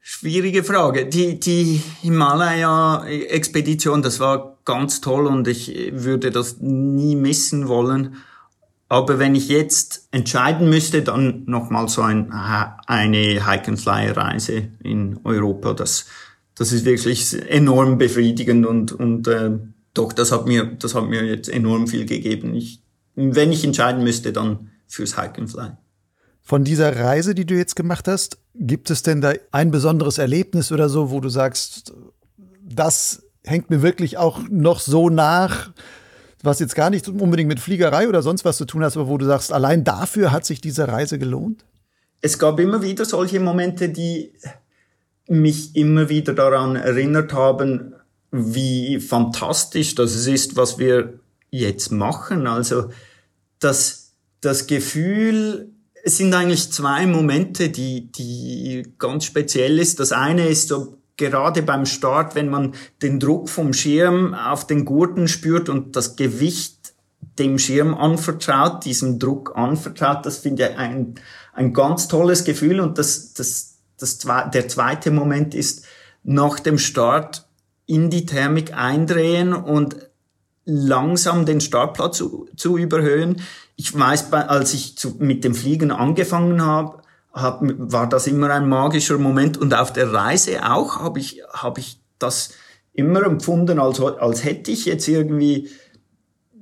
Schwierige 0.00 0.64
Frage. 0.64 1.06
Die, 1.06 1.38
die 1.38 1.80
Himalaya-Expedition, 2.00 4.02
das 4.02 4.18
war 4.18 4.58
ganz 4.64 5.00
toll 5.00 5.26
und 5.26 5.46
ich 5.46 5.92
würde 5.92 6.30
das 6.30 6.56
nie 6.58 7.14
missen 7.14 7.68
wollen. 7.68 8.16
Aber 8.90 9.20
wenn 9.20 9.36
ich 9.36 9.48
jetzt 9.48 10.08
entscheiden 10.10 10.68
müsste, 10.68 11.02
dann 11.02 11.44
nochmal 11.46 11.88
so 11.88 12.02
ein, 12.02 12.32
eine 12.32 13.46
Hike-and-Fly-Reise 13.46 14.64
in 14.82 15.20
Europa. 15.22 15.74
Das, 15.74 16.06
das 16.56 16.72
ist 16.72 16.84
wirklich 16.84 17.40
enorm 17.48 17.98
befriedigend 17.98 18.66
und, 18.66 18.90
und 18.90 19.28
äh, 19.28 19.52
doch, 19.94 20.12
das 20.12 20.32
hat 20.32 20.46
mir, 20.46 20.64
das 20.64 20.96
hat 20.96 21.08
mir 21.08 21.24
jetzt 21.24 21.48
enorm 21.48 21.86
viel 21.86 22.04
gegeben. 22.04 22.52
Ich, 22.56 22.82
wenn 23.14 23.52
ich 23.52 23.62
entscheiden 23.62 24.02
müsste, 24.02 24.32
dann 24.32 24.72
fürs 24.88 25.16
Hike-and-Fly. 25.16 25.70
Von 26.42 26.64
dieser 26.64 26.96
Reise, 26.96 27.36
die 27.36 27.46
du 27.46 27.54
jetzt 27.54 27.76
gemacht 27.76 28.08
hast, 28.08 28.38
gibt 28.56 28.90
es 28.90 29.04
denn 29.04 29.20
da 29.20 29.34
ein 29.52 29.70
besonderes 29.70 30.18
Erlebnis 30.18 30.72
oder 30.72 30.88
so, 30.88 31.12
wo 31.12 31.20
du 31.20 31.28
sagst, 31.28 31.92
das 32.60 33.22
hängt 33.44 33.70
mir 33.70 33.82
wirklich 33.82 34.18
auch 34.18 34.40
noch 34.50 34.80
so 34.80 35.10
nach, 35.10 35.70
was 36.42 36.58
jetzt 36.58 36.74
gar 36.74 36.90
nicht 36.90 37.08
unbedingt 37.08 37.48
mit 37.48 37.60
Fliegerei 37.60 38.08
oder 38.08 38.22
sonst 38.22 38.44
was 38.44 38.56
zu 38.56 38.64
tun 38.64 38.84
hat, 38.84 38.96
aber 38.96 39.08
wo 39.08 39.18
du 39.18 39.26
sagst, 39.26 39.52
allein 39.52 39.84
dafür 39.84 40.32
hat 40.32 40.44
sich 40.46 40.60
diese 40.60 40.88
Reise 40.88 41.18
gelohnt? 41.18 41.64
Es 42.20 42.38
gab 42.38 42.60
immer 42.60 42.82
wieder 42.82 43.04
solche 43.04 43.40
Momente, 43.40 43.88
die 43.88 44.32
mich 45.26 45.76
immer 45.76 46.08
wieder 46.08 46.34
daran 46.34 46.76
erinnert 46.76 47.32
haben, 47.32 47.94
wie 48.30 49.00
fantastisch 49.00 49.94
das 49.94 50.26
ist, 50.26 50.56
was 50.56 50.78
wir 50.78 51.20
jetzt 51.50 51.90
machen. 51.92 52.46
Also 52.46 52.90
das, 53.58 54.12
das 54.40 54.66
Gefühl, 54.66 55.70
es 56.04 56.16
sind 56.16 56.34
eigentlich 56.34 56.70
zwei 56.72 57.06
Momente, 57.06 57.70
die, 57.70 58.10
die 58.12 58.94
ganz 58.98 59.24
speziell 59.24 59.78
ist. 59.78 60.00
Das 60.00 60.12
eine 60.12 60.48
ist 60.48 60.68
so 60.68 60.99
gerade 61.20 61.62
beim 61.62 61.86
Start, 61.86 62.34
wenn 62.34 62.48
man 62.48 62.74
den 63.02 63.20
Druck 63.20 63.48
vom 63.48 63.72
Schirm 63.72 64.34
auf 64.34 64.66
den 64.66 64.84
Gurten 64.84 65.28
spürt 65.28 65.68
und 65.68 65.94
das 65.94 66.16
Gewicht 66.16 66.94
dem 67.38 67.58
Schirm 67.58 67.94
anvertraut, 67.94 68.84
diesem 68.84 69.18
Druck 69.18 69.52
anvertraut, 69.54 70.24
das 70.26 70.38
finde 70.38 70.68
ich 70.68 70.78
ein, 70.78 71.14
ein 71.52 71.72
ganz 71.74 72.08
tolles 72.08 72.44
Gefühl. 72.44 72.80
Und 72.80 72.98
das, 72.98 73.34
das, 73.34 73.78
das, 73.98 74.18
der 74.18 74.68
zweite 74.68 75.10
Moment 75.10 75.54
ist 75.54 75.84
nach 76.24 76.58
dem 76.58 76.78
Start 76.78 77.46
in 77.86 78.08
die 78.08 78.26
Thermik 78.26 78.74
eindrehen 78.74 79.52
und 79.52 79.96
langsam 80.64 81.44
den 81.44 81.60
Startplatz 81.60 82.16
zu, 82.16 82.48
zu 82.56 82.78
überhöhen. 82.78 83.42
Ich 83.76 83.96
weiß, 83.98 84.32
als 84.32 84.72
ich 84.74 84.96
zu, 84.96 85.16
mit 85.18 85.44
dem 85.44 85.54
Fliegen 85.54 85.90
angefangen 85.90 86.64
habe, 86.64 86.99
hab, 87.32 87.60
war 87.62 88.08
das 88.08 88.26
immer 88.26 88.50
ein 88.50 88.68
magischer 88.68 89.18
Moment. 89.18 89.56
Und 89.58 89.74
auf 89.74 89.92
der 89.92 90.12
Reise 90.12 90.70
auch 90.70 90.98
habe 90.98 91.18
ich, 91.18 91.42
hab 91.52 91.78
ich 91.78 92.00
das 92.18 92.50
immer 92.92 93.24
empfunden, 93.24 93.78
als, 93.78 94.00
als 94.00 94.44
hätte 94.44 94.70
ich 94.70 94.84
jetzt 94.84 95.08
irgendwie 95.08 95.68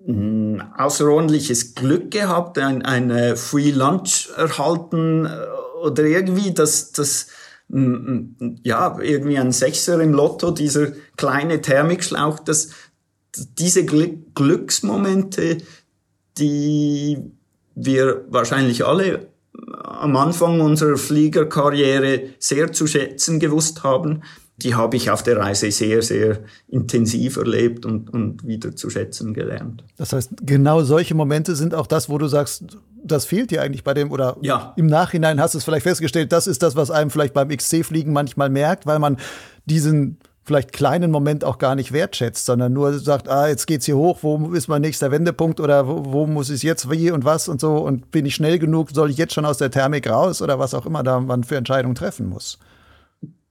ein 0.06 0.62
außerordentliches 0.76 1.74
Glück 1.74 2.10
gehabt, 2.10 2.58
ein, 2.58 2.82
ein 2.82 3.36
Free 3.36 3.70
Lunch 3.70 4.30
erhalten 4.36 5.26
äh, 5.26 5.46
oder 5.82 6.04
irgendwie 6.04 6.52
das, 6.52 6.92
das 6.92 7.28
ja, 7.70 8.98
irgendwie 8.98 9.38
ein 9.38 9.52
Sechser 9.52 10.00
im 10.00 10.14
Lotto, 10.14 10.50
dieser 10.52 10.92
kleine 11.16 11.60
Thermikschlauch, 11.60 12.38
das, 12.38 12.70
diese 13.36 13.84
Glücksmomente, 13.84 15.58
die 16.38 17.30
wir 17.74 18.24
wahrscheinlich 18.28 18.86
alle 18.86 19.28
am 19.98 20.16
Anfang 20.16 20.60
unserer 20.60 20.96
Fliegerkarriere 20.96 22.22
sehr 22.38 22.72
zu 22.72 22.86
schätzen 22.86 23.40
gewusst 23.40 23.82
haben, 23.82 24.22
die 24.58 24.74
habe 24.74 24.96
ich 24.96 25.10
auf 25.10 25.22
der 25.22 25.36
Reise 25.36 25.70
sehr, 25.70 26.02
sehr 26.02 26.40
intensiv 26.66 27.36
erlebt 27.36 27.86
und, 27.86 28.12
und 28.12 28.46
wieder 28.46 28.74
zu 28.74 28.90
schätzen 28.90 29.32
gelernt. 29.32 29.84
Das 29.96 30.12
heißt, 30.12 30.30
genau 30.42 30.82
solche 30.82 31.14
Momente 31.14 31.54
sind 31.54 31.74
auch 31.74 31.86
das, 31.86 32.08
wo 32.08 32.18
du 32.18 32.26
sagst, 32.26 32.64
das 33.04 33.24
fehlt 33.24 33.52
dir 33.52 33.62
eigentlich 33.62 33.84
bei 33.84 33.94
dem, 33.94 34.10
oder 34.10 34.36
ja. 34.40 34.72
im 34.76 34.86
Nachhinein 34.86 35.40
hast 35.40 35.54
du 35.54 35.58
es 35.58 35.64
vielleicht 35.64 35.84
festgestellt, 35.84 36.32
das 36.32 36.48
ist 36.48 36.62
das, 36.62 36.74
was 36.74 36.90
einem 36.90 37.10
vielleicht 37.10 37.34
beim 37.34 37.48
XC-Fliegen 37.48 38.12
manchmal 38.12 38.50
merkt, 38.50 38.84
weil 38.86 38.98
man 38.98 39.18
diesen 39.64 40.18
vielleicht 40.48 40.72
kleinen 40.72 41.10
Moment 41.10 41.44
auch 41.44 41.58
gar 41.58 41.74
nicht 41.74 41.92
wertschätzt, 41.92 42.46
sondern 42.46 42.72
nur 42.72 42.98
sagt, 42.98 43.28
ah, 43.28 43.48
jetzt 43.48 43.66
geht's 43.66 43.84
hier 43.84 43.96
hoch, 43.96 44.18
wo 44.22 44.52
ist 44.54 44.66
mein 44.66 44.80
nächster 44.80 45.10
Wendepunkt 45.10 45.60
oder 45.60 45.86
wo, 45.86 46.04
wo 46.06 46.26
muss 46.26 46.48
ich 46.50 46.62
jetzt 46.62 46.90
wie 46.90 47.10
und 47.10 47.24
was 47.24 47.48
und 47.48 47.60
so 47.60 47.76
und 47.76 48.10
bin 48.10 48.24
ich 48.26 48.34
schnell 48.34 48.58
genug, 48.58 48.90
soll 48.92 49.10
ich 49.10 49.18
jetzt 49.18 49.34
schon 49.34 49.44
aus 49.44 49.58
der 49.58 49.70
Thermik 49.70 50.08
raus 50.08 50.42
oder 50.42 50.58
was 50.58 50.72
auch 50.72 50.86
immer 50.86 51.02
da 51.02 51.20
man 51.20 51.44
für 51.44 51.56
Entscheidungen 51.56 51.94
treffen 51.94 52.28
muss. 52.28 52.58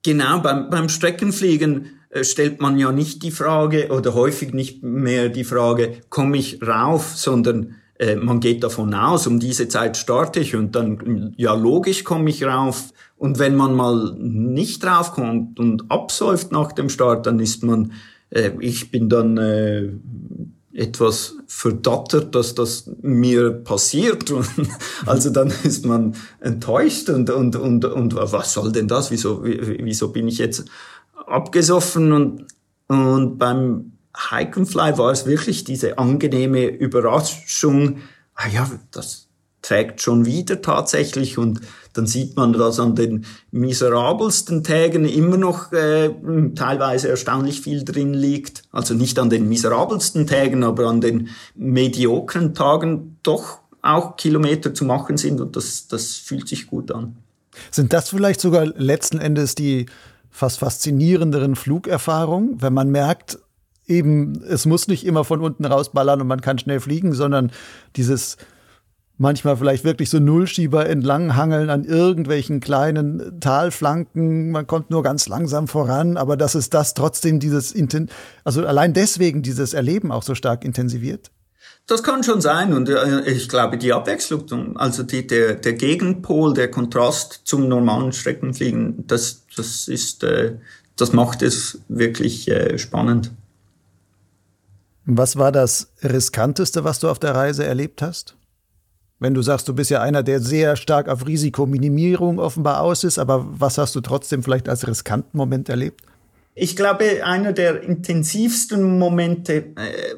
Genau, 0.03 0.39
beim, 0.39 0.69
beim 0.69 0.89
Streckenfliegen 0.89 1.99
äh, 2.09 2.23
stellt 2.23 2.61
man 2.61 2.79
ja 2.79 2.91
nicht 2.91 3.21
die 3.21 3.31
Frage 3.31 3.89
oder 3.89 4.15
häufig 4.15 4.53
nicht 4.53 4.83
mehr 4.83 5.29
die 5.29 5.43
Frage, 5.43 5.97
komme 6.09 6.37
ich 6.37 6.61
rauf, 6.65 7.15
sondern 7.15 7.75
äh, 7.99 8.15
man 8.15 8.39
geht 8.39 8.63
davon 8.63 8.93
aus, 8.93 9.27
um 9.27 9.39
diese 9.39 9.67
Zeit 9.67 9.97
starte 9.97 10.39
ich 10.39 10.55
und 10.55 10.75
dann, 10.75 11.33
ja 11.37 11.53
logisch 11.53 12.03
komme 12.03 12.29
ich 12.29 12.43
rauf, 12.43 12.91
und 13.17 13.39
wenn 13.39 13.55
man 13.55 13.73
mal 13.73 14.13
nicht 14.17 14.83
draufkommt 14.83 15.59
und 15.59 15.89
absäuft 15.89 16.51
nach 16.51 16.71
dem 16.71 16.89
Start, 16.89 17.25
dann 17.25 17.39
ist 17.39 17.63
man, 17.63 17.93
äh, 18.29 18.51
ich 18.59 18.91
bin 18.91 19.09
dann 19.09 19.37
äh, 19.37 19.89
etwas 20.71 21.35
verdattert, 21.47 22.35
dass 22.35 22.53
das 22.53 22.89
mir 23.01 23.51
passiert. 23.51 24.31
also 25.07 25.31
dann 25.31 25.51
ist 25.63 25.85
man 25.85 26.15
enttäuscht 26.39 27.09
und, 27.09 27.31
und, 27.31 27.55
und, 27.55 27.85
und 27.85 28.15
was 28.15 28.53
soll 28.53 28.71
denn 28.71 28.87
das? 28.87 29.09
Wieso, 29.09 29.43
wieso 29.43 30.09
bin 30.09 30.27
ich 30.27 30.37
jetzt 30.37 30.65
abgesoffen? 31.25 32.11
Und, 32.11 32.45
und 32.87 33.39
beim 33.39 33.93
Hike 34.15 34.57
and 34.57 34.69
Fly 34.69 34.97
war 34.97 35.11
es 35.11 35.25
wirklich 35.25 35.63
diese 35.63 35.97
angenehme 35.97 36.65
Überraschung. 36.65 37.99
Ah 38.35 38.47
ja, 38.47 38.69
das, 38.91 39.27
trägt 39.67 40.01
schon 40.01 40.25
wieder 40.25 40.61
tatsächlich 40.61 41.37
und 41.37 41.59
dann 41.93 42.07
sieht 42.07 42.37
man, 42.37 42.53
dass 42.53 42.79
an 42.79 42.95
den 42.95 43.25
miserabelsten 43.51 44.63
Tagen 44.63 45.05
immer 45.05 45.37
noch 45.37 45.73
äh, 45.73 46.09
teilweise 46.55 47.09
erstaunlich 47.09 47.61
viel 47.61 47.83
drin 47.83 48.13
liegt. 48.13 48.63
Also 48.71 48.93
nicht 48.93 49.19
an 49.19 49.29
den 49.29 49.49
miserabelsten 49.49 50.25
Tagen, 50.25 50.63
aber 50.63 50.85
an 50.87 51.01
den 51.01 51.29
mediokren 51.55 52.53
Tagen 52.53 53.17
doch 53.23 53.59
auch 53.81 54.15
Kilometer 54.15 54.73
zu 54.73 54.85
machen 54.85 55.17
sind 55.17 55.41
und 55.41 55.55
das, 55.55 55.87
das 55.87 56.15
fühlt 56.15 56.47
sich 56.47 56.67
gut 56.67 56.91
an. 56.91 57.17
Sind 57.71 57.91
das 57.91 58.09
vielleicht 58.09 58.39
sogar 58.39 58.65
letzten 58.65 59.17
Endes 59.17 59.55
die 59.55 59.87
fast 60.29 60.59
faszinierenderen 60.59 61.55
Flugerfahrungen, 61.55 62.61
wenn 62.61 62.73
man 62.73 62.89
merkt, 62.89 63.39
eben, 63.87 64.43
es 64.43 64.65
muss 64.65 64.87
nicht 64.87 65.05
immer 65.05 65.23
von 65.23 65.41
unten 65.41 65.65
rausballern 65.65 66.21
und 66.21 66.27
man 66.27 66.41
kann 66.41 66.59
schnell 66.59 66.79
fliegen, 66.79 67.13
sondern 67.13 67.51
dieses 67.95 68.37
manchmal 69.17 69.57
vielleicht 69.57 69.83
wirklich 69.83 70.09
so 70.09 70.19
Nullschieber 70.19 70.87
entlang 70.87 71.35
hangeln 71.35 71.69
an 71.69 71.83
irgendwelchen 71.83 72.59
kleinen 72.59 73.39
Talflanken. 73.39 74.51
Man 74.51 74.67
kommt 74.67 74.89
nur 74.91 75.03
ganz 75.03 75.27
langsam 75.27 75.67
voran, 75.67 76.17
aber 76.17 76.37
dass 76.37 76.55
es 76.55 76.69
das 76.69 76.93
trotzdem 76.93 77.39
dieses, 77.39 77.73
also 78.43 78.65
allein 78.65 78.93
deswegen 78.93 79.41
dieses 79.41 79.73
Erleben 79.73 80.11
auch 80.11 80.23
so 80.23 80.35
stark 80.35 80.63
intensiviert? 80.63 81.31
Das 81.87 82.03
kann 82.03 82.21
schon 82.23 82.41
sein 82.41 82.73
und 82.73 82.89
äh, 82.89 83.21
ich 83.29 83.47
glaube 83.47 83.77
die 83.77 83.93
Abwechslung, 83.93 84.75
also 84.75 85.03
die, 85.03 85.25
der, 85.25 85.55
der 85.55 85.73
Gegenpol, 85.73 86.53
der 86.53 86.69
Kontrast 86.69 87.41
zum 87.45 87.69
normalen 87.69 88.11
Streckenfliegen, 88.11 89.07
das, 89.07 89.43
das 89.55 89.87
ist, 89.87 90.23
äh, 90.23 90.55
das 90.97 91.13
macht 91.13 91.41
es 91.41 91.79
wirklich 91.87 92.49
äh, 92.49 92.77
spannend. 92.77 93.31
Was 95.09 95.37
war 95.37 95.53
das 95.53 95.93
riskanteste, 96.03 96.83
was 96.83 96.99
du 96.99 97.07
auf 97.07 97.17
der 97.17 97.33
Reise 97.33 97.63
erlebt 97.65 98.01
hast? 98.01 98.35
Wenn 99.19 99.33
du 99.33 99.41
sagst, 99.41 99.65
du 99.69 99.73
bist 99.73 99.89
ja 99.89 100.01
einer, 100.01 100.21
der 100.21 100.41
sehr 100.41 100.75
stark 100.75 101.07
auf 101.07 101.25
Risikominimierung 101.25 102.39
offenbar 102.39 102.81
aus 102.81 103.05
ist, 103.05 103.17
aber 103.17 103.47
was 103.49 103.77
hast 103.77 103.95
du 103.95 104.01
trotzdem 104.01 104.43
vielleicht 104.43 104.67
als 104.67 104.85
riskanten 104.85 105.37
Moment 105.37 105.69
erlebt? 105.69 106.01
Ich 106.55 106.75
glaube, 106.75 107.23
einer 107.23 107.53
der 107.53 107.83
intensivsten 107.83 108.99
Momente, 108.99 109.53
äh, 109.77 110.15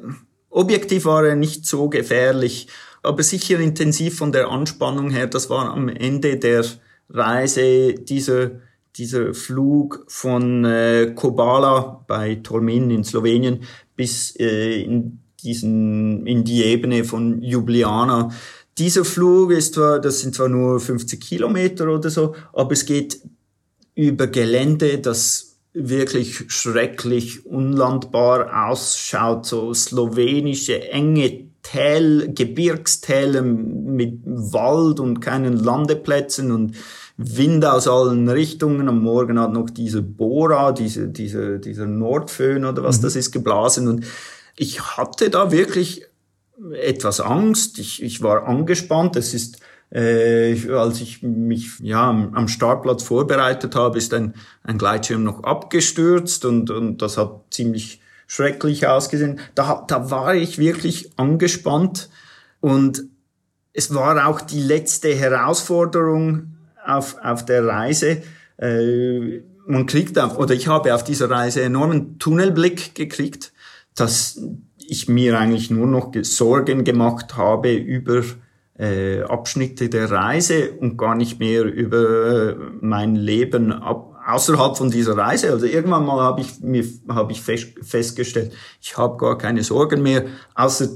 objektiv 0.50 1.06
war 1.06 1.24
er 1.24 1.36
nicht 1.36 1.68
so 1.68 1.88
gefährlich, 1.88 2.68
aber 3.04 3.22
sicher 3.22 3.60
intensiv 3.60 4.18
von 4.18 4.32
der 4.32 4.50
Anspannung 4.50 5.12
her, 5.12 5.28
das 5.28 5.52
war 5.52 5.70
am 5.72 5.88
Ende 5.88 6.38
der 6.38 6.66
Reise 7.12 7.94
dieser, 7.94 8.52
dieser 8.96 9.36
Flug 9.36 10.04
von 10.08 10.66
äh, 10.66 11.14
Kobala 11.16 12.04
bei 12.08 12.36
Tolmin 12.36 12.90
in 12.90 13.04
Slowenien 13.04 13.62
bis 14.00 14.34
äh, 14.40 14.82
in 14.82 15.20
diesen, 15.44 16.26
in 16.26 16.46
die 16.46 16.64
Ebene 16.64 17.04
von 17.04 17.42
Ljubljana. 17.42 18.32
Dieser 18.78 19.04
Flug 19.04 19.52
ist 19.52 19.74
zwar, 19.74 20.00
das 20.00 20.22
sind 20.22 20.36
zwar 20.36 20.48
nur 20.48 20.80
50 20.80 21.20
Kilometer 21.20 21.90
oder 21.90 22.10
so, 22.10 22.34
aber 22.54 22.72
es 22.72 22.86
geht 22.86 23.20
über 23.96 24.28
Gelände, 24.28 25.00
das 25.00 25.58
wirklich 25.74 26.46
schrecklich 26.48 27.46
unlandbar 27.46 28.70
ausschaut, 28.70 29.46
so 29.46 29.74
slowenische 29.74 30.90
enge 30.92 31.50
Täl, 31.62 32.32
Gebirgstäler 32.34 33.42
mit 33.42 34.22
Wald 34.24 35.02
und 35.02 35.20
keinen 35.20 35.58
Landeplätzen 35.58 36.54
und 36.54 36.78
Wind 37.22 37.66
aus 37.66 37.90
allen 37.90 38.30
Richtungen. 38.30 38.88
Am 38.88 39.02
Morgen 39.02 39.38
hat 39.38 39.52
noch 39.52 39.70
diese 39.70 40.02
Bora, 40.02 40.72
diese, 40.72 41.10
diese, 41.10 41.60
dieser 41.60 41.86
Nordföhn 41.86 42.64
oder 42.64 42.82
was 42.82 43.00
mhm. 43.00 43.02
das 43.04 43.18
ist, 43.18 43.32
geblasen. 43.32 43.90
Und 43.90 44.06
ich 44.56 44.82
hatte 44.96 45.30
da 45.30 45.52
wirklich 45.52 46.06
etwas 46.82 47.20
Angst. 47.20 47.78
Ich, 47.78 48.02
ich 48.02 48.24
war 48.24 48.48
angespannt. 48.48 49.18
Es 49.18 49.34
ist 49.34 49.60
äh, 49.92 50.70
als 50.72 51.02
ich 51.02 51.22
mich 51.22 51.80
ja 51.82 52.10
am 52.10 52.48
Startplatz 52.48 53.04
vorbereitet 53.04 53.76
habe, 53.76 53.98
ist 53.98 54.14
ein, 54.14 54.36
ein 54.64 54.78
Gleitschirm 54.78 55.24
noch 55.24 55.44
abgestürzt 55.44 56.46
und, 56.46 56.70
und 56.70 57.02
das 57.02 57.18
hat 57.18 57.42
ziemlich 57.50 58.00
schrecklich 58.28 58.88
ausgesehen. 58.88 59.40
Da, 59.56 59.84
da 59.88 60.10
war 60.10 60.36
ich 60.36 60.58
wirklich 60.58 61.12
angespannt 61.18 62.10
und 62.62 63.04
es 63.74 63.94
war 63.94 64.28
auch 64.28 64.42
die 64.42 64.62
letzte 64.62 65.14
Herausforderung 65.14 66.59
auf, 66.90 67.18
auf 67.24 67.46
der 67.46 67.66
Reise. 67.66 68.22
Äh, 68.58 69.42
man 69.66 69.86
kriegt 69.86 70.18
auf, 70.18 70.38
oder 70.38 70.54
ich 70.54 70.68
habe 70.68 70.94
auf 70.96 71.04
dieser 71.04 71.30
Reise 71.30 71.62
enormen 71.62 72.20
Tunnelblick 72.20 72.96
gekriegt, 72.96 73.54
dass 73.96 74.42
ich 74.78 75.08
mir 75.08 75.38
eigentlich 75.38 75.70
nur 75.70 75.88
noch 75.88 76.12
Sorgen 76.24 76.84
gemacht 76.84 77.38
habe 77.38 77.74
über 77.74 78.24
äh, 78.80 79.22
Abschnitte 79.22 79.90
der 79.90 80.10
Reise 80.10 80.72
und 80.72 80.98
gar 80.98 81.16
nicht 81.16 81.40
mehr 81.40 81.64
über 81.66 82.56
mein 82.82 83.16
Leben 83.16 83.72
ab, 83.72 84.20
außerhalb 84.26 84.78
von 84.78 84.90
dieser 84.90 85.18
Reise. 85.18 85.52
Also 85.52 85.66
irgendwann 85.66 86.06
mal 86.06 86.22
habe 86.22 86.42
ich 86.42 86.62
mir 86.62 86.86
habe 87.10 87.32
ich 87.32 87.42
fest, 87.42 87.74
festgestellt, 87.82 88.54
ich 88.82 88.98
habe 88.98 89.18
gar 89.18 89.38
keine 89.38 89.64
Sorgen 89.64 90.02
mehr, 90.02 90.26
außer 90.56 90.88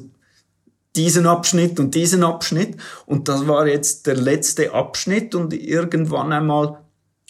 diesen 0.96 1.26
Abschnitt 1.26 1.80
und 1.80 1.96
diesen 1.96 2.24
Abschnitt. 2.24 2.78
Und 3.06 3.28
das 3.28 3.48
war 3.48 3.68
jetzt 3.68 4.08
der 4.08 4.16
letzte 4.16 4.74
Abschnitt 4.74 5.36
und 5.36 5.54
irgendwann 5.54 6.32
einmal 6.32 6.78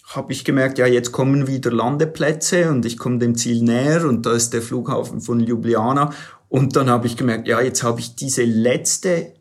habe 0.06 0.32
ich 0.32 0.44
gemerkt, 0.44 0.78
ja, 0.78 0.86
jetzt 0.86 1.12
kommen 1.12 1.46
wieder 1.46 1.72
Landeplätze 1.72 2.70
und 2.70 2.84
ich 2.84 2.98
komme 2.98 3.18
dem 3.18 3.36
Ziel 3.36 3.62
näher 3.62 4.06
und 4.06 4.26
da 4.26 4.32
ist 4.32 4.52
der 4.52 4.60
Flughafen 4.60 5.20
von 5.20 5.40
Ljubljana. 5.40 6.12
Und 6.48 6.76
dann 6.76 6.90
habe 6.90 7.06
ich 7.06 7.16
gemerkt, 7.16 7.48
ja, 7.48 7.60
jetzt 7.60 7.82
habe 7.82 8.00
ich 8.00 8.14
diese 8.14 8.44
letzte 8.44 9.32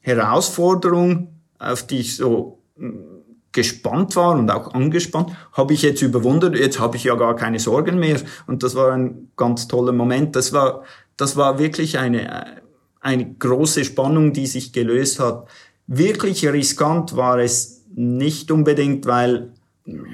Herausforderung, 0.00 1.40
auf 1.58 1.86
die 1.86 1.98
ich 1.98 2.16
so 2.16 2.62
hm, 2.76 3.14
gespannt 3.52 4.16
war 4.16 4.36
und 4.36 4.50
auch 4.50 4.72
angespannt, 4.74 5.30
habe 5.52 5.74
ich 5.74 5.82
jetzt 5.82 6.02
überwunden. 6.02 6.54
Jetzt 6.54 6.78
habe 6.78 6.96
ich 6.96 7.04
ja 7.04 7.14
gar 7.14 7.36
keine 7.36 7.58
Sorgen 7.58 7.98
mehr. 7.98 8.20
Und 8.46 8.62
das 8.62 8.74
war 8.74 8.92
ein 8.92 9.30
ganz 9.36 9.68
toller 9.68 9.92
Moment. 9.92 10.36
Das 10.36 10.52
war, 10.52 10.84
das 11.16 11.36
war 11.36 11.58
wirklich 11.58 11.98
eine, 11.98 12.62
eine 13.04 13.34
große 13.34 13.84
Spannung, 13.84 14.32
die 14.32 14.46
sich 14.46 14.72
gelöst 14.72 15.20
hat. 15.20 15.46
Wirklich 15.86 16.46
riskant 16.46 17.14
war 17.16 17.38
es 17.38 17.84
nicht 17.94 18.50
unbedingt, 18.50 19.04
weil 19.06 19.52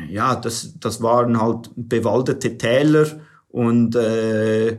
ja, 0.08 0.34
das, 0.34 0.74
das 0.80 1.00
waren 1.00 1.40
halt 1.40 1.70
bewaldete 1.76 2.58
Täler 2.58 3.06
und 3.48 3.94
äh, 3.94 4.78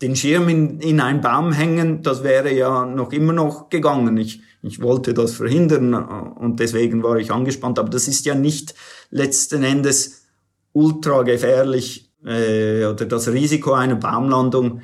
den 0.00 0.16
Schirm 0.16 0.48
in, 0.48 0.80
in 0.80 1.00
einen 1.00 1.20
Baum 1.20 1.52
hängen, 1.52 2.02
das 2.02 2.24
wäre 2.24 2.50
ja 2.54 2.86
noch 2.86 3.12
immer 3.12 3.34
noch 3.34 3.68
gegangen. 3.68 4.16
Ich, 4.16 4.40
ich 4.62 4.80
wollte 4.80 5.12
das 5.12 5.34
verhindern 5.34 5.92
und 5.94 6.58
deswegen 6.60 7.02
war 7.02 7.18
ich 7.18 7.30
angespannt. 7.30 7.78
Aber 7.78 7.90
das 7.90 8.08
ist 8.08 8.24
ja 8.24 8.34
nicht 8.34 8.74
letzten 9.10 9.62
Endes 9.62 10.24
ultra 10.72 11.22
gefährlich 11.22 12.10
äh, 12.24 12.86
oder 12.86 13.04
das 13.04 13.28
Risiko 13.28 13.72
einer 13.72 13.96
Baumlandung. 13.96 14.80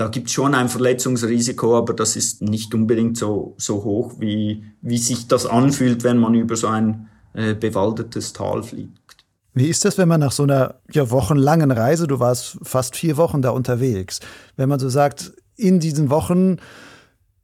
Da 0.00 0.08
gibt 0.08 0.30
schon 0.30 0.54
ein 0.54 0.70
Verletzungsrisiko, 0.70 1.76
aber 1.76 1.92
das 1.92 2.16
ist 2.16 2.40
nicht 2.40 2.72
unbedingt 2.72 3.18
so, 3.18 3.54
so 3.58 3.84
hoch, 3.84 4.14
wie, 4.18 4.64
wie 4.80 4.96
sich 4.96 5.28
das 5.28 5.44
anfühlt, 5.44 6.04
wenn 6.04 6.16
man 6.16 6.34
über 6.34 6.56
so 6.56 6.68
ein 6.68 7.10
äh, 7.34 7.52
bewaldetes 7.52 8.32
Tal 8.32 8.62
fliegt. 8.62 9.26
Wie 9.52 9.68
ist 9.68 9.84
das, 9.84 9.98
wenn 9.98 10.08
man 10.08 10.20
nach 10.20 10.32
so 10.32 10.44
einer 10.44 10.76
ja, 10.90 11.10
wochenlangen 11.10 11.70
Reise, 11.70 12.06
du 12.06 12.18
warst 12.18 12.56
fast 12.62 12.96
vier 12.96 13.18
Wochen 13.18 13.42
da 13.42 13.50
unterwegs, 13.50 14.20
wenn 14.56 14.70
man 14.70 14.80
so 14.80 14.88
sagt, 14.88 15.34
in 15.56 15.80
diesen 15.80 16.08
Wochen 16.08 16.56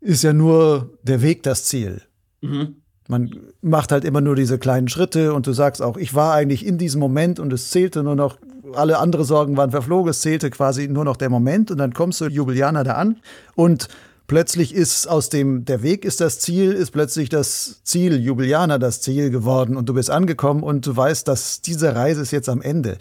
ist 0.00 0.22
ja 0.22 0.32
nur 0.32 0.96
der 1.02 1.20
Weg 1.20 1.42
das 1.42 1.64
Ziel. 1.64 2.00
Mhm. 2.40 2.76
Man 3.06 3.38
macht 3.60 3.92
halt 3.92 4.06
immer 4.06 4.22
nur 4.22 4.34
diese 4.34 4.58
kleinen 4.58 4.88
Schritte 4.88 5.34
und 5.34 5.46
du 5.46 5.52
sagst 5.52 5.82
auch, 5.82 5.98
ich 5.98 6.14
war 6.14 6.32
eigentlich 6.32 6.64
in 6.64 6.78
diesem 6.78 7.00
Moment 7.00 7.38
und 7.38 7.52
es 7.52 7.68
zählte 7.68 8.02
nur 8.02 8.16
noch, 8.16 8.38
alle 8.76 8.98
andere 8.98 9.24
Sorgen 9.24 9.56
waren 9.56 9.70
verflogen, 9.70 10.10
es 10.10 10.20
zählte 10.20 10.50
quasi 10.50 10.88
nur 10.88 11.04
noch 11.04 11.16
der 11.16 11.30
Moment 11.30 11.70
und 11.70 11.78
dann 11.78 11.92
kommst 11.94 12.20
du 12.20 12.26
Jubilianer 12.26 12.84
da 12.84 12.92
an 12.92 13.16
und 13.54 13.88
plötzlich 14.26 14.74
ist 14.74 15.06
aus 15.06 15.28
dem, 15.28 15.64
der 15.64 15.82
Weg 15.82 16.04
ist 16.04 16.20
das 16.20 16.38
Ziel, 16.38 16.72
ist 16.72 16.90
plötzlich 16.90 17.28
das 17.28 17.80
Ziel, 17.84 18.18
Jubilianer 18.18 18.78
das 18.78 19.00
Ziel 19.00 19.30
geworden 19.30 19.76
und 19.76 19.88
du 19.88 19.94
bist 19.94 20.10
angekommen 20.10 20.62
und 20.62 20.86
du 20.86 20.96
weißt, 20.96 21.26
dass 21.28 21.60
diese 21.60 21.94
Reise 21.94 22.22
ist 22.22 22.30
jetzt 22.30 22.48
am 22.48 22.62
Ende. 22.62 22.98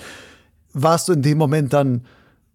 Warst 0.74 1.08
du 1.08 1.14
in 1.14 1.22
dem 1.22 1.38
Moment 1.38 1.74
dann 1.74 2.06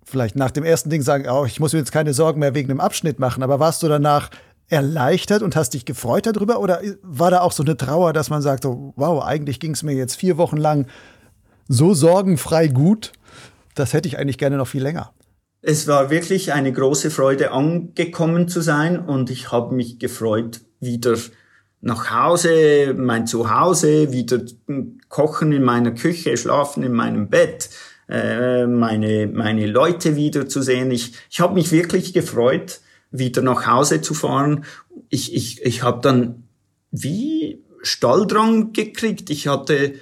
vielleicht 0.05 0.37
nach 0.37 0.51
dem 0.51 0.65
ersten 0.65 0.91
Ding 0.91 1.03
sagen, 1.03 1.27
oh, 1.31 1.45
ich 1.45 1.61
muss 1.61 1.73
mir 1.73 1.79
jetzt 1.79 1.93
keine 1.93 2.15
Sorgen 2.15 2.41
mehr 2.41 2.55
wegen 2.55 2.69
dem 2.69 2.81
Abschnitt 2.81 3.19
machen, 3.19 3.43
aber 3.43 3.61
warst 3.61 3.83
du 3.83 3.89
danach 3.89 4.31
erleichtert 4.69 5.43
und 5.43 5.57
hast 5.57 5.75
dich 5.75 5.85
gefreut 5.85 6.27
darüber 6.27 6.61
oder 6.61 6.81
war 7.03 7.31
da 7.31 7.41
auch 7.41 7.53
so 7.53 7.63
eine 7.63 7.77
Trauer, 7.77 8.13
dass 8.13 8.31
man 8.31 8.41
sagt, 8.41 8.65
oh, 8.65 8.93
wow, 8.97 9.25
eigentlich 9.25 9.59
ging 9.59 9.73
es 9.73 9.83
mir 9.83 9.95
jetzt 9.95 10.15
vier 10.15 10.37
Wochen 10.39 10.57
lang 10.57 10.87
so 11.71 11.95
sorgenfrei 11.95 12.67
gut, 12.67 13.13
das 13.77 13.93
hätte 13.93 14.09
ich 14.09 14.19
eigentlich 14.19 14.39
gerne 14.39 14.57
noch 14.57 14.67
viel 14.67 14.83
länger. 14.83 15.15
Es 15.63 15.87
war 15.87 16.11
wirklich 16.11 16.53
eine 16.53 16.73
große 16.73 17.11
Freude, 17.11 17.53
angekommen 17.53 18.49
zu 18.49 18.61
sein 18.61 18.99
und 18.99 19.31
ich 19.31 19.53
habe 19.53 19.75
mich 19.75 19.99
gefreut, 19.99 20.63
wieder 20.81 21.17
nach 21.81 22.11
Hause, 22.11 22.95
mein 22.97 23.27
Zuhause, 23.27 24.11
wieder 24.11 24.41
kochen 25.09 25.53
in 25.53 25.63
meiner 25.63 25.93
Küche, 25.93 26.37
schlafen 26.37 26.83
in 26.83 26.93
meinem 26.93 27.29
Bett, 27.29 27.71
äh, 28.09 28.67
meine, 28.67 29.29
meine 29.29 29.67
Leute 29.67 30.17
wiederzusehen. 30.17 30.91
Ich, 30.91 31.13
ich 31.31 31.41
habe 31.41 31.55
mich 31.55 31.71
wirklich 31.71 32.13
gefreut, 32.13 32.81
wieder 33.13 33.43
nach 33.43 33.67
Hause 33.67 34.01
zu 34.01 34.15
fahren. 34.15 34.65
Ich, 35.09 35.35
ich, 35.35 35.63
ich 35.63 35.83
habe 35.85 36.01
dann 36.03 36.49
wie 36.91 37.63
Stalldrang 37.83 38.73
gekriegt. 38.73 39.31
Ich 39.31 39.47
hatte 39.47 39.95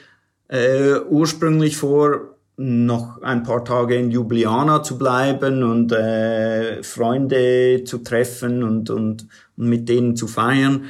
äh, 0.48 1.00
ursprünglich 1.08 1.76
vor, 1.76 2.38
noch 2.60 3.22
ein 3.22 3.44
paar 3.44 3.64
Tage 3.64 3.94
in 3.94 4.10
Ljubljana 4.10 4.82
zu 4.82 4.98
bleiben 4.98 5.62
und 5.62 5.92
äh, 5.92 6.82
Freunde 6.82 7.84
zu 7.84 7.98
treffen 7.98 8.64
und, 8.64 8.90
und, 8.90 9.28
und 9.56 9.68
mit 9.68 9.88
denen 9.88 10.16
zu 10.16 10.26
feiern. 10.26 10.86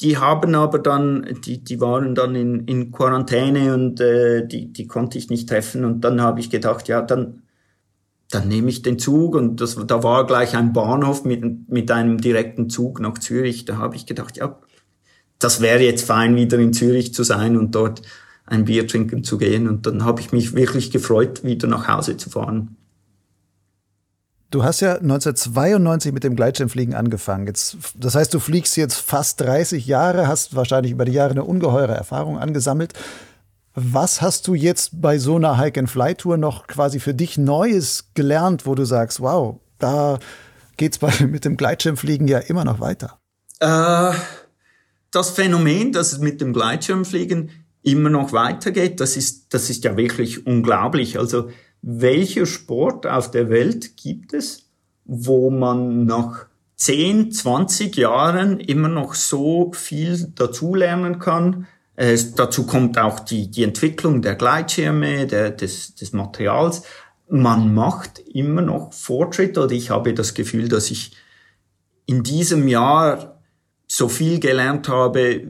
Die 0.00 0.16
haben 0.16 0.54
aber 0.54 0.78
dann, 0.78 1.26
die, 1.44 1.64
die 1.64 1.80
waren 1.80 2.14
dann 2.14 2.36
in, 2.36 2.60
in 2.66 2.92
Quarantäne 2.92 3.74
und 3.74 4.00
äh, 4.00 4.46
die, 4.46 4.72
die 4.72 4.86
konnte 4.86 5.18
ich 5.18 5.28
nicht 5.28 5.48
treffen. 5.48 5.84
Und 5.84 6.02
dann 6.02 6.20
habe 6.20 6.38
ich 6.38 6.50
gedacht, 6.50 6.86
ja, 6.86 7.02
dann, 7.02 7.42
dann 8.30 8.46
nehme 8.46 8.68
ich 8.68 8.82
den 8.82 9.00
Zug. 9.00 9.34
Und 9.34 9.60
das, 9.60 9.74
da 9.88 10.04
war 10.04 10.24
gleich 10.24 10.56
ein 10.56 10.72
Bahnhof 10.72 11.24
mit, 11.24 11.68
mit 11.68 11.90
einem 11.90 12.18
direkten 12.18 12.70
Zug 12.70 13.00
nach 13.00 13.18
Zürich. 13.18 13.64
Da 13.64 13.78
habe 13.78 13.96
ich 13.96 14.06
gedacht, 14.06 14.36
ja, 14.36 14.56
das 15.40 15.60
wäre 15.60 15.82
jetzt 15.82 16.06
fein, 16.06 16.36
wieder 16.36 16.58
in 16.60 16.72
Zürich 16.72 17.12
zu 17.12 17.24
sein 17.24 17.56
und 17.56 17.74
dort 17.74 18.02
ein 18.48 18.64
Bier 18.64 18.86
trinken 18.86 19.24
zu 19.24 19.38
gehen. 19.38 19.68
Und 19.68 19.86
dann 19.86 20.04
habe 20.04 20.20
ich 20.20 20.32
mich 20.32 20.54
wirklich 20.54 20.90
gefreut, 20.90 21.44
wieder 21.44 21.68
nach 21.68 21.88
Hause 21.88 22.16
zu 22.16 22.30
fahren. 22.30 22.76
Du 24.50 24.64
hast 24.64 24.80
ja 24.80 24.94
1992 24.94 26.12
mit 26.12 26.24
dem 26.24 26.34
Gleitschirmfliegen 26.34 26.94
angefangen. 26.94 27.46
Jetzt, 27.46 27.76
das 27.94 28.14
heißt, 28.14 28.32
du 28.32 28.40
fliegst 28.40 28.78
jetzt 28.78 28.96
fast 28.96 29.40
30 29.42 29.86
Jahre, 29.86 30.26
hast 30.26 30.56
wahrscheinlich 30.56 30.92
über 30.92 31.04
die 31.04 31.12
Jahre 31.12 31.32
eine 31.32 31.44
ungeheure 31.44 31.94
Erfahrung 31.94 32.38
angesammelt. 32.38 32.94
Was 33.74 34.22
hast 34.22 34.48
du 34.48 34.54
jetzt 34.54 35.02
bei 35.02 35.18
so 35.18 35.36
einer 35.36 35.58
Hike-and-Fly-Tour 35.58 36.38
noch 36.38 36.66
quasi 36.66 36.98
für 36.98 37.12
dich 37.12 37.36
Neues 37.36 38.08
gelernt, 38.14 38.64
wo 38.64 38.74
du 38.74 38.86
sagst, 38.86 39.20
wow, 39.20 39.60
da 39.78 40.18
geht's 40.78 40.98
bei, 40.98 41.12
mit 41.26 41.44
dem 41.44 41.58
Gleitschirmfliegen 41.58 42.26
ja 42.26 42.38
immer 42.38 42.64
noch 42.64 42.80
weiter? 42.80 43.18
Äh, 43.60 44.12
das 45.10 45.30
Phänomen, 45.30 45.92
dass 45.92 46.12
es 46.12 46.20
mit 46.20 46.40
dem 46.40 46.54
Gleitschirmfliegen 46.54 47.50
immer 47.82 48.10
noch 48.10 48.32
weitergeht, 48.32 49.00
das 49.00 49.16
ist, 49.16 49.54
das 49.54 49.70
ist 49.70 49.84
ja 49.84 49.96
wirklich 49.96 50.46
unglaublich. 50.46 51.18
Also 51.18 51.50
welcher 51.82 52.46
Sport 52.46 53.06
auf 53.06 53.30
der 53.30 53.50
Welt 53.50 53.96
gibt 53.96 54.32
es, 54.32 54.68
wo 55.04 55.50
man 55.50 56.04
nach 56.04 56.46
10, 56.76 57.32
20 57.32 57.96
Jahren 57.96 58.60
immer 58.60 58.88
noch 58.88 59.14
so 59.14 59.72
viel 59.72 60.32
dazulernen 60.34 61.18
kann. 61.18 61.66
Äh, 61.96 62.16
dazu 62.36 62.66
kommt 62.66 62.98
auch 62.98 63.20
die, 63.20 63.50
die 63.50 63.64
Entwicklung 63.64 64.22
der 64.22 64.36
Gleitschirme, 64.36 65.26
der, 65.26 65.50
des, 65.50 65.96
des 65.96 66.12
Materials. 66.12 66.82
Man 67.28 67.74
macht 67.74 68.20
immer 68.20 68.62
noch 68.62 68.92
Fortschritte 68.92 69.64
oder 69.64 69.72
ich 69.72 69.90
habe 69.90 70.14
das 70.14 70.34
Gefühl, 70.34 70.68
dass 70.68 70.90
ich 70.90 71.16
in 72.06 72.22
diesem 72.22 72.68
Jahr 72.68 73.40
so 73.88 74.08
viel 74.08 74.38
gelernt 74.38 74.88
habe, 74.88 75.48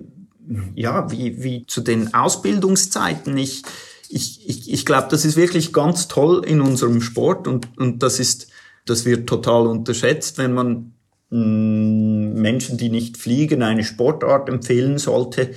ja, 0.74 1.10
wie, 1.10 1.42
wie 1.42 1.66
zu 1.66 1.80
den 1.80 2.14
Ausbildungszeiten. 2.14 3.36
Ich, 3.36 3.62
ich, 4.08 4.48
ich, 4.48 4.72
ich 4.72 4.86
glaube, 4.86 5.08
das 5.10 5.24
ist 5.24 5.36
wirklich 5.36 5.72
ganz 5.72 6.08
toll 6.08 6.44
in 6.46 6.60
unserem 6.60 7.00
Sport 7.00 7.46
und, 7.46 7.68
und 7.78 8.02
das 8.02 8.20
ist, 8.20 8.48
das 8.86 9.04
wird 9.04 9.28
total 9.28 9.66
unterschätzt, 9.66 10.38
wenn 10.38 10.54
man 10.54 10.94
mm, 11.30 12.40
Menschen, 12.40 12.78
die 12.78 12.88
nicht 12.88 13.16
fliegen, 13.16 13.62
eine 13.62 13.84
Sportart 13.84 14.48
empfehlen 14.48 14.98
sollte, 14.98 15.50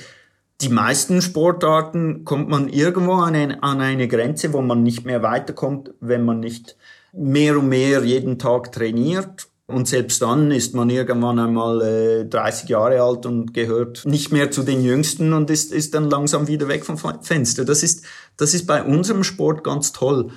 die 0.62 0.70
meisten 0.70 1.22
Sportarten 1.22 2.24
kommt 2.24 2.50
man 2.50 2.70
irgendwo 2.70 3.14
an 3.14 3.34
eine, 3.34 3.64
an 3.64 3.82
eine 3.82 4.08
Grenze, 4.08 4.54
wo 4.54 4.62
man 4.62 4.84
nicht 4.84 5.06
mehr 5.06 5.24
weiterkommt, 5.24 5.92
wenn 6.00 6.24
man 6.24 6.40
nicht 6.40 6.78
mehr 7.14 7.58
und 7.58 7.70
mehr 7.70 8.04
jeden 8.04 8.38
Tag 8.38 8.72
trainiert. 8.72 9.48
Und 9.72 9.88
selbst 9.88 10.22
dann 10.22 10.52
ist 10.52 10.74
man 10.74 10.90
irgendwann 10.90 11.40
einmal 11.40 11.82
äh, 11.82 12.26
30 12.26 12.70
Jahre 12.70 13.02
alt 13.02 13.26
und 13.26 13.54
gehört 13.54 14.06
nicht 14.06 14.32
mehr 14.32 14.52
zu 14.52 14.64
den 14.64 14.84
Jüngsten 14.84 15.34
und 15.34 15.50
ist, 15.50 15.72
ist 15.72 15.94
dann 15.94 16.10
langsam 16.10 16.48
wieder 16.48 16.68
weg 16.68 16.86
vom 16.86 16.98
Fenster. 16.98 17.66
Das 17.66 17.84
ist, 17.84 18.04
das 18.38 18.54
ist 18.54 18.68
bei 18.68 18.84
unserem 18.84 19.24
Sport 19.24 19.64
ganz 19.64 19.92
toll. 19.92 20.32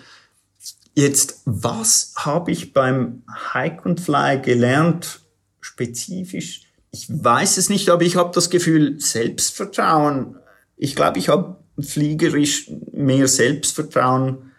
Jetzt, 0.95 1.43
was 1.45 2.15
habe 2.17 2.53
ich 2.53 2.73
beim 2.73 3.23
Hike 3.53 3.85
and 3.85 4.01
Fly 4.01 4.41
gelernt, 4.41 5.21
spezifisch? 5.61 6.63
Ich 6.93 7.07
weiß 7.09 7.57
es 7.57 7.69
nicht, 7.69 7.91
aber 7.91 8.03
ich 8.03 8.15
habe 8.17 8.31
das 8.33 8.51
Gefühl, 8.51 9.01
Selbstvertrauen. 9.01 10.37
Ich 10.77 10.95
glaube, 10.95 11.19
ich 11.19 11.29
habe 11.29 11.57
fliegerisch 11.81 12.71
mehr 12.93 13.27
Selbstvertrauen 13.27 14.53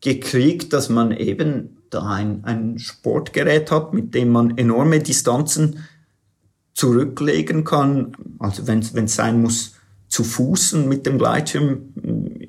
gekriegt, 0.00 0.72
dass 0.72 0.88
man 0.88 1.12
eben 1.12 1.77
da 1.90 2.02
ein, 2.02 2.44
ein 2.44 2.78
Sportgerät 2.78 3.70
hat, 3.70 3.94
mit 3.94 4.14
dem 4.14 4.30
man 4.30 4.56
enorme 4.56 5.00
Distanzen 5.00 5.84
zurücklegen 6.74 7.64
kann. 7.64 8.16
Also 8.38 8.66
wenn 8.66 8.80
es 8.80 9.14
sein 9.14 9.42
muss, 9.42 9.74
zu 10.08 10.24
Fußen 10.24 10.88
mit 10.88 11.06
dem 11.06 11.18
Gleitschirm 11.18 11.92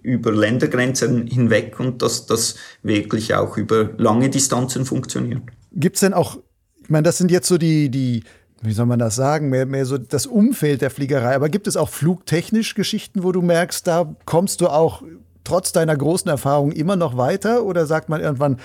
über 0.02 0.32
Ländergrenzen 0.32 1.28
hinweg 1.28 1.80
und 1.80 2.02
dass 2.02 2.26
das 2.26 2.56
wirklich 2.84 3.36
auch 3.36 3.58
über 3.58 3.90
lange 3.98 4.30
Distanzen 4.30 4.86
funktioniert. 4.86 5.42
Gibt 5.74 5.98
es 5.98 6.00
denn 6.02 6.14
auch, 6.14 6.38
ich 6.82 6.90
meine, 6.90 7.04
das 7.04 7.18
sind 7.18 7.32
jetzt 7.32 7.48
so 7.48 7.58
die, 7.58 7.90
die, 7.90 8.24
wie 8.62 8.72
soll 8.72 8.86
man 8.86 9.00
das 9.00 9.16
sagen, 9.16 9.50
mehr, 9.50 9.66
mehr 9.66 9.86
so 9.86 9.98
das 9.98 10.26
Umfeld 10.26 10.82
der 10.82 10.90
Fliegerei, 10.90 11.36
aber 11.36 11.50
gibt 11.50 11.68
es 11.68 11.76
auch 11.76 11.90
flugtechnisch 11.90 12.76
Geschichten, 12.76 13.24
wo 13.24 13.32
du 13.32 13.42
merkst, 13.42 13.86
da 13.86 14.16
kommst 14.26 14.62
du 14.62 14.68
auch 14.68 15.04
trotz 15.44 15.72
deiner 15.72 15.98
großen 15.98 16.30
Erfahrung 16.30 16.72
immer 16.72 16.96
noch 16.96 17.18
weiter 17.18 17.64
oder 17.66 17.86
sagt 17.86 18.08
man 18.08 18.22
irgendwann, 18.22 18.58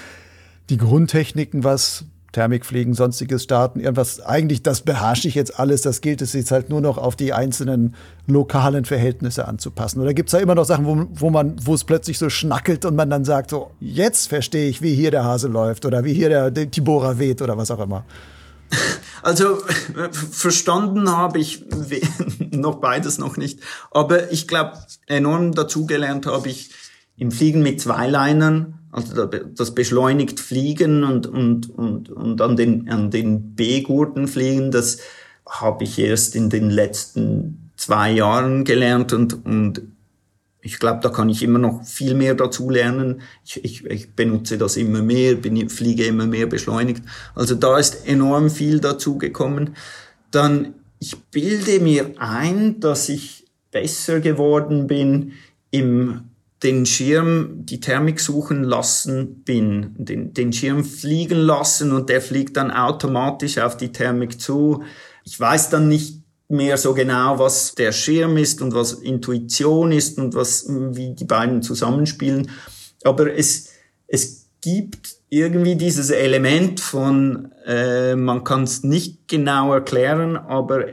die 0.71 0.77
Grundtechniken, 0.77 1.65
was 1.65 2.05
Thermikpflegen, 2.35 2.95
sonstiges 2.95 3.45
Starten, 3.45 3.81
irgendwas, 3.81 4.21
eigentlich, 4.21 4.63
das 4.63 4.83
beherrsche 4.83 5.29
ich 5.29 5.35
jetzt 5.37 5.59
alles, 5.59 5.83
das 5.83 6.01
gilt 6.01 6.21
es 6.21 6.33
jetzt 6.33 6.51
halt 6.51 6.69
nur 6.69 6.81
noch 6.81 6.99
auf 6.99 7.17
die 7.17 7.33
einzelnen 7.33 7.95
lokalen 8.27 8.85
Verhältnisse 8.85 9.47
anzupassen. 9.47 10.01
Oder 10.01 10.15
gibt 10.15 10.29
es 10.29 10.33
da 10.33 10.39
immer 10.39 10.55
noch 10.55 10.65
Sachen, 10.65 10.85
wo, 10.85 11.07
wo 11.13 11.31
man, 11.31 11.55
wo 11.65 11.75
es 11.75 11.85
plötzlich 11.85 12.19
so 12.19 12.29
schnackelt 12.29 12.85
und 12.85 12.97
man 12.97 13.09
dann 13.09 13.25
sagt, 13.25 13.51
so, 13.51 13.71
jetzt 13.81 14.29
verstehe 14.29 14.69
ich, 14.69 14.83
wie 14.83 14.95
hier 14.95 15.11
der 15.13 15.25
Hase 15.25 15.49
läuft 15.49 15.87
oder 15.87 16.05
wie 16.05 16.13
hier 16.13 16.29
der, 16.29 16.51
der 16.51 16.71
Tibora 16.71 17.19
weht 17.19 17.41
oder 17.41 17.57
was 17.57 17.71
auch 17.71 17.81
immer? 17.81 18.05
Also 19.23 19.57
verstanden 20.11 21.09
habe 21.09 21.39
ich 21.39 21.65
noch 22.51 22.75
beides 22.75 23.17
noch 23.17 23.39
nicht, 23.39 23.61
aber 23.91 24.31
ich 24.33 24.47
glaube, 24.47 24.73
enorm 25.07 25.55
dazugelernt 25.55 26.27
habe 26.27 26.51
ich 26.51 26.73
im 27.17 27.31
Fliegen 27.31 27.63
mit 27.63 27.81
Zweilinern 27.81 28.81
also 28.95 29.27
das 29.27 29.75
beschleunigt 29.75 30.39
Fliegen 30.39 31.03
und, 31.03 31.27
und, 31.27 31.69
und, 31.69 32.11
und 32.11 32.41
an 32.41 32.57
den, 32.57 32.89
an 32.89 33.11
den 33.11 33.57
B-Gurten 33.57 34.29
fliegen, 34.29 34.71
das 34.71 34.99
habe 35.49 35.83
ich 35.83 35.99
erst 35.99 36.37
in 36.37 36.49
den 36.49 36.71
letzten 36.71 37.73
zwei 37.77 38.13
Jahren 38.13 38.63
gelernt 38.63 39.13
und, 39.13 39.45
und 39.45 39.83
ich 40.61 40.79
glaube, 40.79 41.01
da 41.03 41.09
kann 41.09 41.29
ich 41.29 41.43
immer 41.43 41.59
noch 41.59 41.85
viel 41.85 42.15
mehr 42.15 42.37
dazu 42.37 42.71
lernen. 42.71 43.21
Ich, 43.45 43.65
ich, 43.65 43.85
ich 43.85 44.13
benutze 44.13 44.59
das 44.59 44.77
immer 44.77 45.03
mehr, 45.03 45.35
bin, 45.35 45.69
fliege 45.69 46.05
immer 46.05 46.27
mehr 46.27 46.47
beschleunigt. 46.47 47.03
Also 47.35 47.57
da 47.57 47.79
ist 47.79 48.07
enorm 48.07 48.49
viel 48.49 48.79
dazu 48.79 49.19
gekommen. 49.19 49.75
Dann, 50.31 50.75
ich 51.01 51.19
bilde 51.33 51.81
mir 51.81 52.13
ein, 52.19 52.79
dass 52.79 53.09
ich 53.09 53.45
besser 53.73 54.21
geworden 54.21 54.87
bin 54.87 55.33
im 55.73 56.31
den 56.65 56.87
Schirm, 56.87 57.67
die 57.67 57.79
Thermik 57.79 58.19
suchen 58.19 58.65
lassen 58.65 59.45
bin, 59.45 59.95
den, 59.99 60.33
den 60.33 60.53
Schirm 60.53 60.83
fliegen 60.85 61.39
lassen 61.39 61.93
und 61.93 62.09
der 62.09 62.23
fliegt 62.23 62.57
dann 62.57 62.71
automatisch 62.71 63.59
auf 63.59 63.77
die 63.77 63.93
Thermik 63.93 64.41
zu. 64.41 64.83
Ich 65.25 65.39
weiß 65.39 65.69
dann 65.69 65.89
nicht 65.89 66.23
mehr 66.49 66.79
so 66.79 66.95
genau, 66.95 67.39
was 67.39 67.75
der 67.75 67.93
Schirm 67.93 68.39
ist 68.39 68.63
und 68.63 68.75
was 68.75 68.95
Intuition 68.95 69.93
ist 69.93 70.19
und 70.19 70.35
was, 70.35 70.67
wie 70.69 71.15
die 71.15 71.25
beiden 71.25 71.63
zusammenspielen. 71.63 72.51
Aber 73.05 73.33
es, 73.37 73.71
es 74.07 74.47
gibt 74.63 75.17
irgendwie 75.29 75.77
dieses 75.77 76.11
Element 76.11 76.81
von, 76.81 77.53
äh, 77.67 78.17
man 78.17 78.45
kann 78.45 78.63
es 78.63 78.83
nicht 78.83 79.29
genau 79.29 79.75
erklären, 79.75 80.37
aber 80.37 80.87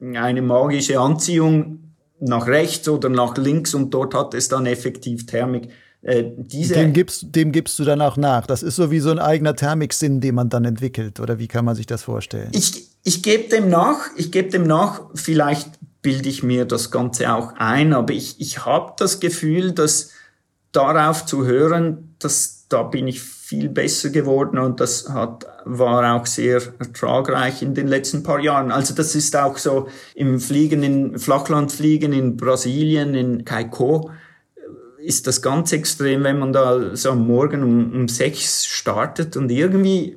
eine 0.00 0.42
magische 0.42 1.00
Anziehung 1.00 1.83
nach 2.20 2.46
rechts 2.46 2.88
oder 2.88 3.08
nach 3.08 3.36
links 3.36 3.74
und 3.74 3.92
dort 3.92 4.14
hat 4.14 4.34
es 4.34 4.48
dann 4.48 4.66
effektiv 4.66 5.26
Thermik. 5.26 5.68
Äh, 6.02 6.24
diese 6.36 6.74
dem, 6.74 6.92
gibst, 6.92 7.34
dem 7.34 7.50
gibst 7.50 7.78
du 7.78 7.84
dann 7.84 8.02
auch 8.02 8.16
nach. 8.16 8.46
Das 8.46 8.62
ist 8.62 8.76
so 8.76 8.90
wie 8.90 9.00
so 9.00 9.10
ein 9.10 9.18
eigener 9.18 9.56
Thermiksinn, 9.56 10.20
den 10.20 10.34
man 10.34 10.50
dann 10.50 10.64
entwickelt. 10.64 11.18
Oder 11.18 11.38
wie 11.38 11.48
kann 11.48 11.64
man 11.64 11.74
sich 11.74 11.86
das 11.86 12.02
vorstellen? 12.02 12.50
Ich, 12.52 12.88
ich 13.04 13.22
gebe 13.22 13.48
dem 13.48 13.70
nach. 13.70 14.00
Ich 14.16 14.30
gebe 14.30 14.50
dem 14.50 14.64
nach. 14.64 15.00
Vielleicht 15.14 15.70
bilde 16.02 16.28
ich 16.28 16.42
mir 16.42 16.66
das 16.66 16.90
Ganze 16.90 17.32
auch 17.32 17.54
ein, 17.56 17.94
aber 17.94 18.12
ich, 18.12 18.38
ich 18.38 18.66
habe 18.66 18.92
das 18.98 19.20
Gefühl, 19.20 19.72
dass 19.72 20.10
darauf 20.72 21.24
zu 21.24 21.46
hören, 21.46 22.14
dass 22.18 22.66
da 22.68 22.82
bin 22.82 23.08
ich 23.08 23.22
viel 23.54 23.68
besser 23.68 24.10
geworden 24.10 24.58
und 24.58 24.80
das 24.80 25.08
hat, 25.08 25.46
war 25.64 26.14
auch 26.14 26.26
sehr 26.26 26.60
ertragreich 26.78 27.62
in 27.62 27.74
den 27.74 27.86
letzten 27.86 28.22
paar 28.22 28.40
Jahren. 28.40 28.72
Also 28.72 28.94
das 28.94 29.14
ist 29.14 29.36
auch 29.36 29.58
so 29.58 29.88
im 30.14 30.40
Fliegen, 30.40 30.82
in 30.82 31.18
Flachlandfliegen 31.18 32.12
in 32.12 32.36
Brasilien, 32.36 33.14
in 33.14 33.44
Kaiko, 33.44 34.10
ist 34.98 35.26
das 35.26 35.42
ganz 35.42 35.72
extrem, 35.72 36.24
wenn 36.24 36.38
man 36.38 36.52
da 36.52 36.96
so 36.96 37.10
am 37.10 37.26
Morgen 37.26 37.62
um, 37.62 37.92
um 37.92 38.08
sechs 38.08 38.66
startet 38.66 39.36
und 39.36 39.50
irgendwie 39.50 40.16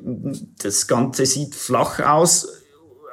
das 0.63 0.87
Ganze 0.87 1.25
sieht 1.25 1.53
flach 1.55 1.99
aus, 1.99 2.47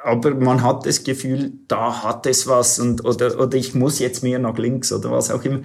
aber 0.03 0.33
man 0.33 0.63
hat 0.63 0.85
das 0.85 1.03
Gefühl, 1.03 1.53
da 1.67 2.03
hat 2.03 2.25
es 2.25 2.47
was 2.47 2.79
und 2.79 3.03
oder, 3.05 3.39
oder 3.39 3.57
ich 3.57 3.75
muss 3.75 3.99
jetzt 3.99 4.23
mehr 4.23 4.39
nach 4.39 4.57
links 4.57 4.91
oder 4.91 5.11
was 5.11 5.29
auch 5.29 5.43
immer. 5.43 5.59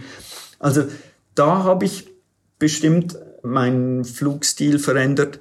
Also 0.58 0.84
da 1.34 1.62
habe 1.62 1.84
ich 1.84 2.08
bestimmt 2.58 3.16
meinen 3.42 4.04
Flugstil 4.04 4.78
verändert. 4.78 5.40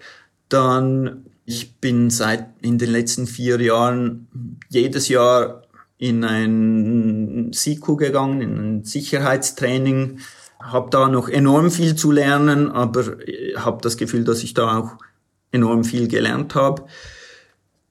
Dann, 0.49 1.25
ich 1.45 1.77
bin 1.77 2.09
seit 2.09 2.47
in 2.61 2.77
den 2.77 2.91
letzten 2.91 3.27
vier 3.27 3.59
Jahren 3.61 4.27
jedes 4.69 5.07
Jahr 5.07 5.63
in 5.97 6.23
ein 6.23 7.51
SIKU 7.53 7.97
gegangen, 7.97 8.41
in 8.41 8.57
ein 8.57 8.83
Sicherheitstraining, 8.83 10.19
habe 10.61 10.89
da 10.89 11.07
noch 11.07 11.29
enorm 11.29 11.71
viel 11.71 11.95
zu 11.95 12.11
lernen, 12.11 12.71
aber 12.71 13.17
habe 13.55 13.81
das 13.81 13.97
Gefühl, 13.97 14.23
dass 14.23 14.43
ich 14.43 14.53
da 14.53 14.77
auch 14.77 14.95
enorm 15.51 15.83
viel 15.83 16.07
gelernt 16.07 16.55
habe. 16.55 16.85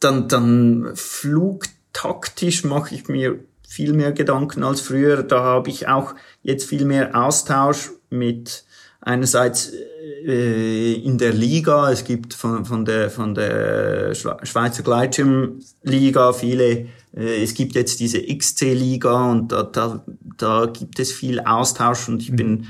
Dann, 0.00 0.28
dann 0.28 0.90
flugtaktisch 0.94 2.64
mache 2.64 2.94
ich 2.94 3.08
mir 3.08 3.40
viel 3.68 3.92
mehr 3.92 4.12
Gedanken 4.12 4.62
als 4.62 4.80
früher. 4.80 5.22
Da 5.22 5.42
habe 5.42 5.68
ich 5.68 5.88
auch 5.88 6.14
jetzt 6.42 6.66
viel 6.66 6.84
mehr 6.84 7.14
Austausch 7.14 7.90
mit 8.08 8.64
einerseits 9.00 9.68
äh, 9.68 9.84
in 10.24 11.18
der 11.18 11.32
Liga, 11.32 11.90
es 11.90 12.04
gibt 12.04 12.34
von, 12.34 12.64
von 12.64 12.84
der, 12.84 13.10
von 13.10 13.34
der 13.34 14.14
Schweizer 14.14 14.82
Gleitschirmliga 14.82 16.32
viele, 16.32 16.86
äh, 17.14 17.42
es 17.42 17.54
gibt 17.54 17.74
jetzt 17.74 18.00
diese 18.00 18.20
XC-Liga 18.22 19.30
und 19.30 19.52
da, 19.52 19.62
da, 19.62 20.04
da 20.36 20.66
gibt 20.66 20.98
es 20.98 21.12
viel 21.12 21.40
Austausch 21.40 22.08
und 22.08 22.22
ich 22.22 22.32
mhm. 22.32 22.36
bin 22.36 22.66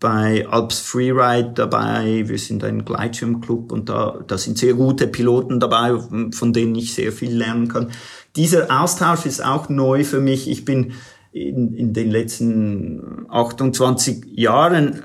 bei 0.00 0.46
Alps 0.46 0.80
Freeride 0.80 1.52
dabei, 1.54 2.24
wir 2.26 2.38
sind 2.38 2.62
ein 2.62 2.84
Gleitschirmclub 2.84 3.72
und 3.72 3.88
da, 3.88 4.22
da 4.26 4.36
sind 4.36 4.58
sehr 4.58 4.74
gute 4.74 5.06
Piloten 5.06 5.60
dabei, 5.60 5.98
von 6.32 6.52
denen 6.52 6.74
ich 6.74 6.92
sehr 6.94 7.10
viel 7.10 7.34
lernen 7.34 7.68
kann. 7.68 7.90
Dieser 8.36 8.82
Austausch 8.82 9.24
ist 9.24 9.42
auch 9.42 9.70
neu 9.70 10.04
für 10.04 10.20
mich. 10.20 10.50
Ich 10.50 10.66
bin 10.66 10.92
in, 11.32 11.72
in 11.72 11.94
den 11.94 12.10
letzten 12.10 13.26
28 13.30 14.26
Jahren 14.26 15.04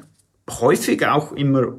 häufig 0.49 1.05
auch 1.05 1.31
immer 1.33 1.77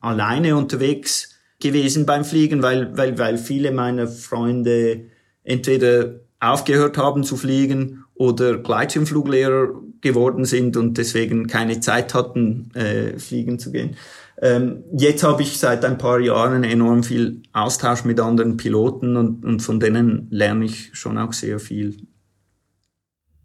alleine 0.00 0.56
unterwegs 0.56 1.38
gewesen 1.60 2.06
beim 2.06 2.24
Fliegen, 2.24 2.62
weil, 2.62 2.96
weil, 2.96 3.18
weil 3.18 3.38
viele 3.38 3.72
meiner 3.72 4.06
Freunde 4.06 5.06
entweder 5.44 6.20
aufgehört 6.40 6.98
haben 6.98 7.24
zu 7.24 7.36
fliegen 7.36 8.04
oder 8.14 8.58
Gleitschirmfluglehrer 8.58 9.68
geworden 10.00 10.44
sind 10.44 10.76
und 10.76 10.98
deswegen 10.98 11.46
keine 11.46 11.80
Zeit 11.80 12.14
hatten, 12.14 12.70
äh, 12.74 13.18
fliegen 13.18 13.58
zu 13.58 13.70
gehen. 13.70 13.96
Ähm, 14.40 14.82
jetzt 14.92 15.22
habe 15.22 15.42
ich 15.42 15.58
seit 15.58 15.84
ein 15.84 15.98
paar 15.98 16.18
Jahren 16.18 16.64
enorm 16.64 17.04
viel 17.04 17.42
Austausch 17.52 18.04
mit 18.04 18.18
anderen 18.18 18.56
Piloten 18.56 19.16
und, 19.16 19.44
und 19.44 19.60
von 19.60 19.78
denen 19.78 20.26
lerne 20.30 20.64
ich 20.64 20.90
schon 20.94 21.16
auch 21.16 21.32
sehr 21.32 21.60
viel. 21.60 21.96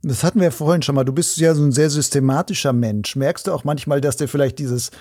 Das 0.04 0.24
hatten 0.24 0.40
wir 0.40 0.52
vorhin 0.52 0.82
schon 0.82 0.96
mal. 0.96 1.04
Du 1.04 1.14
bist 1.14 1.38
ja 1.38 1.54
so 1.54 1.64
ein 1.64 1.72
sehr 1.72 1.90
systematischer 1.90 2.74
Mensch. 2.74 3.16
Merkst 3.16 3.48
du 3.48 3.52
auch 3.52 3.64
manchmal, 3.64 4.00
dass 4.02 4.18
dir 4.18 4.28
vielleicht 4.28 4.60
dieses 4.60 4.92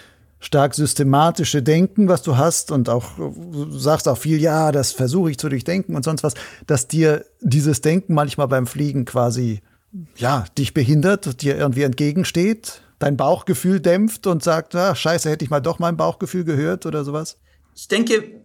stark 0.40 0.74
systematische 0.74 1.62
Denken, 1.62 2.08
was 2.08 2.22
du 2.22 2.36
hast 2.36 2.70
und 2.70 2.88
auch 2.88 3.16
du 3.16 3.78
sagst 3.78 4.08
auch 4.08 4.18
viel, 4.18 4.40
ja, 4.40 4.70
das 4.72 4.92
versuche 4.92 5.30
ich 5.30 5.38
zu 5.38 5.48
durchdenken 5.48 5.96
und 5.96 6.04
sonst 6.04 6.22
was, 6.22 6.34
dass 6.66 6.88
dir 6.88 7.24
dieses 7.40 7.80
Denken 7.80 8.14
manchmal 8.14 8.48
beim 8.48 8.66
Fliegen 8.66 9.04
quasi, 9.04 9.60
ja, 10.16 10.44
dich 10.58 10.74
behindert, 10.74 11.42
dir 11.42 11.56
irgendwie 11.56 11.82
entgegensteht, 11.82 12.82
dein 12.98 13.16
Bauchgefühl 13.16 13.80
dämpft 13.80 14.26
und 14.26 14.42
sagt, 14.42 14.74
ah, 14.74 14.94
scheiße, 14.94 15.30
hätte 15.30 15.44
ich 15.44 15.50
mal 15.50 15.60
doch 15.60 15.78
mein 15.78 15.96
Bauchgefühl 15.96 16.44
gehört 16.44 16.86
oder 16.86 17.04
sowas? 17.04 17.38
Ich 17.74 17.88
denke, 17.88 18.42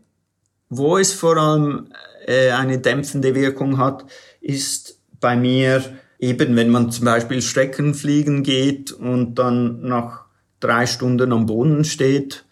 wo 0.69 0.97
es 0.97 1.13
vor 1.13 1.37
allem 1.37 1.89
äh, 2.25 2.51
eine 2.51 2.79
dämpfende 2.79 3.35
Wirkung 3.35 3.77
hat, 3.77 4.05
ist 4.39 4.97
bei 5.19 5.35
mir 5.35 5.83
eben, 6.21 6.55
wenn 6.55 6.69
man 6.69 6.91
zum 6.91 7.05
Beispiel 7.05 7.41
Streckenfliegen 7.41 8.43
geht 8.43 8.91
und 8.91 9.35
dann 9.35 9.81
nach 9.81 10.25
drei 10.59 10.85
Stunden 10.85 11.33
am 11.33 11.47
Boden 11.47 11.83
steht 11.83 12.45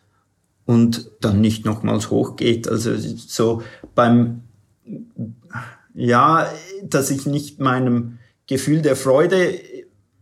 und 0.65 1.11
dann 1.21 1.39
nicht 1.39 1.65
nochmals 1.65 2.09
hochgeht. 2.09 2.67
Also 2.67 2.95
so 2.97 3.61
beim, 3.93 4.41
ja, 5.93 6.51
dass 6.83 7.11
ich 7.11 7.27
nicht 7.27 7.59
meinem 7.59 8.17
Gefühl 8.47 8.81
der 8.81 8.95
Freude, 8.95 9.59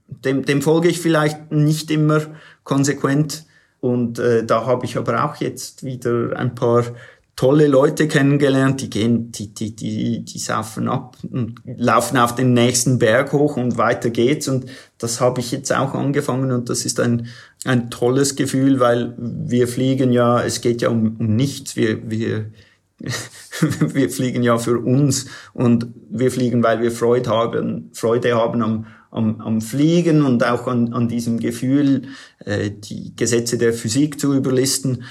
dem, 0.07 0.43
dem 0.43 0.61
folge 0.61 0.89
ich 0.89 0.99
vielleicht 0.99 1.51
nicht 1.51 1.89
immer 1.89 2.21
konsequent. 2.65 3.45
Und 3.79 4.19
äh, 4.19 4.45
da 4.45 4.65
habe 4.65 4.85
ich 4.85 4.97
aber 4.97 5.23
auch 5.23 5.37
jetzt 5.37 5.83
wieder 5.83 6.35
ein 6.35 6.53
paar 6.55 6.83
tolle 7.37 7.67
Leute 7.67 8.07
kennengelernt, 8.07 8.81
die 8.81 8.89
gehen, 8.89 9.31
die, 9.31 9.53
die, 9.53 9.75
die, 9.75 10.25
die 10.25 10.39
saufen 10.39 10.89
ab 10.89 11.15
und 11.31 11.61
laufen 11.65 12.17
auf 12.17 12.33
den 12.33 12.53
nächsten 12.53 12.97
Berg 12.97 13.31
hoch 13.31 13.57
und 13.57 13.77
weiter 13.77 14.09
geht's. 14.09 14.47
Und 14.47 14.65
das 14.97 15.21
habe 15.21 15.39
ich 15.39 15.51
jetzt 15.51 15.71
auch 15.71 15.93
angefangen 15.93 16.51
und 16.51 16.67
das 16.67 16.83
ist 16.83 16.99
ein, 16.99 17.27
ein 17.63 17.91
tolles 17.91 18.35
Gefühl, 18.35 18.79
weil 18.79 19.13
wir 19.17 19.67
fliegen 19.67 20.11
ja, 20.11 20.41
es 20.41 20.61
geht 20.61 20.81
ja 20.81 20.89
um, 20.89 21.15
um 21.19 21.35
nichts. 21.35 21.75
Wir, 21.75 22.09
wir, 22.09 22.51
wir 23.79 24.09
fliegen 24.09 24.41
ja 24.41 24.57
für 24.57 24.79
uns 24.79 25.27
und 25.53 25.87
wir 26.09 26.31
fliegen, 26.31 26.63
weil 26.63 26.81
wir 26.81 26.91
Freude 26.91 27.29
haben, 27.29 27.91
Freude 27.93 28.35
haben 28.35 28.63
am, 28.63 28.87
am, 29.11 29.41
am 29.41 29.61
Fliegen 29.61 30.23
und 30.23 30.43
auch 30.43 30.67
an, 30.67 30.93
an 30.93 31.07
diesem 31.07 31.39
Gefühl, 31.39 32.07
äh, 32.45 32.71
die 32.71 33.15
Gesetze 33.15 33.57
der 33.57 33.73
Physik 33.73 34.19
zu 34.19 34.33
überlisten. 34.33 35.03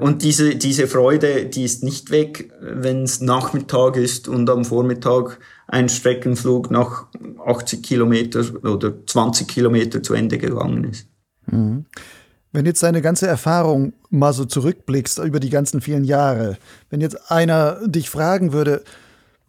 Und 0.00 0.22
diese, 0.22 0.56
diese 0.56 0.86
Freude, 0.86 1.46
die 1.46 1.64
ist 1.64 1.84
nicht 1.84 2.10
weg, 2.10 2.52
wenn 2.60 3.02
es 3.02 3.20
Nachmittag 3.20 3.96
ist 3.96 4.28
und 4.28 4.48
am 4.48 4.64
Vormittag 4.64 5.38
ein 5.68 5.88
Streckenflug 5.88 6.70
nach 6.70 7.06
80 7.44 7.82
Kilometer 7.82 8.44
oder 8.64 8.94
20 9.06 9.46
Kilometer 9.46 10.02
zu 10.02 10.14
Ende 10.14 10.38
gegangen 10.38 10.84
ist. 10.84 11.06
Mhm. 11.46 11.84
Wenn 12.52 12.66
jetzt 12.66 12.82
deine 12.82 13.00
ganze 13.00 13.28
Erfahrung 13.28 13.92
mal 14.08 14.32
so 14.32 14.44
zurückblickst 14.44 15.20
über 15.20 15.38
die 15.38 15.50
ganzen 15.50 15.80
vielen 15.80 16.02
Jahre, 16.02 16.58
wenn 16.88 17.00
jetzt 17.00 17.30
einer 17.30 17.86
dich 17.86 18.10
fragen 18.10 18.52
würde, 18.52 18.82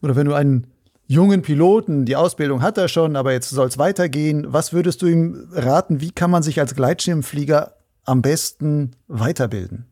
oder 0.04 0.16
wenn 0.16 0.28
du 0.28 0.34
einen 0.34 0.68
jungen 1.08 1.41
Piloten, 1.41 2.06
die 2.06 2.16
Ausbildung 2.16 2.62
hat 2.62 2.78
er 2.78 2.88
schon, 2.88 3.16
aber 3.16 3.34
jetzt 3.34 3.49
soll 3.49 3.68
es 3.68 3.78
weitergehen, 3.78 4.45
was 4.49 4.72
würdest 4.72 5.02
du 5.02 5.08
ihm 5.08 5.47
raten, 5.52 5.99
wie 5.99 6.12
kann 6.12 6.32
man 6.32 6.43
sich 6.43 6.60
als 6.60 6.76
Gleitschirmflieger 6.76 7.74
am 8.06 8.22
besten 8.22 8.91
weiterbilden? 9.08 9.91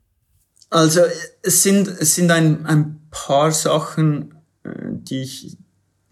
Also 0.70 1.02
es 1.42 1.64
sind, 1.64 1.88
es 1.88 2.16
sind 2.16 2.32
ein, 2.32 2.66
ein 2.66 3.00
paar 3.12 3.52
Sachen, 3.52 4.36
äh, 4.64 4.70
die 4.92 5.22
ich 5.22 5.58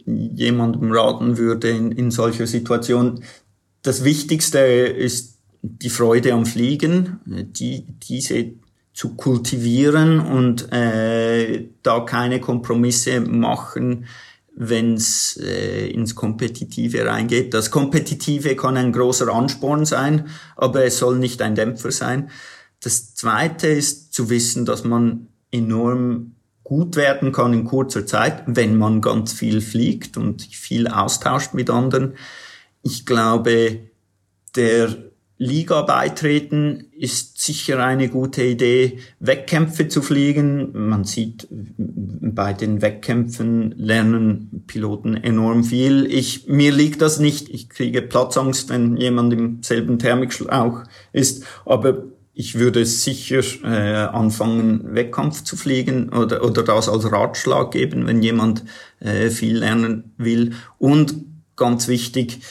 jemandem 0.05 0.91
raten 0.91 1.37
würde 1.37 1.69
in, 1.69 1.91
in 1.91 2.11
solcher 2.11 2.47
Situation. 2.47 3.23
Das 3.81 4.03
Wichtigste 4.03 4.59
ist 4.59 5.37
die 5.61 5.89
Freude 5.89 6.33
am 6.33 6.45
Fliegen, 6.45 7.19
die, 7.25 7.85
diese 8.03 8.53
zu 8.93 9.15
kultivieren 9.15 10.19
und 10.19 10.71
äh, 10.73 11.67
da 11.83 11.99
keine 11.99 12.39
Kompromisse 12.39 13.21
machen, 13.21 14.07
wenn 14.55 14.95
es 14.95 15.39
äh, 15.43 15.87
ins 15.89 16.15
Kompetitive 16.15 17.05
reingeht. 17.05 17.53
Das 17.53 17.69
Kompetitive 17.69 18.55
kann 18.55 18.75
ein 18.75 18.91
großer 18.91 19.27
Ansporn 19.31 19.85
sein, 19.85 20.27
aber 20.55 20.83
es 20.83 20.97
soll 20.97 21.19
nicht 21.19 21.43
ein 21.43 21.53
Dämpfer 21.53 21.91
sein. 21.91 22.31
Das 22.81 23.15
Zweite 23.15 23.67
ist 23.67 24.13
zu 24.13 24.29
wissen, 24.29 24.65
dass 24.65 24.83
man 24.83 25.27
enorm 25.51 26.35
gut 26.63 26.95
werden 26.95 27.31
kann 27.31 27.53
in 27.53 27.63
kurzer 27.63 28.05
Zeit, 28.05 28.43
wenn 28.45 28.77
man 28.77 29.01
ganz 29.01 29.31
viel 29.31 29.61
fliegt 29.61 30.17
und 30.17 30.41
viel 30.41 30.87
austauscht 30.87 31.53
mit 31.53 31.69
anderen. 31.69 32.15
Ich 32.83 33.05
glaube, 33.05 33.79
der 34.55 34.95
Liga 35.39 35.83
beitreten 35.83 36.87
ist 36.91 37.39
sicher 37.39 37.83
eine 37.83 38.09
gute 38.09 38.43
Idee, 38.43 38.99
Wettkämpfe 39.19 39.87
zu 39.87 40.01
fliegen. 40.01 40.71
Man 40.73 41.03
sieht 41.03 41.47
bei 41.49 42.53
den 42.53 42.81
Wettkämpfen 42.81 43.71
lernen 43.77 44.63
Piloten 44.65 45.15
enorm 45.15 45.63
viel. 45.63 46.07
Ich, 46.07 46.47
mir 46.47 46.73
liegt 46.73 47.03
das 47.03 47.19
nicht. 47.19 47.49
Ich 47.49 47.69
kriege 47.69 48.01
Platzangst, 48.01 48.69
wenn 48.69 48.97
jemand 48.97 49.31
im 49.31 49.61
selben 49.61 49.99
Thermikschlauch 49.99 50.83
ist. 51.13 51.45
Aber 51.65 52.05
ich 52.39 52.59
würde 52.59 52.85
sicher 52.85 53.41
äh, 53.63 54.05
anfangen, 54.15 54.93
Wettkampf 54.93 55.43
zu 55.43 55.57
fliegen 55.57 56.09
oder, 56.09 56.45
oder 56.45 56.61
das 56.61 56.87
als 56.87 57.11
Ratschlag 57.11 57.71
geben, 57.71 58.05
wenn 58.05 58.21
jemand 58.21 58.63
äh, 58.99 59.31
viel 59.31 59.57
lernen 59.57 60.13
will. 60.17 60.53
Und 60.77 61.15
ganz 61.55 61.87
wichtig, 61.87 62.41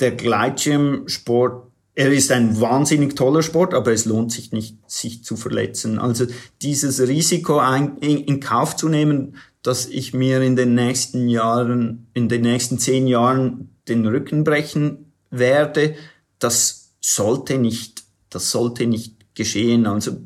der 0.00 0.12
Gleitschirmsport, 0.12 1.70
er 1.94 2.10
ist 2.10 2.32
ein 2.32 2.58
wahnsinnig 2.58 3.16
toller 3.16 3.42
Sport, 3.42 3.74
aber 3.74 3.92
es 3.92 4.06
lohnt 4.06 4.32
sich 4.32 4.52
nicht, 4.52 4.78
sich 4.90 5.24
zu 5.24 5.36
verletzen. 5.36 5.98
Also 5.98 6.24
dieses 6.62 7.06
Risiko 7.06 7.58
ein, 7.58 7.98
in, 7.98 8.24
in 8.24 8.40
Kauf 8.40 8.76
zu 8.76 8.88
nehmen, 8.88 9.36
dass 9.62 9.84
ich 9.84 10.14
mir 10.14 10.40
in 10.40 10.56
den 10.56 10.74
nächsten 10.74 11.28
Jahren, 11.28 12.06
in 12.14 12.30
den 12.30 12.40
nächsten 12.40 12.78
zehn 12.78 13.06
Jahren 13.06 13.76
den 13.88 14.06
Rücken 14.06 14.42
brechen 14.42 15.12
werde, 15.28 15.96
das 16.38 16.94
sollte 17.02 17.58
nicht, 17.58 18.04
das 18.30 18.50
sollte 18.50 18.86
nicht 18.86 19.17
geschehen. 19.38 19.86
Also 19.86 20.18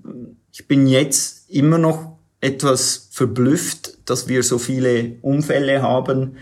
ich 0.52 0.66
bin 0.66 0.88
jetzt 0.88 1.48
immer 1.48 1.78
noch 1.78 2.18
etwas 2.40 3.08
verblüfft, 3.12 3.98
dass 4.10 4.26
wir 4.26 4.42
so 4.42 4.58
viele 4.58 5.18
Unfälle 5.22 5.82
haben. 5.82 6.36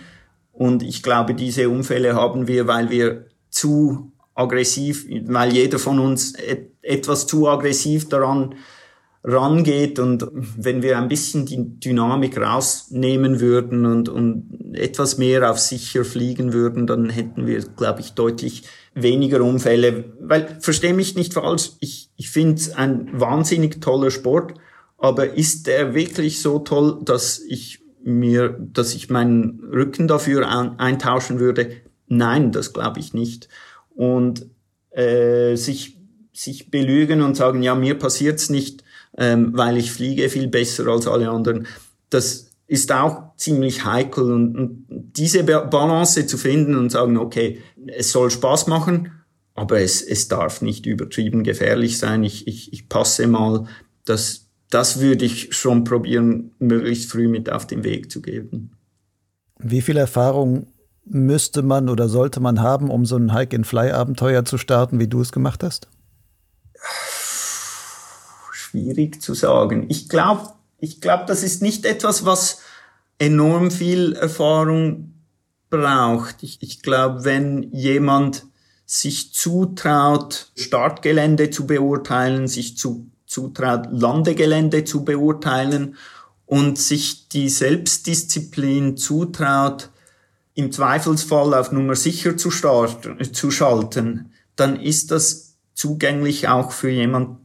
Und 0.52 0.82
ich 0.82 1.02
glaube, 1.02 1.34
diese 1.34 1.68
Unfälle 1.68 2.14
haben 2.14 2.48
wir, 2.48 2.66
weil 2.66 2.88
wir 2.88 3.26
zu 3.50 4.12
aggressiv, 4.34 5.06
weil 5.26 5.52
jeder 5.52 5.78
von 5.78 5.98
uns 5.98 6.34
et 6.34 6.70
etwas 6.82 7.26
zu 7.26 7.46
aggressiv 7.46 8.08
daran 8.08 8.54
rangeht 9.22 9.98
und 9.98 10.26
wenn 10.32 10.82
wir 10.82 10.96
ein 10.96 11.08
bisschen 11.08 11.44
die 11.44 11.78
Dynamik 11.78 12.38
rausnehmen 12.38 13.38
würden 13.40 13.84
und, 13.84 14.08
und 14.08 14.72
etwas 14.72 15.18
mehr 15.18 15.50
auf 15.50 15.58
sicher 15.58 16.06
fliegen 16.06 16.54
würden, 16.54 16.86
dann 16.86 17.10
hätten 17.10 17.46
wir, 17.46 17.60
glaube 17.76 18.00
ich, 18.00 18.14
deutlich 18.14 18.62
weniger 18.94 19.42
Unfälle. 19.42 20.04
Weil, 20.20 20.58
verstehe 20.60 20.94
mich 20.94 21.14
nicht 21.14 21.34
falsch, 21.34 21.72
ich, 21.80 22.10
ich 22.16 22.30
finde 22.30 22.54
es 22.54 22.72
ein 22.72 23.08
wahnsinnig 23.12 23.80
toller 23.80 24.10
Sport, 24.10 24.54
aber 24.98 25.34
ist 25.34 25.66
der 25.66 25.94
wirklich 25.94 26.40
so 26.40 26.58
toll, 26.58 27.00
dass 27.04 27.38
ich 27.38 27.80
mir, 28.02 28.56
dass 28.58 28.94
ich 28.94 29.10
meinen 29.10 29.60
Rücken 29.72 30.08
dafür 30.08 30.48
ein, 30.48 30.78
eintauschen 30.78 31.38
würde? 31.38 31.72
Nein, 32.06 32.52
das 32.52 32.72
glaube 32.72 33.00
ich 33.00 33.14
nicht. 33.14 33.48
Und 33.94 34.46
äh, 34.90 35.56
sich, 35.56 35.96
sich 36.32 36.70
belügen 36.70 37.22
und 37.22 37.36
sagen, 37.36 37.62
ja, 37.62 37.74
mir 37.74 37.98
passiert's 37.98 38.50
nicht, 38.50 38.82
ähm, 39.16 39.50
weil 39.54 39.76
ich 39.76 39.92
fliege 39.92 40.28
viel 40.28 40.48
besser 40.48 40.86
als 40.88 41.06
alle 41.06 41.30
anderen, 41.30 41.66
das 42.10 42.49
ist 42.70 42.92
auch 42.92 43.34
ziemlich 43.36 43.84
heikel 43.84 44.30
und, 44.30 44.56
und 44.56 44.86
diese 45.16 45.42
Balance 45.42 46.24
zu 46.28 46.38
finden 46.38 46.76
und 46.76 46.90
sagen, 46.90 47.16
okay, 47.16 47.58
es 47.88 48.12
soll 48.12 48.30
Spaß 48.30 48.68
machen, 48.68 49.10
aber 49.54 49.80
es, 49.80 50.00
es 50.02 50.28
darf 50.28 50.62
nicht 50.62 50.86
übertrieben 50.86 51.42
gefährlich 51.42 51.98
sein. 51.98 52.22
Ich, 52.22 52.46
ich, 52.46 52.72
ich 52.72 52.88
passe 52.88 53.26
mal, 53.26 53.66
das, 54.04 54.46
das 54.70 55.00
würde 55.00 55.24
ich 55.24 55.52
schon 55.52 55.82
probieren, 55.82 56.52
möglichst 56.60 57.10
früh 57.10 57.26
mit 57.26 57.50
auf 57.50 57.66
den 57.66 57.82
Weg 57.82 58.08
zu 58.08 58.22
geben. 58.22 58.70
Wie 59.58 59.80
viel 59.80 59.96
Erfahrung 59.96 60.68
müsste 61.04 61.62
man 61.62 61.88
oder 61.88 62.08
sollte 62.08 62.38
man 62.38 62.60
haben, 62.60 62.88
um 62.88 63.04
so 63.04 63.16
ein 63.16 63.34
Hike-and-Fly-Abenteuer 63.34 64.44
zu 64.44 64.58
starten, 64.58 65.00
wie 65.00 65.08
du 65.08 65.20
es 65.20 65.32
gemacht 65.32 65.64
hast? 65.64 65.88
Schwierig 68.52 69.20
zu 69.20 69.34
sagen. 69.34 69.86
Ich 69.88 70.08
glaube, 70.08 70.50
ich 70.80 71.00
glaube, 71.00 71.24
das 71.26 71.42
ist 71.42 71.62
nicht 71.62 71.84
etwas, 71.84 72.24
was 72.24 72.60
enorm 73.18 73.70
viel 73.70 74.14
Erfahrung 74.14 75.14
braucht. 75.68 76.42
Ich, 76.42 76.58
ich 76.62 76.82
glaube, 76.82 77.24
wenn 77.24 77.70
jemand 77.72 78.46
sich 78.86 79.32
zutraut, 79.32 80.50
Startgelände 80.56 81.50
zu 81.50 81.66
beurteilen, 81.66 82.48
sich 82.48 82.76
zu, 82.76 83.06
zutraut, 83.26 83.86
Landegelände 83.90 84.84
zu 84.84 85.04
beurteilen 85.04 85.96
und 86.46 86.78
sich 86.78 87.28
die 87.28 87.48
Selbstdisziplin 87.48 88.96
zutraut, 88.96 89.90
im 90.54 90.72
Zweifelsfall 90.72 91.54
auf 91.54 91.70
Nummer 91.70 91.94
sicher 91.94 92.36
zu, 92.36 92.50
starten, 92.50 93.32
zu 93.32 93.50
schalten, 93.52 94.32
dann 94.56 94.80
ist 94.80 95.12
das 95.12 95.54
zugänglich 95.74 96.48
auch 96.48 96.72
für 96.72 96.90
jemand 96.90 97.38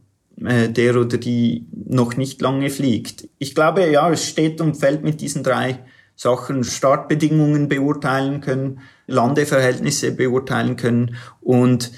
äh, 0.44 0.68
der 0.68 0.96
oder 0.96 1.18
die 1.18 1.66
noch 1.72 2.16
nicht 2.16 2.40
lange 2.40 2.70
fliegt. 2.70 3.28
Ich 3.38 3.54
glaube, 3.54 3.90
ja, 3.90 4.10
es 4.10 4.28
steht 4.28 4.60
und 4.60 4.76
fällt 4.76 5.02
mit 5.02 5.20
diesen 5.20 5.42
drei 5.42 5.80
Sachen 6.14 6.64
Startbedingungen 6.64 7.68
beurteilen 7.68 8.40
können, 8.40 8.80
Landeverhältnisse 9.06 10.12
beurteilen 10.12 10.76
können 10.76 11.16
und 11.40 11.92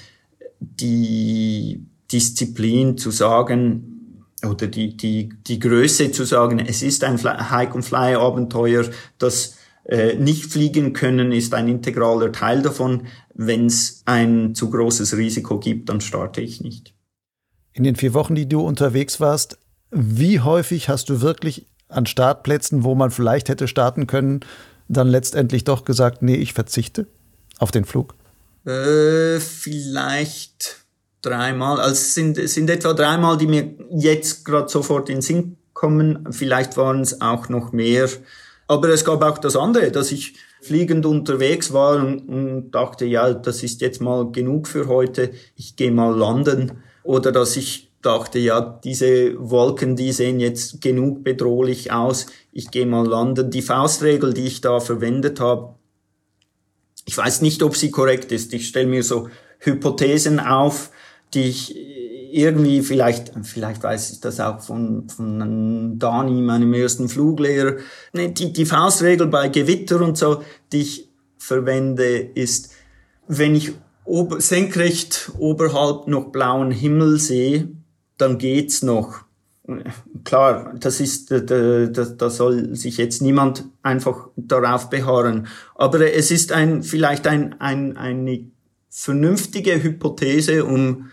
die 0.59 1.85
Disziplin 2.11 2.97
zu 2.97 3.11
sagen 3.11 4.25
oder 4.47 4.67
die, 4.67 4.95
die, 4.95 5.29
die 5.47 5.59
Größe 5.59 6.11
zu 6.11 6.23
sagen, 6.23 6.59
es 6.59 6.81
ist 6.81 7.03
ein 7.03 7.17
Hike-and-Fly-Abenteuer, 7.17 8.85
das 9.17 9.57
äh, 9.85 10.15
nicht 10.15 10.45
fliegen 10.45 10.93
können 10.93 11.31
ist 11.31 11.53
ein 11.55 11.67
integraler 11.67 12.31
Teil 12.31 12.61
davon. 12.61 13.07
Wenn 13.33 13.65
es 13.65 14.03
ein 14.05 14.53
zu 14.53 14.69
großes 14.69 15.17
Risiko 15.17 15.59
gibt, 15.59 15.89
dann 15.89 15.99
starte 15.99 16.41
ich 16.41 16.61
nicht. 16.61 16.93
In 17.73 17.83
den 17.83 17.95
vier 17.95 18.13
Wochen, 18.13 18.35
die 18.35 18.47
du 18.47 18.61
unterwegs 18.61 19.19
warst, 19.19 19.57
wie 19.91 20.39
häufig 20.39 20.89
hast 20.89 21.09
du 21.09 21.21
wirklich 21.21 21.65
an 21.87 22.05
Startplätzen, 22.05 22.83
wo 22.83 22.95
man 22.95 23.11
vielleicht 23.11 23.49
hätte 23.49 23.67
starten 23.67 24.07
können, 24.07 24.41
dann 24.87 25.07
letztendlich 25.07 25.63
doch 25.63 25.85
gesagt, 25.85 26.21
nee, 26.21 26.35
ich 26.35 26.53
verzichte 26.53 27.07
auf 27.57 27.71
den 27.71 27.85
Flug? 27.85 28.15
Äh, 28.65 29.39
vielleicht 29.39 30.77
dreimal. 31.21 31.79
Also 31.79 31.93
es 31.93 32.13
sind, 32.13 32.37
es 32.37 32.53
sind 32.53 32.69
etwa 32.69 32.93
dreimal, 32.93 33.37
die 33.37 33.47
mir 33.47 33.73
jetzt 33.91 34.45
gerade 34.45 34.69
sofort 34.69 35.09
in 35.09 35.17
den 35.17 35.21
Sinn 35.21 35.57
kommen. 35.73 36.27
Vielleicht 36.31 36.77
waren 36.77 37.01
es 37.01 37.21
auch 37.21 37.49
noch 37.49 37.71
mehr. 37.71 38.09
Aber 38.67 38.89
es 38.89 39.03
gab 39.03 39.23
auch 39.23 39.37
das 39.37 39.55
andere, 39.55 39.91
dass 39.91 40.11
ich 40.11 40.35
fliegend 40.61 41.05
unterwegs 41.05 41.73
war 41.73 41.97
und, 41.97 42.27
und 42.29 42.71
dachte, 42.71 43.05
ja, 43.05 43.33
das 43.33 43.63
ist 43.63 43.81
jetzt 43.81 44.01
mal 44.01 44.31
genug 44.31 44.67
für 44.67 44.87
heute. 44.87 45.31
Ich 45.55 45.75
gehe 45.75 45.91
mal 45.91 46.15
landen. 46.15 46.83
Oder 47.09 47.31
dass 47.31 47.57
ich 47.57 47.89
dachte, 48.03 48.37
ja, 48.37 48.61
diese 48.83 49.33
Wolken, 49.39 49.95
die 49.95 50.11
sehen 50.11 50.39
jetzt 50.39 50.79
genug 50.79 51.23
bedrohlich 51.23 51.91
aus. 51.91 52.27
Ich 52.51 52.69
gehe 52.69 52.85
mal 52.85 53.07
landen. 53.07 53.49
Die 53.49 53.63
Faustregel, 53.63 54.31
die 54.31 54.45
ich 54.45 54.61
da 54.61 54.79
verwendet 54.79 55.39
habe, 55.39 55.73
ich 57.05 57.17
weiß 57.17 57.41
nicht, 57.41 57.63
ob 57.63 57.75
sie 57.75 57.89
korrekt 57.89 58.31
ist. 58.31 58.53
Ich 58.53 58.67
stelle 58.67 58.85
mir 58.85 59.01
so 59.01 59.27
Hypothesen 59.57 60.39
auf, 60.39 60.91
die 61.33 61.45
ich 61.45 61.75
irgendwie 62.31 62.83
vielleicht, 62.83 63.31
vielleicht 63.41 63.81
weiß 63.81 64.11
ich 64.11 64.19
das 64.21 64.39
auch 64.39 64.59
von, 64.59 65.09
von 65.09 65.97
Dani, 65.97 66.41
meinem 66.41 66.75
ersten 66.75 67.09
Fluglehrer. 67.09 67.77
Die, 68.13 68.53
die 68.53 68.65
Faustregel 68.67 69.25
bei 69.25 69.49
Gewitter 69.49 69.99
und 70.01 70.15
so, 70.15 70.43
die 70.71 70.81
ich 70.81 71.09
verwende, 71.39 72.19
ist, 72.19 72.69
wenn 73.27 73.55
ich 73.55 73.73
ober, 74.09 74.41
senkrecht 74.41 75.31
oberhalb 75.37 76.07
noch 76.07 76.31
blauen 76.31 76.71
Himmel 76.71 77.19
sehe, 77.19 77.69
dann 78.17 78.37
geht's 78.37 78.81
noch. 78.81 79.21
Klar, 80.23 80.73
das 80.79 80.99
ist, 80.99 81.29
da, 81.31 81.39
da, 81.39 81.85
da 81.85 82.29
soll 82.29 82.75
sich 82.75 82.97
jetzt 82.97 83.21
niemand 83.21 83.65
einfach 83.83 84.29
darauf 84.35 84.89
beharren. 84.89 85.47
Aber 85.75 86.01
es 86.13 86.31
ist 86.31 86.51
ein, 86.51 86.81
vielleicht 86.81 87.27
ein, 87.27 87.59
ein, 87.61 87.95
eine 87.95 88.49
vernünftige 88.89 89.81
Hypothese, 89.81 90.65
um 90.65 91.09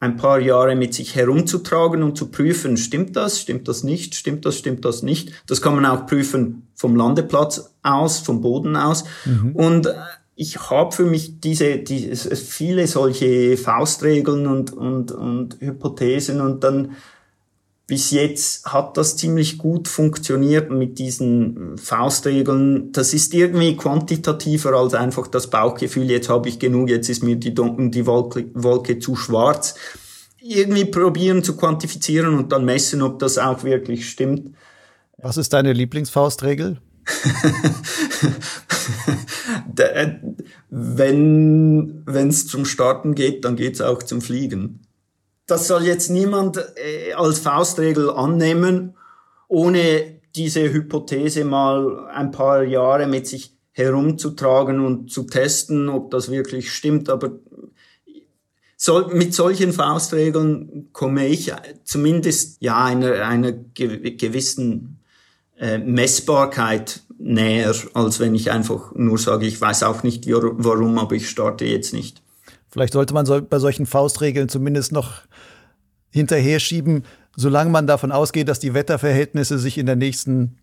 ein 0.00 0.16
paar 0.16 0.40
Jahre 0.40 0.74
mit 0.74 0.94
sich 0.94 1.14
herumzutragen 1.14 2.02
und 2.02 2.18
zu 2.18 2.32
prüfen, 2.32 2.76
stimmt 2.76 3.14
das, 3.14 3.40
stimmt 3.40 3.68
das 3.68 3.84
nicht, 3.84 4.16
stimmt 4.16 4.44
das, 4.44 4.58
stimmt 4.58 4.84
das 4.84 5.04
nicht. 5.04 5.30
Das 5.46 5.62
kann 5.62 5.76
man 5.76 5.86
auch 5.86 6.06
prüfen 6.06 6.66
vom 6.74 6.96
Landeplatz 6.96 7.72
aus, 7.84 8.18
vom 8.18 8.40
Boden 8.40 8.74
aus. 8.74 9.04
Mhm. 9.24 9.54
Und 9.54 9.86
äh, 9.86 9.94
ich 10.34 10.70
habe 10.70 10.92
für 10.92 11.04
mich 11.04 11.40
diese, 11.40 11.78
diese 11.78 12.34
viele 12.36 12.86
solche 12.86 13.56
Faustregeln 13.56 14.46
und, 14.46 14.72
und, 14.72 15.12
und 15.12 15.60
Hypothesen 15.60 16.40
und 16.40 16.64
dann 16.64 16.96
bis 17.86 18.10
jetzt 18.10 18.64
hat 18.72 18.96
das 18.96 19.16
ziemlich 19.16 19.58
gut 19.58 19.86
funktioniert 19.88 20.70
mit 20.70 20.98
diesen 20.98 21.76
Faustregeln. 21.76 22.90
Das 22.92 23.12
ist 23.12 23.34
irgendwie 23.34 23.76
quantitativer 23.76 24.72
als 24.72 24.94
einfach 24.94 25.26
das 25.26 25.50
Bauchgefühl, 25.50 26.10
jetzt 26.10 26.30
habe 26.30 26.48
ich 26.48 26.58
genug, 26.58 26.88
jetzt 26.88 27.10
ist 27.10 27.22
mir 27.22 27.36
die, 27.36 27.52
die 27.54 28.06
Wolke, 28.06 28.46
Wolke 28.54 28.98
zu 28.98 29.14
schwarz. 29.14 29.74
Irgendwie 30.40 30.86
probieren 30.86 31.44
zu 31.44 31.56
quantifizieren 31.56 32.38
und 32.38 32.50
dann 32.50 32.64
messen, 32.64 33.02
ob 33.02 33.18
das 33.18 33.36
auch 33.36 33.62
wirklich 33.62 34.08
stimmt. 34.08 34.54
Was 35.18 35.36
ist 35.36 35.52
deine 35.52 35.72
Lieblingsfaustregel? 35.72 36.80
wenn 42.06 42.28
es 42.28 42.46
zum 42.46 42.64
Starten 42.64 43.14
geht, 43.14 43.44
dann 43.44 43.56
geht 43.56 43.74
es 43.74 43.80
auch 43.80 44.02
zum 44.02 44.20
Fliegen 44.20 44.80
das 45.52 45.66
soll 45.66 45.84
jetzt 45.84 46.10
niemand 46.10 46.56
äh, 46.56 47.12
als 47.12 47.40
Faustregel 47.40 48.10
annehmen, 48.10 48.94
ohne 49.48 50.20
diese 50.34 50.72
Hypothese 50.72 51.44
mal 51.44 52.08
ein 52.08 52.30
paar 52.30 52.62
Jahre 52.62 53.06
mit 53.06 53.26
sich 53.26 53.54
herumzutragen 53.72 54.84
und 54.84 55.10
zu 55.10 55.24
testen, 55.24 55.90
ob 55.90 56.10
das 56.10 56.30
wirklich 56.30 56.72
stimmt. 56.72 57.10
Aber 57.10 57.32
mit 59.12 59.34
solchen 59.34 59.72
Faustregeln 59.72 60.88
komme 60.92 61.28
ich 61.28 61.52
zumindest 61.84 62.56
ja 62.60 62.84
einer, 62.84 63.26
einer 63.26 63.52
gewissen 63.52 65.01
äh, 65.62 65.78
Messbarkeit 65.78 67.02
näher, 67.18 67.72
als 67.94 68.18
wenn 68.18 68.34
ich 68.34 68.50
einfach 68.50 68.92
nur 68.96 69.16
sage, 69.16 69.46
ich 69.46 69.60
weiß 69.60 69.84
auch 69.84 70.02
nicht 70.02 70.26
warum, 70.28 70.98
aber 70.98 71.14
ich 71.14 71.30
starte 71.30 71.64
jetzt 71.64 71.92
nicht. 71.92 72.20
Vielleicht 72.68 72.94
sollte 72.94 73.14
man 73.14 73.26
so, 73.26 73.40
bei 73.40 73.60
solchen 73.60 73.86
Faustregeln 73.86 74.48
zumindest 74.48 74.90
noch 74.90 75.22
hinterher 76.10 76.58
schieben, 76.58 77.04
solange 77.36 77.70
man 77.70 77.86
davon 77.86 78.10
ausgeht, 78.10 78.48
dass 78.48 78.58
die 78.58 78.74
Wetterverhältnisse 78.74 79.58
sich 79.58 79.78
in 79.78 79.86
der 79.86 79.94
nächsten 79.94 80.58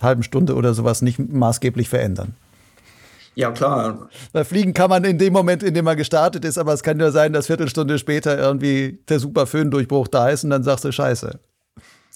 halben 0.00 0.22
Stunde 0.22 0.54
oder 0.54 0.72
sowas 0.72 1.02
nicht 1.02 1.18
maßgeblich 1.18 1.88
verändern. 1.88 2.34
Ja, 3.34 3.50
klar. 3.50 4.08
Weil 4.32 4.44
fliegen 4.44 4.72
kann 4.72 4.90
man 4.90 5.02
in 5.02 5.18
dem 5.18 5.32
Moment, 5.32 5.64
in 5.64 5.74
dem 5.74 5.84
man 5.84 5.96
gestartet 5.96 6.44
ist, 6.44 6.58
aber 6.58 6.74
es 6.74 6.84
kann 6.84 7.00
ja 7.00 7.10
sein, 7.10 7.32
dass 7.32 7.46
Viertelstunde 7.46 7.98
später 7.98 8.38
irgendwie 8.38 9.00
der 9.08 9.18
super 9.18 9.46
Föhndurchbruch 9.46 10.06
da 10.06 10.28
ist 10.28 10.44
und 10.44 10.50
dann 10.50 10.62
sagst 10.62 10.84
du 10.84 10.92
Scheiße. 10.92 11.40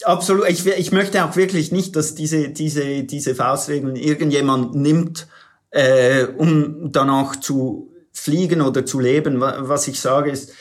Absolut. 0.05 0.49
Ich, 0.49 0.67
ich 0.67 0.93
möchte 0.93 1.25
auch 1.25 1.37
wirklich 1.37 1.73
nicht, 1.73 1.95
dass 1.97 2.15
diese, 2.15 2.49
diese, 2.49 3.05
diese 3.05 3.35
Faustregeln 3.35 3.97
irgendjemand 3.97 4.75
nimmt, 4.75 5.29
äh, 5.71 6.25
um 6.25 6.91
danach 6.93 7.37
zu 7.37 7.91
fliegen 8.13 8.61
oder 8.61 8.85
zu 8.85 9.01
leben. 9.01 9.41
Was 9.41 9.89
ich 9.89 10.01
sage 10.01 10.31
ist, 10.31 10.53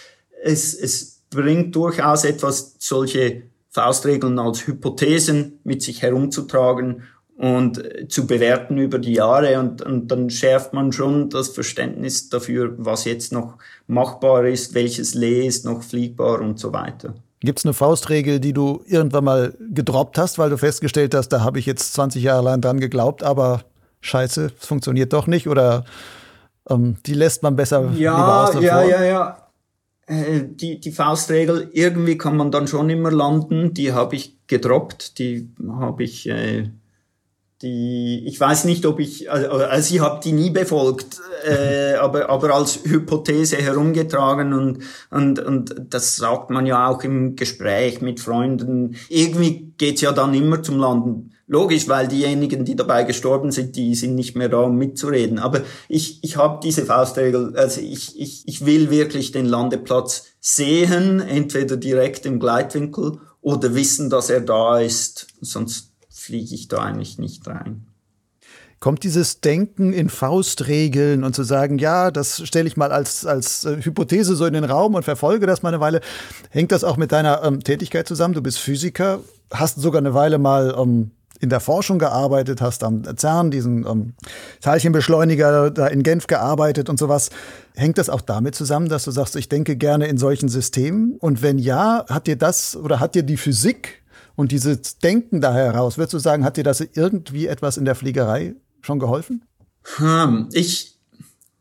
es, 0.44 0.74
es 0.74 1.22
bringt 1.30 1.76
durchaus 1.76 2.24
etwas, 2.24 2.76
solche 2.80 3.44
Faustregeln 3.70 4.38
als 4.38 4.68
Hypothesen 4.68 5.60
mit 5.64 5.82
sich 5.82 6.02
herumzutragen 6.02 7.04
und 7.38 7.82
zu 8.10 8.28
bewerten 8.28 8.78
über 8.78 9.00
die 9.00 9.14
Jahre 9.14 9.60
und, 9.60 9.82
und 9.82 10.10
dann 10.10 10.30
schärft 10.30 10.74
man 10.74 10.92
schon 10.92 11.30
das 11.30 11.50
Verständnis 11.50 12.30
dafür, 12.30 12.76
was 12.78 13.06
jetzt 13.06 13.32
noch 13.32 13.58
machbar 13.88 14.46
ist, 14.46 14.76
welches 14.76 15.16
Lee 15.16 15.48
ist 15.48 15.66
noch 15.66 15.82
fliegbar 15.82 16.42
und 16.42 16.60
so 16.60 16.72
weiter. 16.72 17.16
Gibt 17.42 17.60
es 17.60 17.66
eine 17.66 17.74
Faustregel, 17.74 18.40
die 18.40 18.54
du 18.54 18.84
irgendwann 18.86 19.24
mal 19.24 19.54
gedroppt 19.60 20.18
hast, 20.18 20.38
weil 20.38 20.50
du 20.50 20.58
festgestellt 20.58 21.16
hast, 21.16 21.30
da 21.30 21.42
habe 21.42 21.60
ich 21.60 21.66
jetzt 21.66 21.94
20 21.94 22.22
Jahre 22.22 22.44
lang 22.44 22.62
dran 22.62 22.80
geglaubt, 22.80 23.24
aber 23.24 23.64
scheiße, 24.02 24.52
es 24.60 24.68
funktioniert 24.68 25.12
doch 25.12 25.28
nicht 25.28 25.48
oder 25.48 25.84
ähm, 26.70 26.98
die 27.06 27.14
lässt 27.14 27.42
man 27.44 27.56
besser 27.56 27.92
ja, 27.96 28.50
lieber 28.52 28.62
Ja, 28.62 28.84
ja, 28.84 29.04
ja. 29.04 29.48
Äh, 30.06 30.44
die, 30.46 30.80
die 30.80 30.92
Faustregel, 30.92 31.70
irgendwie 31.74 32.18
kann 32.18 32.38
man 32.38 32.52
dann 32.52 32.68
schon 32.68 32.90
immer 32.90 33.12
landen, 33.12 33.74
die 33.74 33.94
habe 33.94 34.16
ich 34.16 34.38
gedroppt, 34.48 35.18
die 35.18 35.50
habe 35.68 36.04
ich, 36.04 36.30
äh, 36.30 36.70
die, 37.62 38.24
ich 38.26 38.40
weiß 38.40 38.66
nicht, 38.66 38.86
ob 38.86 39.00
ich, 39.00 39.32
also, 39.32 39.50
also 39.50 39.96
ich 39.96 40.02
habe 40.02 40.20
die 40.24 40.32
nie 40.32 40.50
befolgt, 40.50 41.20
äh, 41.46 41.94
aber, 42.00 42.30
aber 42.30 42.56
als 42.56 42.80
Hypothese 42.84 43.58
herumgetragen 43.58 44.54
und, 44.54 44.80
und, 45.10 45.40
und 45.40 45.76
das 45.90 46.16
sagt 46.16 46.50
man 46.50 46.66
ja 46.66 46.88
auch 46.88 47.04
im 47.04 47.36
Gespräch 47.36 48.02
mit 48.02 48.20
Freunden. 48.20 48.96
Irgendwie 49.10 49.74
geht's 49.78 50.02
ja 50.02 50.12
dann 50.12 50.34
immer 50.34 50.62
zum 50.64 50.80
Landen. 50.80 51.32
Logisch, 51.48 51.90
weil 51.90 52.08
diejenigen, 52.08 52.64
die 52.64 52.78
dabei 52.78 53.04
gestorben 53.04 53.52
sind, 53.52 53.76
die 53.76 53.94
sind 53.96 54.16
nicht 54.16 54.38
mehr 54.38 54.48
da, 54.48 54.62
um 54.62 54.78
mitzureden. 54.78 55.38
Aber 55.38 55.62
ich, 55.90 56.24
ich 56.24 56.38
habe 56.38 56.62
diese 56.64 56.86
Faustregel, 56.86 57.58
also 57.58 57.82
ich, 57.82 58.18
ich, 58.18 58.48
ich 58.48 58.66
will 58.66 58.90
wirklich 58.90 59.34
den 59.34 59.46
Landeplatz 59.46 60.28
sehen, 60.40 61.20
entweder 61.20 61.76
direkt 61.76 62.26
im 62.26 62.40
Gleitwinkel 62.40 63.20
oder 63.42 63.76
wissen, 63.76 64.10
dass 64.10 64.30
er 64.30 64.40
da 64.40 64.80
ist, 64.80 65.28
sonst 65.42 65.91
fliege 66.22 66.54
ich 66.56 66.68
da 66.68 66.80
eigentlich 66.80 67.18
nicht 67.18 67.48
rein. 67.48 67.88
Kommt 68.80 69.04
dieses 69.04 69.42
Denken 69.42 69.94
in 69.94 70.10
Faustregeln 70.10 71.24
und 71.24 71.36
zu 71.36 71.44
sagen, 71.44 71.78
ja, 71.78 72.10
das 72.10 72.42
stelle 72.48 72.68
ich 72.68 72.78
mal 72.78 72.92
als, 72.92 73.28
als 73.28 73.64
äh, 73.64 73.78
Hypothese 73.80 74.36
so 74.36 74.46
in 74.46 74.54
den 74.54 74.64
Raum 74.64 74.96
und 74.96 75.04
verfolge 75.04 75.46
das 75.46 75.62
mal 75.62 75.70
eine 75.70 75.80
Weile, 75.80 76.02
hängt 76.50 76.72
das 76.72 76.84
auch 76.84 76.98
mit 76.98 77.12
deiner 77.12 77.44
ähm, 77.44 77.64
Tätigkeit 77.64 78.08
zusammen? 78.08 78.34
Du 78.34 78.42
bist 78.42 78.58
Physiker, 78.58 79.20
hast 79.52 79.80
sogar 79.80 80.00
eine 80.00 80.16
Weile 80.16 80.40
mal 80.40 80.76
ähm, 80.76 81.12
in 81.40 81.50
der 81.50 81.60
Forschung 81.60 82.00
gearbeitet, 82.00 82.62
hast 82.62 82.84
am 82.84 83.04
CERN, 83.04 83.52
diesen 83.52 83.86
ähm, 83.86 84.14
Teilchenbeschleuniger 84.62 85.70
da 85.70 85.88
in 85.88 86.02
Genf 86.02 86.26
gearbeitet 86.26 86.90
und 86.90 86.98
sowas. 86.98 87.30
Hängt 87.76 88.00
das 88.00 88.10
auch 88.10 88.22
damit 88.22 88.56
zusammen, 88.56 88.90
dass 88.90 89.04
du 89.04 89.12
sagst, 89.12 89.36
ich 89.36 89.50
denke 89.50 89.76
gerne 89.76 90.08
in 90.08 90.18
solchen 90.18 90.50
Systemen? 90.50 91.18
Und 91.20 91.44
wenn 91.44 91.60
ja, 91.60 92.06
hat 92.10 92.26
dir 92.26 92.36
das 92.36 92.76
oder 92.76 93.00
hat 93.00 93.14
dir 93.14 93.24
die 93.24 93.38
Physik 93.38 94.01
und 94.42 94.52
dieses 94.52 94.98
Denken 94.98 95.40
da 95.40 95.54
heraus, 95.54 96.00
würdest 96.00 96.16
du 96.16 96.20
sagen, 96.20 96.44
hat 96.44 96.58
dir 96.58 96.64
das 96.64 96.82
irgendwie 96.82 97.46
etwas 97.46 97.78
in 97.78 97.86
der 97.86 97.94
Fliegerei 97.94 98.56
schon 98.82 98.98
geholfen? 98.98 99.44
Hm, 99.98 100.50
ich 100.52 100.98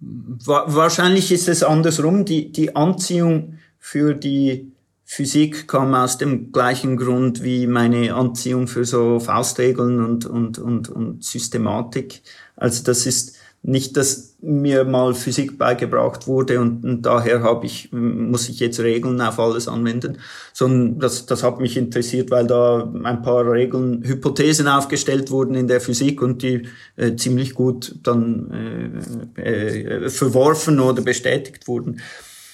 wahrscheinlich 0.01 1.31
ist 1.31 1.47
es 1.47 1.63
andersrum. 1.63 2.25
Die, 2.25 2.51
die 2.53 2.75
Anziehung 2.75 3.59
für 3.79 4.15
die 4.15 4.73
Physik 5.05 5.69
kam 5.69 5.93
aus 5.93 6.17
dem 6.17 6.53
gleichen 6.53 6.97
Grund 6.97 7.43
wie 7.43 7.67
meine 7.67 8.15
Anziehung 8.15 8.67
für 8.67 8.87
so 8.87 9.21
Faustregeln 9.21 10.03
und, 10.03 10.25
und, 10.25 10.59
und, 10.59 10.89
und 10.89 11.23
Systematik. 11.23 12.23
Also 12.57 12.83
das 12.83 13.05
ist 13.05 13.37
nicht, 13.63 13.97
dass 13.97 14.37
mir 14.41 14.85
mal 14.85 15.15
Physik 15.15 15.59
beigebracht 15.59 16.27
wurde 16.27 16.61
und, 16.61 16.83
und 16.83 17.03
daher 17.03 17.43
habe 17.43 17.67
ich, 17.67 17.93
muss 17.93 18.49
ich 18.49 18.59
jetzt 18.59 18.81
Regeln 18.81 19.21
auf 19.21 19.39
alles 19.39 19.69
anwenden, 19.69 20.19
sondern 20.55 20.99
das, 20.99 21.27
das 21.27 21.43
hat 21.43 21.61
mich 21.61 21.77
interessiert, 21.77 22.31
weil 22.31 22.47
da 22.47 22.91
ein 23.05 23.21
paar 23.21 23.51
Regeln, 23.51 24.03
Hypothesen 24.03 24.67
aufgestellt 24.67 25.31
wurden 25.31 25.55
in 25.55 25.69
der 25.69 25.83
Physik 25.83 26.23
und 26.23 26.43
die 26.43 26.69
äh, 26.97 27.17
ziemlich 27.17 27.55
gut 27.55 27.97
dann 28.03 29.31
äh, 29.37 29.43
äh, 29.43 30.09
verworfen 30.09 30.81
oder 30.81 31.03
bestätigt 31.03 31.69
wurden. 31.69 32.01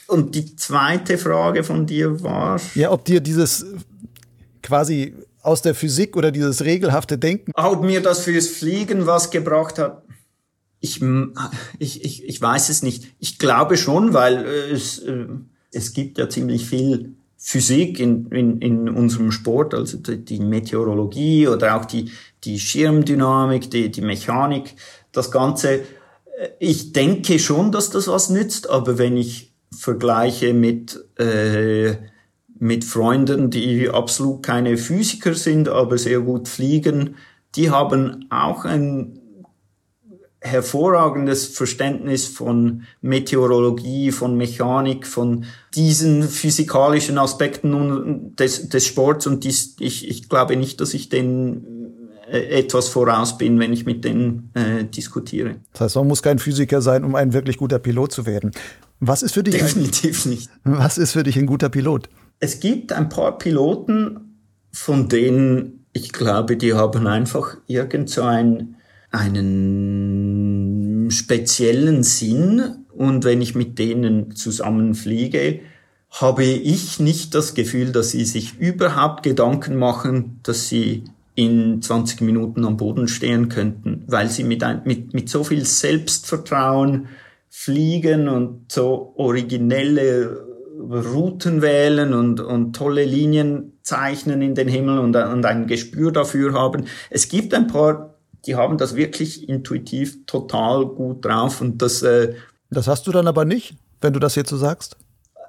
Und 0.08 0.34
die 0.34 0.56
zweite 0.56 1.18
Frage 1.18 1.62
von 1.62 1.86
dir 1.86 2.22
war? 2.22 2.60
Ja, 2.74 2.90
ob 2.90 3.04
dir 3.04 3.20
dieses 3.20 3.64
quasi 4.62 5.14
aus 5.42 5.62
der 5.62 5.76
Physik 5.76 6.16
oder 6.16 6.32
dieses 6.32 6.64
regelhafte 6.64 7.16
Denken. 7.16 7.52
Ob 7.54 7.84
mir 7.84 8.02
das 8.02 8.20
fürs 8.20 8.48
Fliegen 8.48 9.06
was 9.06 9.30
gebracht 9.30 9.78
hat? 9.78 10.02
Ich, 10.86 11.02
ich, 11.78 12.04
ich, 12.04 12.24
ich 12.24 12.40
weiß 12.40 12.68
es 12.68 12.82
nicht. 12.82 13.04
Ich 13.18 13.38
glaube 13.38 13.76
schon, 13.76 14.14
weil 14.14 14.44
es, 14.44 14.98
äh, 14.98 15.26
es 15.72 15.92
gibt 15.92 16.18
ja 16.18 16.28
ziemlich 16.28 16.66
viel 16.66 17.16
Physik 17.38 18.00
in, 18.00 18.26
in, 18.30 18.60
in 18.60 18.88
unserem 18.88 19.30
Sport, 19.30 19.74
also 19.74 19.98
die 19.98 20.40
Meteorologie 20.40 21.48
oder 21.48 21.76
auch 21.76 21.84
die, 21.84 22.10
die 22.44 22.58
Schirmdynamik, 22.58 23.70
die, 23.70 23.90
die 23.90 24.00
Mechanik, 24.00 24.74
das 25.12 25.30
Ganze. 25.30 25.80
Ich 26.58 26.92
denke 26.92 27.38
schon, 27.38 27.72
dass 27.72 27.90
das 27.90 28.08
was 28.08 28.30
nützt, 28.30 28.70
aber 28.70 28.98
wenn 28.98 29.16
ich 29.16 29.52
vergleiche 29.70 30.54
mit, 30.54 31.04
äh, 31.18 31.96
mit 32.58 32.84
Freunden, 32.84 33.50
die 33.50 33.88
absolut 33.90 34.42
keine 34.42 34.76
Physiker 34.76 35.34
sind, 35.34 35.68
aber 35.68 35.98
sehr 35.98 36.20
gut 36.20 36.48
fliegen, 36.48 37.16
die 37.54 37.70
haben 37.70 38.26
auch 38.30 38.64
ein 38.64 39.15
hervorragendes 40.46 41.48
Verständnis 41.48 42.26
von 42.26 42.84
Meteorologie, 43.02 44.12
von 44.12 44.36
Mechanik, 44.36 45.06
von 45.06 45.44
diesen 45.74 46.22
physikalischen 46.22 47.18
Aspekten 47.18 48.34
des, 48.36 48.68
des 48.68 48.86
Sports 48.86 49.26
und 49.26 49.44
dies, 49.44 49.76
ich, 49.80 50.08
ich 50.08 50.28
glaube 50.28 50.56
nicht, 50.56 50.80
dass 50.80 50.94
ich 50.94 51.08
den 51.08 51.66
äh, 52.30 52.58
etwas 52.58 52.88
voraus 52.88 53.38
bin, 53.38 53.58
wenn 53.58 53.72
ich 53.72 53.84
mit 53.86 54.04
denen 54.04 54.50
äh, 54.54 54.84
diskutiere. 54.84 55.56
Das 55.72 55.82
heißt, 55.82 55.96
man 55.96 56.08
muss 56.08 56.22
kein 56.22 56.38
Physiker 56.38 56.80
sein, 56.80 57.04
um 57.04 57.14
ein 57.14 57.32
wirklich 57.32 57.56
guter 57.56 57.78
Pilot 57.78 58.12
zu 58.12 58.26
werden. 58.26 58.52
Was 59.00 59.22
ist 59.22 59.32
für 59.32 59.42
dich 59.42 59.56
Definitiv 59.56 60.24
ein, 60.24 60.30
nicht. 60.30 60.50
Was 60.64 60.98
ist 60.98 61.12
für 61.12 61.22
dich 61.22 61.36
ein 61.36 61.46
guter 61.46 61.68
Pilot? 61.68 62.08
Es 62.40 62.60
gibt 62.60 62.92
ein 62.92 63.08
paar 63.08 63.38
Piloten, 63.38 64.38
von 64.72 65.08
denen 65.08 65.86
ich 65.96 66.12
glaube, 66.12 66.58
die 66.58 66.74
haben 66.74 67.06
einfach 67.06 67.56
irgend 67.66 68.10
so 68.10 68.22
ein, 68.22 68.75
einen 69.16 71.10
speziellen 71.10 72.02
Sinn. 72.02 72.84
Und 72.92 73.24
wenn 73.24 73.42
ich 73.42 73.54
mit 73.54 73.78
denen 73.78 74.34
zusammenfliege, 74.34 75.60
habe 76.10 76.44
ich 76.44 77.00
nicht 77.00 77.34
das 77.34 77.54
Gefühl, 77.54 77.92
dass 77.92 78.10
sie 78.10 78.24
sich 78.24 78.58
überhaupt 78.58 79.22
Gedanken 79.22 79.76
machen, 79.76 80.40
dass 80.42 80.68
sie 80.68 81.04
in 81.34 81.82
20 81.82 82.22
Minuten 82.22 82.64
am 82.64 82.78
Boden 82.78 83.08
stehen 83.08 83.48
könnten, 83.48 84.04
weil 84.06 84.30
sie 84.30 84.44
mit, 84.44 84.62
ein, 84.62 84.82
mit, 84.84 85.12
mit 85.12 85.28
so 85.28 85.44
viel 85.44 85.66
Selbstvertrauen 85.66 87.08
fliegen 87.50 88.28
und 88.28 88.72
so 88.72 89.12
originelle 89.16 90.46
Routen 90.78 91.62
wählen 91.62 92.14
und, 92.14 92.40
und 92.40 92.74
tolle 92.74 93.04
Linien 93.04 93.72
zeichnen 93.82 94.42
in 94.42 94.54
den 94.54 94.68
Himmel 94.68 94.98
und, 94.98 95.16
und 95.16 95.44
ein 95.44 95.66
Gespür 95.66 96.12
dafür 96.12 96.54
haben. 96.54 96.84
Es 97.10 97.28
gibt 97.28 97.54
ein 97.54 97.66
paar, 97.66 98.15
die 98.46 98.54
haben 98.54 98.78
das 98.78 98.96
wirklich 98.96 99.48
intuitiv 99.48 100.24
total 100.26 100.86
gut 100.86 101.24
drauf 101.24 101.60
und 101.60 101.82
das. 101.82 102.02
Äh, 102.02 102.34
das 102.70 102.88
hast 102.88 103.06
du 103.06 103.12
dann 103.12 103.26
aber 103.26 103.44
nicht, 103.44 103.76
wenn 104.00 104.12
du 104.12 104.20
das 104.20 104.34
jetzt 104.34 104.50
so 104.50 104.56
sagst? 104.56 104.96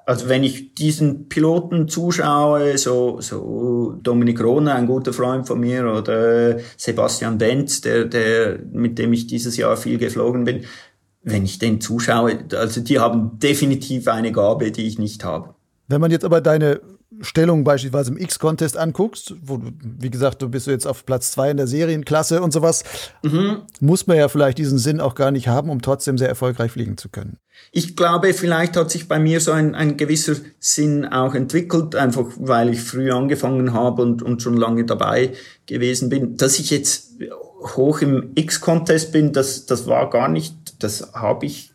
also 0.08 0.30
wenn 0.30 0.42
ich 0.42 0.74
diesen 0.74 1.28
Piloten 1.28 1.86
zuschaue, 1.86 2.78
so, 2.78 3.20
so 3.20 3.98
Dominik 4.02 4.42
Rohner, 4.42 4.74
ein 4.74 4.86
guter 4.86 5.12
Freund 5.12 5.46
von 5.46 5.60
mir, 5.60 5.84
oder 5.84 6.56
Sebastian 6.78 7.36
Benz, 7.36 7.82
der, 7.82 8.06
der, 8.06 8.58
mit 8.72 8.98
dem 8.98 9.12
ich 9.12 9.26
dieses 9.26 9.58
Jahr 9.58 9.76
viel 9.76 9.98
geflogen 9.98 10.44
bin, 10.44 10.64
wenn 11.24 11.44
ich 11.44 11.58
den 11.58 11.82
zuschaue, 11.82 12.38
also 12.54 12.80
die 12.80 12.98
haben 12.98 13.38
definitiv 13.38 14.08
eine 14.08 14.32
Gabe, 14.32 14.72
die 14.72 14.86
ich 14.86 14.98
nicht 14.98 15.24
habe. 15.24 15.54
Wenn 15.88 16.00
man 16.00 16.10
jetzt 16.10 16.24
aber 16.24 16.40
deine 16.40 16.80
Stellung 17.20 17.64
beispielsweise 17.64 18.10
im 18.10 18.18
X-Contest 18.18 18.76
anguckst, 18.76 19.34
wo 19.42 19.56
du, 19.56 19.70
wie 19.82 20.10
gesagt, 20.10 20.42
du 20.42 20.48
bist 20.48 20.66
jetzt 20.66 20.86
auf 20.86 21.04
Platz 21.06 21.32
zwei 21.32 21.50
in 21.50 21.56
der 21.56 21.66
Serienklasse 21.66 22.42
und 22.42 22.52
sowas, 22.52 22.84
mhm. 23.22 23.62
muss 23.80 24.06
man 24.06 24.16
ja 24.16 24.28
vielleicht 24.28 24.58
diesen 24.58 24.78
Sinn 24.78 25.00
auch 25.00 25.14
gar 25.14 25.30
nicht 25.30 25.48
haben, 25.48 25.70
um 25.70 25.82
trotzdem 25.82 26.18
sehr 26.18 26.28
erfolgreich 26.28 26.72
fliegen 26.72 26.96
zu 26.96 27.08
können. 27.08 27.38
Ich 27.72 27.96
glaube, 27.96 28.32
vielleicht 28.34 28.76
hat 28.76 28.90
sich 28.90 29.08
bei 29.08 29.18
mir 29.18 29.40
so 29.40 29.52
ein, 29.52 29.74
ein 29.74 29.96
gewisser 29.96 30.36
Sinn 30.60 31.04
auch 31.04 31.34
entwickelt, 31.34 31.96
einfach 31.96 32.26
weil 32.36 32.70
ich 32.70 32.80
früh 32.80 33.10
angefangen 33.10 33.72
habe 33.72 34.02
und, 34.02 34.22
und 34.22 34.42
schon 34.42 34.56
lange 34.56 34.84
dabei 34.84 35.32
gewesen 35.66 36.08
bin. 36.08 36.36
Dass 36.36 36.58
ich 36.58 36.70
jetzt 36.70 37.14
hoch 37.76 38.00
im 38.00 38.30
X-Contest 38.34 39.12
bin, 39.12 39.32
das, 39.32 39.66
das 39.66 39.86
war 39.86 40.08
gar 40.10 40.28
nicht, 40.28 40.54
das 40.78 41.12
habe 41.12 41.46
ich 41.46 41.72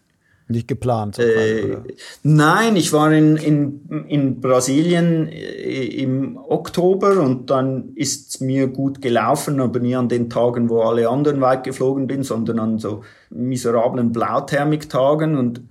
nicht 0.48 0.68
geplant. 0.68 1.20
Äh, 1.20 1.78
nein, 2.24 2.76
ich 2.76 2.94
war 2.94 3.12
in, 3.12 3.38
in, 3.38 4.06
in 4.08 4.42
Brasilien 4.42 5.28
äh, 5.28 5.86
im 5.86 6.38
Oktober 6.38 7.22
und 7.22 7.50
dann 7.50 7.94
ist 7.96 8.30
es 8.36 8.40
mir 8.42 8.68
gut 8.68 9.02
gelaufen, 9.02 9.60
aber 9.60 9.80
nie 9.80 9.96
an 9.96 10.10
den 10.10 10.30
Tagen, 10.30 10.70
wo 10.70 10.82
alle 10.82 11.10
anderen 11.10 11.42
weit 11.42 11.64
geflogen 11.64 12.08
bin, 12.08 12.24
sondern 12.24 12.60
an 12.60 12.80
so 12.80 13.04
miserablen 13.30 14.12
Blauthermiktagen 14.12 15.38
und 15.38 15.62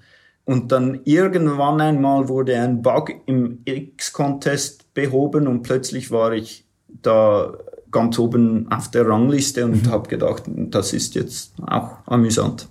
und 0.45 0.73
dann 0.73 1.01
irgendwann 1.05 1.81
einmal 1.81 2.29
wurde 2.29 2.59
ein 2.59 2.83
Bug 2.83 3.13
im 3.27 3.61
X-Contest 3.65 4.93
behoben 4.93 5.47
und 5.47 5.63
plötzlich 5.63 6.11
war 6.11 6.33
ich 6.33 6.65
da 6.89 7.53
ganz 7.93 8.19
oben 8.19 8.71
auf 8.73 8.91
der 8.91 9.07
Rangliste 9.07 9.65
und 9.65 9.87
mhm. 9.87 9.91
habe 9.91 10.09
gedacht, 10.09 10.45
das 10.47 10.93
ist 10.93 11.15
jetzt 11.15 11.53
auch 11.65 11.99
amüsant. 12.07 12.69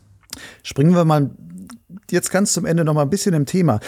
Springen 0.64 0.94
wir 0.94 1.06
mal 1.06 1.30
jetzt 2.12 2.32
ganz 2.32 2.54
zum 2.54 2.66
Ende 2.66 2.84
noch 2.84 2.94
mal 2.94 3.04
ein 3.04 3.10
bisschen 3.10 3.34
im 3.34 3.46
Thema. 3.46 3.80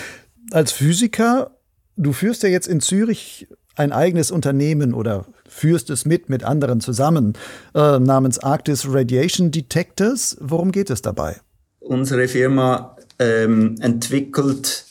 Als 0.52 0.72
Physiker, 0.72 1.58
du 1.96 2.14
führst 2.14 2.44
ja 2.44 2.50
jetzt 2.50 2.68
in 2.68 2.80
Zürich 2.80 3.48
ein 3.76 3.92
eigenes 3.92 4.32
Unternehmen 4.32 4.94
oder 4.94 5.26
führst 5.48 5.90
es 5.90 6.06
mit 6.06 6.30
mit 6.30 6.44
anderen 6.44 6.80
zusammen 6.80 7.34
äh, 7.74 8.00
namens 8.00 8.40
Arctis 8.40 8.86
Radiation 8.88 9.52
Detectors. 9.52 10.38
Worum 10.40 10.72
geht 10.72 10.90
es 10.90 11.02
dabei? 11.02 11.38
Unsere 11.80 12.28
Firma 12.28 12.96
ähm, 13.20 13.76
entwickelt 13.80 14.86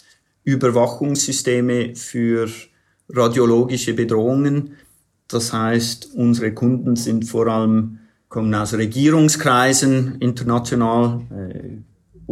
Überwachungssysteme 0.44 1.94
für 1.94 2.48
radiologische 3.08 3.94
Bedrohungen. 3.94 4.76
Das 5.28 5.52
heißt, 5.52 6.10
unsere 6.14 6.52
Kunden 6.52 6.96
sind 6.96 7.24
vor 7.24 7.46
allem 7.46 7.98
kommen 8.32 8.54
aus 8.54 8.72
Regierungskreisen 8.72 10.16
international, 10.18 11.20
äh, 11.30 11.76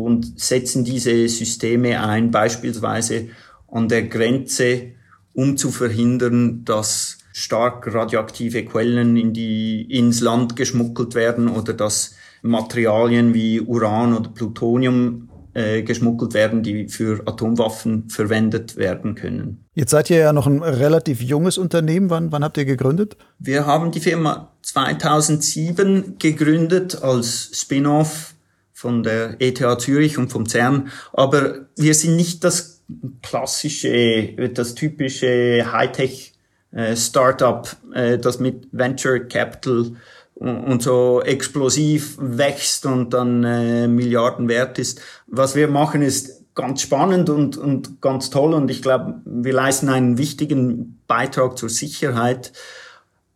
und 0.05 0.39
setzen 0.39 0.85
diese 0.85 1.29
Systeme 1.29 2.03
ein, 2.03 2.31
beispielsweise 2.31 3.29
an 3.69 3.89
der 3.89 4.05
Grenze, 4.05 4.93
um 5.35 5.57
zu 5.57 5.71
verhindern, 5.71 6.65
dass 6.65 7.19
stark 7.33 7.93
radioaktive 7.93 8.65
Quellen 8.65 9.17
in 9.17 9.33
die, 9.33 9.83
ins 9.83 10.21
Land 10.21 10.57
geschmuggelt 10.57 11.15
werden 11.15 11.49
oder 11.49 11.73
dass 11.73 12.15
Materialien 12.43 13.35
wie 13.35 13.61
Uran 13.61 14.15
oder 14.15 14.31
Plutonium 14.31 15.29
äh, 15.55 15.83
geschmuggelt 15.83 16.35
werden, 16.35 16.63
die 16.63 16.89
für 16.89 17.27
Atomwaffen 17.27 18.09
verwendet 18.09 18.77
werden 18.77 19.15
können. 19.15 19.65
Jetzt 19.75 19.91
seid 19.91 20.11
ihr 20.11 20.19
ja 20.19 20.33
noch 20.33 20.47
ein 20.47 20.63
relativ 20.63 21.21
junges 21.23 21.59
Unternehmen. 21.59 22.11
Wann, 22.11 22.33
wann 22.33 22.45
habt 22.45 22.57
ihr 22.57 22.65
gegründet? 22.65 23.17
Wir 23.39 23.67
haben 23.67 23.91
die 23.91 24.01
Firma 24.01 24.53
2007 24.63 26.19
gegründet 26.19 27.03
als 27.03 27.51
Spin-off 27.53 28.35
von 28.81 29.03
der 29.03 29.37
ETH 29.41 29.63
Zürich 29.79 30.17
und 30.17 30.33
vom 30.33 30.47
CERN, 30.47 30.91
aber 31.13 31.67
wir 31.77 31.93
sind 31.93 32.17
nicht 32.17 32.45
das 32.45 32.81
klassische, 33.23 34.51
das 34.55 34.75
typische 34.75 35.71
Hightech 35.71 36.33
äh, 36.73 36.97
Startup, 36.97 37.69
äh, 37.93 38.17
das 38.17 38.41
mit 38.41 38.69
Venture 38.73 39.21
Capital 39.21 39.93
und 40.35 40.83
so 40.83 41.21
explosiv 41.21 42.17
wächst 42.19 42.87
und 42.87 43.13
dann 43.13 43.45
äh, 43.45 43.87
Milliarden 43.87 44.49
wert 44.49 44.79
ist. 44.79 45.03
Was 45.27 45.55
wir 45.55 45.69
machen 45.69 46.01
ist 46.01 46.55
ganz 46.55 46.81
spannend 46.81 47.29
und, 47.29 47.59
und 47.59 48.01
ganz 48.01 48.31
toll 48.31 48.55
und 48.55 48.71
ich 48.71 48.81
glaube, 48.81 49.21
wir 49.27 49.53
leisten 49.53 49.91
einen 49.91 50.17
wichtigen 50.17 51.03
Beitrag 51.07 51.59
zur 51.59 51.69
Sicherheit. 51.69 52.53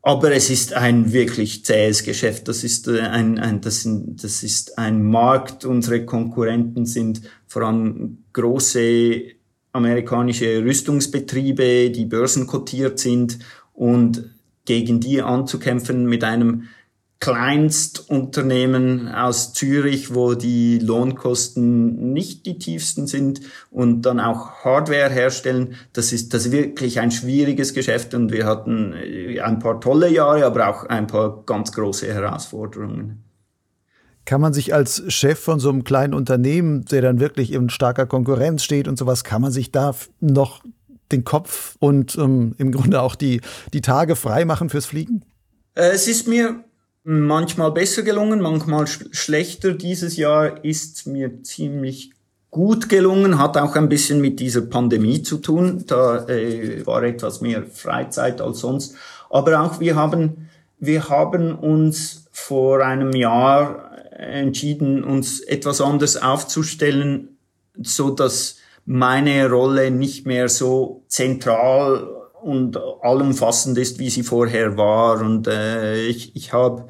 Aber 0.06 0.32
es 0.32 0.50
ist 0.50 0.74
ein 0.74 1.14
wirklich 1.14 1.64
zähes 1.64 2.04
Geschäft. 2.04 2.46
Das 2.48 2.62
ist 2.62 2.88
äh, 2.88 3.00
ein, 3.00 3.38
ein, 3.38 3.62
das, 3.62 3.82
sind, 3.82 4.22
das 4.22 4.42
ist 4.42 4.76
ein 4.76 5.02
Markt. 5.02 5.64
Unsere 5.64 6.04
Konkurrenten 6.04 6.84
sind 6.84 7.22
vor 7.46 7.62
allem 7.62 8.18
große 8.34 9.22
amerikanische 9.72 10.62
Rüstungsbetriebe, 10.62 11.90
die 11.90 12.04
börsenkotiert 12.04 12.98
sind 12.98 13.38
und 13.72 14.30
gegen 14.66 15.00
die 15.00 15.22
anzukämpfen 15.22 16.04
mit 16.04 16.22
einem 16.22 16.64
Kleinstunternehmen 17.20 19.08
aus 19.08 19.54
Zürich, 19.54 20.14
wo 20.14 20.34
die 20.34 20.78
Lohnkosten 20.78 22.12
nicht 22.12 22.44
die 22.44 22.58
tiefsten 22.58 23.06
sind 23.06 23.40
und 23.70 24.02
dann 24.02 24.20
auch 24.20 24.64
Hardware 24.64 25.10
herstellen. 25.10 25.76
Das 25.94 26.12
ist, 26.12 26.34
das 26.34 26.46
ist 26.46 26.52
wirklich 26.52 27.00
ein 27.00 27.10
schwieriges 27.10 27.72
Geschäft 27.72 28.12
und 28.14 28.30
wir 28.30 28.44
hatten 28.44 28.92
äh, 28.92 29.40
ein 29.40 29.58
paar 29.58 29.80
tolle 29.80 30.10
Jahre, 30.10 30.44
aber 30.44 30.68
auch 30.68 30.84
ein 30.84 31.06
paar 31.06 31.44
ganz 31.46 31.72
große 31.72 32.12
Herausforderungen. 32.12 33.24
Kann 34.26 34.40
man 34.40 34.52
sich 34.52 34.74
als 34.74 35.02
Chef 35.08 35.38
von 35.38 35.60
so 35.60 35.68
einem 35.70 35.84
kleinen 35.84 36.14
Unternehmen, 36.14 36.84
der 36.86 37.02
dann 37.02 37.20
wirklich 37.20 37.52
in 37.52 37.70
starker 37.70 38.06
Konkurrenz 38.06 38.64
steht 38.64 38.88
und 38.88 38.98
sowas, 38.98 39.24
kann 39.24 39.40
man 39.40 39.52
sich 39.52 39.70
da 39.70 39.94
noch 40.20 40.62
den 41.12 41.24
Kopf 41.24 41.76
und 41.78 42.16
ähm, 42.16 42.54
im 42.58 42.72
Grunde 42.72 43.00
auch 43.00 43.14
die, 43.14 43.40
die 43.72 43.80
Tage 43.80 44.16
frei 44.16 44.44
machen 44.44 44.70
fürs 44.70 44.86
Fliegen? 44.86 45.24
Äh, 45.74 45.90
es 45.90 46.08
ist 46.08 46.28
mir 46.28 46.64
manchmal 47.04 47.70
besser 47.70 48.02
gelungen, 48.02 48.40
manchmal 48.40 48.86
sch 48.86 49.04
schlechter. 49.12 49.72
Dieses 49.72 50.16
Jahr 50.16 50.64
ist 50.64 51.06
mir 51.06 51.42
ziemlich 51.42 52.12
gut 52.50 52.88
gelungen, 52.88 53.38
hat 53.38 53.56
auch 53.56 53.76
ein 53.76 53.88
bisschen 53.88 54.20
mit 54.20 54.40
dieser 54.40 54.62
Pandemie 54.62 55.22
zu 55.22 55.38
tun. 55.38 55.84
Da 55.86 56.26
äh, 56.26 56.84
war 56.86 57.02
etwas 57.02 57.40
mehr 57.40 57.64
Freizeit 57.64 58.40
als 58.40 58.60
sonst. 58.60 58.96
Aber 59.30 59.60
auch 59.60 59.80
wir 59.80 59.96
haben, 59.96 60.48
wir 60.78 61.08
haben 61.08 61.54
uns 61.58 62.26
vor 62.32 62.84
einem 62.84 63.12
Jahr 63.12 63.90
entschieden, 64.12 65.04
uns 65.04 65.40
etwas 65.40 65.80
anders 65.80 66.16
aufzustellen, 66.16 67.36
so 67.82 68.10
dass 68.10 68.56
meine 68.86 69.50
Rolle 69.50 69.90
nicht 69.90 70.26
mehr 70.26 70.48
so 70.48 71.02
zentral 71.08 72.23
und 72.44 72.78
allumfassend 73.02 73.78
ist, 73.78 73.98
wie 73.98 74.10
sie 74.10 74.22
vorher 74.22 74.76
war. 74.76 75.20
Und 75.20 75.46
äh, 75.46 76.04
ich, 76.06 76.36
ich 76.36 76.52
habe 76.52 76.86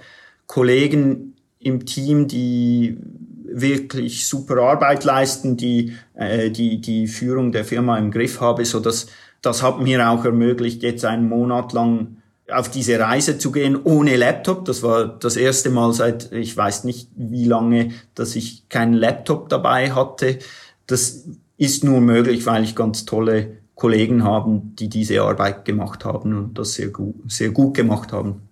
Kollegen 0.47 1.37
im 1.61 1.87
Team, 1.87 2.27
die 2.27 2.99
wirklich 3.47 4.27
super 4.27 4.57
Arbeit 4.59 5.05
leisten, 5.05 5.57
die 5.57 5.93
äh, 6.15 6.51
die 6.51 6.81
die 6.81 7.07
Führung 7.07 7.53
der 7.53 7.65
Firma 7.65 7.97
im 7.99 8.11
Griff 8.11 8.41
habe, 8.41 8.65
so 8.65 8.81
dass 8.81 9.07
das 9.43 9.63
hat 9.63 9.81
mir 9.81 10.09
auch 10.09 10.25
ermöglicht, 10.25 10.83
jetzt 10.83 11.05
einen 11.05 11.29
Monat 11.29 11.73
lang 11.73 12.17
auf 12.51 12.71
diese 12.71 12.99
Reise 12.99 13.39
zu 13.39 13.53
gehen 13.53 13.79
ohne 13.85 14.17
Laptop. 14.17 14.65
Das 14.65 14.83
war 14.83 15.07
das 15.07 15.37
erste 15.37 15.71
Mal 15.71 15.93
seit 15.93 16.33
ich 16.33 16.57
weiß 16.57 16.85
nicht 16.85 17.09
wie 17.15 17.45
lange, 17.45 17.93
dass 18.17 18.35
ich 18.35 18.69
keinen 18.69 18.95
Laptop 18.95 19.49
dabei 19.49 19.93
hatte. 19.93 20.41
Das 20.87 21.25
ist 21.57 21.85
nur 21.85 22.01
möglich, 22.01 22.45
weil 22.45 22.65
ich 22.65 22.75
ganz 22.75 23.05
tolle 23.05 23.64
Kollegen 23.75 24.25
haben, 24.25 24.75
die 24.77 24.89
diese 24.89 25.23
Arbeit 25.23 25.65
gemacht 25.65 26.05
haben 26.05 26.37
und 26.37 26.59
das 26.59 26.75
sehr 26.75 26.89
gut, 26.89 27.15
sehr 27.31 27.51
gut 27.51 27.75
gemacht 27.75 28.13
haben. 28.13 28.43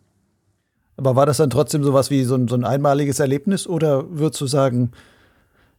Aber 0.96 1.16
war 1.16 1.26
das 1.26 1.38
dann 1.38 1.50
trotzdem 1.50 1.84
sowas 1.84 2.10
wie 2.10 2.24
so 2.24 2.34
ein, 2.34 2.48
so 2.48 2.54
ein 2.54 2.64
einmaliges 2.64 3.20
Erlebnis 3.20 3.66
oder 3.66 4.04
würdest 4.10 4.40
du 4.40 4.46
sagen, 4.46 4.92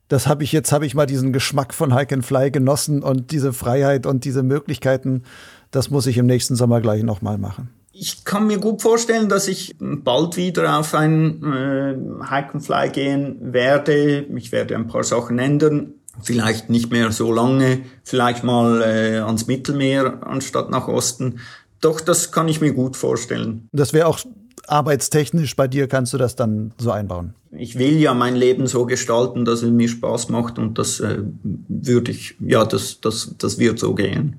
das 0.08 0.28
habe 0.28 0.44
ich 0.44 0.52
jetzt, 0.52 0.72
habe 0.72 0.86
ich 0.86 0.96
mal 0.96 1.06
diesen 1.06 1.34
Geschmack 1.34 1.74
von 1.74 1.94
Hike 1.94 2.16
and 2.16 2.26
Fly 2.26 2.52
genossen 2.52 3.04
und 3.04 3.32
diese 3.32 3.54
Freiheit 3.54 4.06
und 4.06 4.26
diese 4.26 4.44
Möglichkeiten, 4.44 5.24
das 5.72 5.90
muss 5.90 6.08
ich 6.08 6.18
im 6.18 6.26
nächsten 6.26 6.56
Sommer 6.56 6.82
gleich 6.82 7.04
nochmal 7.04 7.38
machen? 7.38 7.70
Ich 7.92 8.26
kann 8.26 8.48
mir 8.48 8.58
gut 8.58 8.82
vorstellen, 8.82 9.30
dass 9.30 9.48
ich 9.48 9.76
bald 9.80 10.36
wieder 10.36 10.80
auf 10.80 10.96
ein 10.96 11.44
äh, 11.44 12.26
Hike 12.28 12.56
and 12.56 12.66
Fly 12.66 12.90
gehen 12.90 13.54
werde. 13.54 14.22
Ich 14.36 14.52
werde 14.52 14.76
ein 14.76 14.88
paar 14.88 15.04
Sachen 15.04 15.38
ändern 15.38 15.94
vielleicht 16.22 16.70
nicht 16.70 16.92
mehr 16.92 17.12
so 17.12 17.32
lange, 17.32 17.80
vielleicht 18.04 18.44
mal 18.44 18.82
äh, 18.82 19.18
ans 19.20 19.48
Mittelmeer 19.48 20.26
anstatt 20.26 20.70
nach 20.70 20.88
Osten. 20.88 21.40
Doch, 21.82 22.00
das 22.00 22.32
kann 22.32 22.48
ich 22.48 22.62
mir 22.62 22.74
gut 22.74 22.96
vorstellen. 22.96 23.68
Das 23.72 23.94
wäre 23.94 24.08
auch 24.08 24.20
arbeitstechnisch 24.68 25.56
bei 25.56 25.68
dir, 25.68 25.88
kannst 25.88 26.14
du 26.14 26.18
das 26.18 26.36
dann 26.36 26.74
so 26.78 26.92
einbauen? 26.92 27.34
Ich 27.52 27.78
will 27.78 28.00
ja 28.00 28.14
mein 28.14 28.36
Leben 28.36 28.68
so 28.68 28.86
gestalten, 28.86 29.46
dass 29.46 29.62
es 29.62 29.70
mir 29.70 29.90
Spaß 29.90 30.30
macht 30.30 30.58
und 30.58 30.78
das 30.78 31.00
äh, 31.00 31.20
würde 31.44 32.12
ich, 32.12 32.36
ja, 32.40 32.66
das, 32.66 33.02
das, 33.02 33.36
das 33.38 33.60
wird 33.60 33.80
so 33.80 33.94
gehen. 33.94 34.38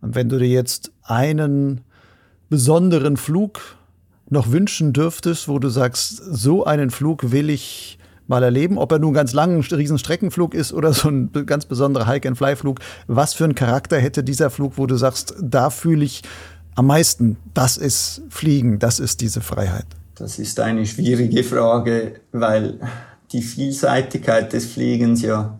Und 0.00 0.14
wenn 0.14 0.28
du 0.28 0.38
dir 0.38 0.48
jetzt 0.48 0.92
einen 1.02 1.80
besonderen 2.48 3.16
Flug 3.16 3.60
noch 4.30 4.50
wünschen 4.50 4.92
dürftest, 4.92 5.48
wo 5.48 5.58
du 5.58 5.68
sagst, 5.68 6.16
so 6.16 6.64
einen 6.64 6.90
Flug 6.90 7.32
will 7.32 7.50
ich 7.50 7.98
mal 8.32 8.42
erleben, 8.42 8.78
ob 8.78 8.90
er 8.92 8.98
nun 8.98 9.12
ganz 9.12 9.34
lang 9.34 9.58
ein 9.58 9.60
Riesenstreckenflug 9.60 10.54
ist 10.54 10.72
oder 10.72 10.94
so 10.94 11.08
ein 11.10 11.30
ganz 11.44 11.66
besonderer 11.66 12.06
Hike-and-Fly-Flug. 12.06 12.80
Was 13.06 13.34
für 13.34 13.44
einen 13.44 13.54
Charakter 13.54 13.98
hätte 13.98 14.24
dieser 14.24 14.48
Flug, 14.48 14.78
wo 14.78 14.86
du 14.86 14.96
sagst, 14.96 15.34
da 15.38 15.68
fühle 15.68 16.04
ich 16.04 16.22
am 16.74 16.86
meisten, 16.86 17.36
das 17.52 17.76
ist 17.76 18.22
Fliegen, 18.30 18.78
das 18.78 19.00
ist 19.00 19.20
diese 19.20 19.42
Freiheit? 19.42 19.84
Das 20.14 20.38
ist 20.38 20.58
eine 20.60 20.86
schwierige 20.86 21.44
Frage, 21.44 22.20
weil 22.32 22.80
die 23.32 23.42
Vielseitigkeit 23.42 24.50
des 24.54 24.64
Fliegens 24.64 25.20
ja 25.20 25.58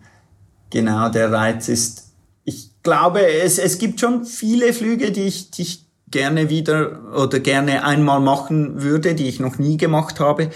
genau 0.71 1.09
der 1.09 1.31
Reiz 1.31 1.69
ist. 1.69 2.13
Ich 2.43 2.71
glaube, 2.81 3.25
es, 3.27 3.59
es 3.59 3.77
gibt 3.77 3.99
schon 3.99 4.25
viele 4.25 4.73
Flüge, 4.73 5.11
die 5.11 5.25
ich, 5.25 5.51
die 5.51 5.61
ich 5.61 5.85
gerne 6.09 6.49
wieder 6.49 7.13
oder 7.13 7.39
gerne 7.39 7.83
einmal 7.85 8.19
machen 8.19 8.81
würde, 8.81 9.13
die 9.13 9.27
ich 9.27 9.39
noch 9.39 9.59
nie 9.59 9.77
gemacht 9.77 10.19
habe. 10.19 10.49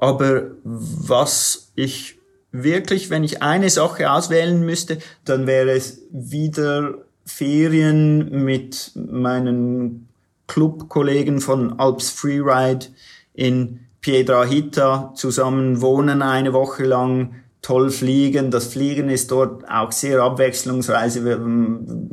Aber 0.00 0.52
was 0.64 1.72
ich 1.74 2.18
wirklich, 2.52 3.10
wenn 3.10 3.24
ich 3.24 3.42
eine 3.42 3.70
Sache 3.70 4.10
auswählen 4.10 4.64
müsste, 4.64 4.98
dann 5.24 5.46
wäre 5.46 5.70
es 5.72 6.02
wieder 6.10 6.94
Ferien 7.24 8.44
mit 8.44 8.92
meinen 8.94 10.08
Clubkollegen 10.46 11.40
von 11.40 11.78
Alps 11.78 12.10
Freeride 12.10 12.86
in 13.34 13.80
Piedrahita 14.00 15.12
zusammen 15.14 15.82
wohnen 15.82 16.22
eine 16.22 16.52
Woche 16.52 16.84
lang, 16.84 17.34
toll 17.60 17.90
fliegen. 17.90 18.50
Das 18.50 18.68
Fliegen 18.68 19.10
ist 19.10 19.30
dort 19.30 19.68
auch 19.68 19.92
sehr 19.92 20.22
abwechslungsreich. 20.22 21.16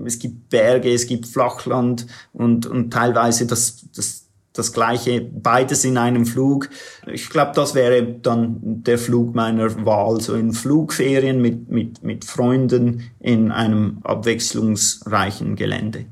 Es 0.05 0.19
gibt 0.19 0.49
Berge, 0.49 0.91
es 0.93 1.07
gibt 1.07 1.27
Flachland 1.27 2.07
und, 2.33 2.65
und 2.65 2.91
teilweise 2.91 3.45
das, 3.45 3.85
das 3.95 4.24
das 4.55 4.73
gleiche, 4.73 5.21
beides 5.21 5.85
in 5.85 5.97
einem 5.97 6.25
Flug. 6.25 6.69
Ich 7.05 7.29
glaube, 7.29 7.51
das 7.55 7.75
wäre 7.75 8.03
dann 8.03 8.57
der 8.83 8.97
Flug 8.97 9.35
meiner 9.35 9.85
Wahl, 9.85 10.21
so 10.21 10.33
in 10.33 10.53
Flugferien 10.53 11.41
mit, 11.41 11.69
mit, 11.69 12.03
mit 12.03 12.25
Freunden 12.25 13.03
in 13.19 13.51
einem 13.51 13.99
abwechslungsreichen 14.03 15.55
Gelände. 15.55 16.05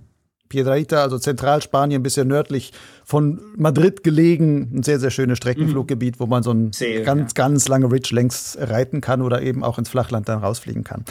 Piedrahita, 0.49 1.01
also 1.01 1.17
Zentralspanien, 1.17 2.01
ein 2.01 2.03
bisschen 2.03 2.27
nördlich 2.27 2.73
von 3.03 3.41
Madrid 3.57 4.03
gelegen, 4.03 4.69
ein 4.75 4.83
sehr, 4.83 4.99
sehr 4.99 5.09
schönes 5.09 5.37
Streckenfluggebiet, 5.37 6.19
wo 6.19 6.27
man 6.27 6.43
so 6.43 6.51
ein 6.51 6.71
sehr, 6.73 7.01
ganz, 7.01 7.31
ja. 7.35 7.43
ganz 7.43 7.67
lange 7.67 7.91
Ridge 7.91 8.13
längs 8.13 8.55
reiten 8.59 9.01
kann 9.01 9.23
oder 9.23 9.41
eben 9.41 9.63
auch 9.63 9.79
ins 9.79 9.89
Flachland 9.89 10.29
dann 10.29 10.39
rausfliegen 10.39 10.83
kann. 10.83 11.05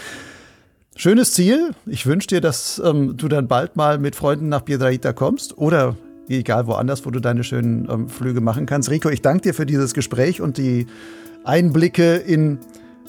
Schönes 0.94 1.32
Ziel. 1.32 1.70
Ich 1.86 2.06
wünsche 2.06 2.28
dir, 2.28 2.40
dass 2.40 2.80
ähm, 2.84 3.16
du 3.16 3.26
dann 3.26 3.48
bald 3.48 3.74
mal 3.74 3.98
mit 3.98 4.14
Freunden 4.14 4.48
nach 4.48 4.64
Piedrahita 4.64 5.12
kommst 5.12 5.58
oder 5.58 5.96
egal 6.38 6.66
woanders, 6.66 7.04
wo 7.06 7.10
du 7.10 7.20
deine 7.20 7.44
schönen 7.44 7.88
ähm, 7.90 8.08
Flüge 8.08 8.40
machen 8.40 8.66
kannst. 8.66 8.90
Rico, 8.90 9.08
ich 9.08 9.22
danke 9.22 9.42
dir 9.42 9.54
für 9.54 9.66
dieses 9.66 9.94
Gespräch 9.94 10.40
und 10.40 10.58
die 10.58 10.86
Einblicke 11.44 12.16
in 12.16 12.58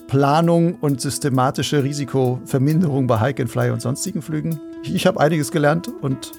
Planung 0.07 0.75
und 0.75 1.01
systematische 1.01 1.83
Risikoverminderung 1.83 3.07
bei 3.07 3.19
Hike 3.19 3.43
and 3.43 3.51
Fly 3.51 3.71
und 3.71 3.81
sonstigen 3.81 4.21
Flügen. 4.21 4.59
Ich, 4.83 5.07
habe 5.07 5.19
einiges 5.19 5.51
gelernt 5.51 5.89
und 6.01 6.31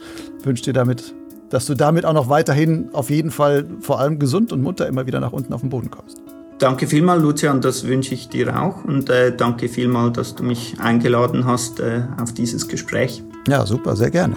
wünsche 0.42 0.64
dir 0.64 0.72
damit, 0.72 1.14
dass 1.50 1.66
du 1.66 1.74
damit 1.74 2.04
auch 2.04 2.12
noch 2.12 2.28
weiterhin 2.28 2.90
auf 2.92 3.10
jeden 3.10 3.30
Fall 3.30 3.66
vor 3.80 4.00
allem 4.00 4.18
gesund 4.18 4.52
und 4.52 4.62
munter 4.62 4.86
immer 4.86 5.06
wieder 5.06 5.20
nach 5.20 5.32
unten 5.32 5.52
auf 5.52 5.62
den 5.62 5.70
Boden 5.70 5.90
kommst. 5.90 6.22
Danke 6.58 6.86
vielmal, 6.86 7.20
Lucian, 7.20 7.60
das 7.60 7.86
wünsche 7.86 8.14
ich 8.14 8.28
dir 8.28 8.60
auch. 8.60 8.84
Und 8.84 9.10
äh, 9.10 9.34
danke 9.36 9.68
vielmal, 9.68 10.12
dass 10.12 10.34
du 10.34 10.44
mich 10.44 10.76
eingeladen 10.78 11.46
hast 11.46 11.80
äh, 11.80 12.02
auf 12.20 12.32
dieses 12.32 12.68
Gespräch. 12.68 13.22
Ja, 13.48 13.66
super, 13.66 13.96
sehr 13.96 14.10
gerne. 14.10 14.36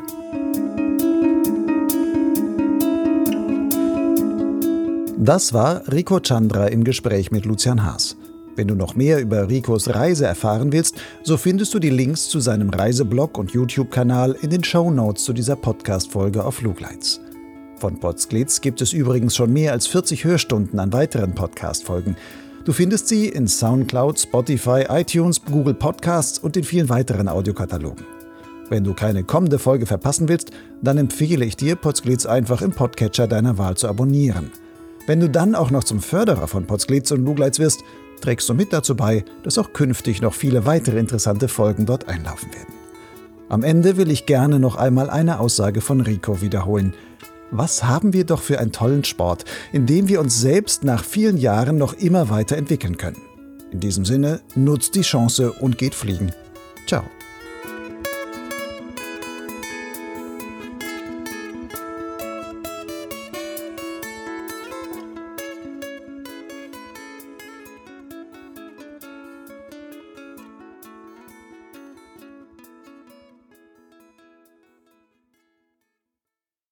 Das 5.19 5.51
war 5.51 5.81
Rico 5.91 6.19
Chandra 6.19 6.67
im 6.67 6.83
Gespräch 6.83 7.31
mit 7.31 7.45
Lucian 7.45 7.83
Haas. 7.83 8.15
Wenn 8.55 8.67
du 8.67 8.75
noch 8.75 8.93
mehr 8.93 9.19
über 9.19 9.49
Ricos 9.49 9.89
Reise 9.89 10.27
erfahren 10.27 10.71
willst, 10.71 10.93
so 11.23 11.37
findest 11.37 11.73
du 11.73 11.79
die 11.79 11.89
Links 11.89 12.29
zu 12.29 12.39
seinem 12.39 12.69
Reiseblog 12.69 13.35
und 13.39 13.49
YouTube-Kanal 13.49 14.37
in 14.41 14.51
den 14.51 14.63
Show 14.63 14.91
Notes 14.91 15.23
zu 15.23 15.33
dieser 15.33 15.55
Podcast-Folge 15.55 16.45
auf 16.45 16.57
Flugleits. 16.57 17.19
Von 17.77 17.99
Potsglitz 17.99 18.61
gibt 18.61 18.79
es 18.79 18.93
übrigens 18.93 19.35
schon 19.35 19.51
mehr 19.51 19.71
als 19.71 19.87
40 19.87 20.23
Hörstunden 20.23 20.79
an 20.79 20.93
weiteren 20.93 21.33
Podcast-Folgen. 21.33 22.15
Du 22.63 22.71
findest 22.71 23.07
sie 23.07 23.27
in 23.27 23.47
Soundcloud, 23.47 24.19
Spotify, 24.19 24.85
iTunes, 24.87 25.43
Google 25.43 25.73
Podcasts 25.73 26.37
und 26.37 26.55
in 26.57 26.63
vielen 26.63 26.89
weiteren 26.89 27.27
Audiokatalogen. 27.27 28.05
Wenn 28.69 28.83
du 28.83 28.93
keine 28.93 29.23
kommende 29.23 29.57
Folge 29.57 29.87
verpassen 29.87 30.29
willst, 30.29 30.51
dann 30.83 30.99
empfehle 30.99 31.43
ich 31.43 31.57
dir, 31.57 31.75
Potsglitz 31.75 32.27
einfach 32.27 32.61
im 32.61 32.71
Podcatcher 32.71 33.25
deiner 33.25 33.57
Wahl 33.57 33.75
zu 33.77 33.87
abonnieren. 33.87 34.51
Wenn 35.07 35.21
du 35.21 35.29
dann 35.29 35.55
auch 35.55 35.71
noch 35.71 35.85
zum 35.85 36.01
Förderer 36.01 36.47
von 36.47 36.67
Potsglitz 36.67 37.11
und 37.11 37.23
Lugleitz 37.23 37.59
wirst, 37.59 37.83
trägst 38.21 38.47
du 38.49 38.53
mit 38.53 38.73
dazu 38.73 38.95
bei, 38.95 39.23
dass 39.43 39.57
auch 39.57 39.71
künftig 39.71 40.21
noch 40.21 40.33
viele 40.33 40.65
weitere 40.65 40.99
interessante 40.99 41.47
Folgen 41.47 41.85
dort 41.85 42.09
einlaufen 42.09 42.53
werden. 42.53 42.73
Am 43.47 43.63
Ende 43.63 43.95
will 43.95 44.11
ich 44.11 44.25
gerne 44.25 44.59
noch 44.59 44.75
einmal 44.75 45.09
eine 45.09 45.39
Aussage 45.39 45.79
von 45.79 46.01
Rico 46.01 46.41
wiederholen. 46.41 46.93
Was 47.51 47.85
haben 47.85 48.11
wir 48.11 48.25
doch 48.25 48.41
für 48.41 48.59
einen 48.59 48.73
tollen 48.73 49.05
Sport, 49.05 49.45
in 49.71 49.85
dem 49.85 50.09
wir 50.09 50.19
uns 50.19 50.41
selbst 50.41 50.83
nach 50.83 51.05
vielen 51.05 51.37
Jahren 51.37 51.77
noch 51.77 51.93
immer 51.93 52.29
weiterentwickeln 52.29 52.97
können. 52.97 53.21
In 53.71 53.79
diesem 53.79 54.03
Sinne, 54.03 54.41
nutzt 54.55 54.95
die 54.95 55.01
Chance 55.01 55.53
und 55.53 55.77
geht 55.77 55.95
fliegen. 55.95 56.33
Ciao. 56.85 57.03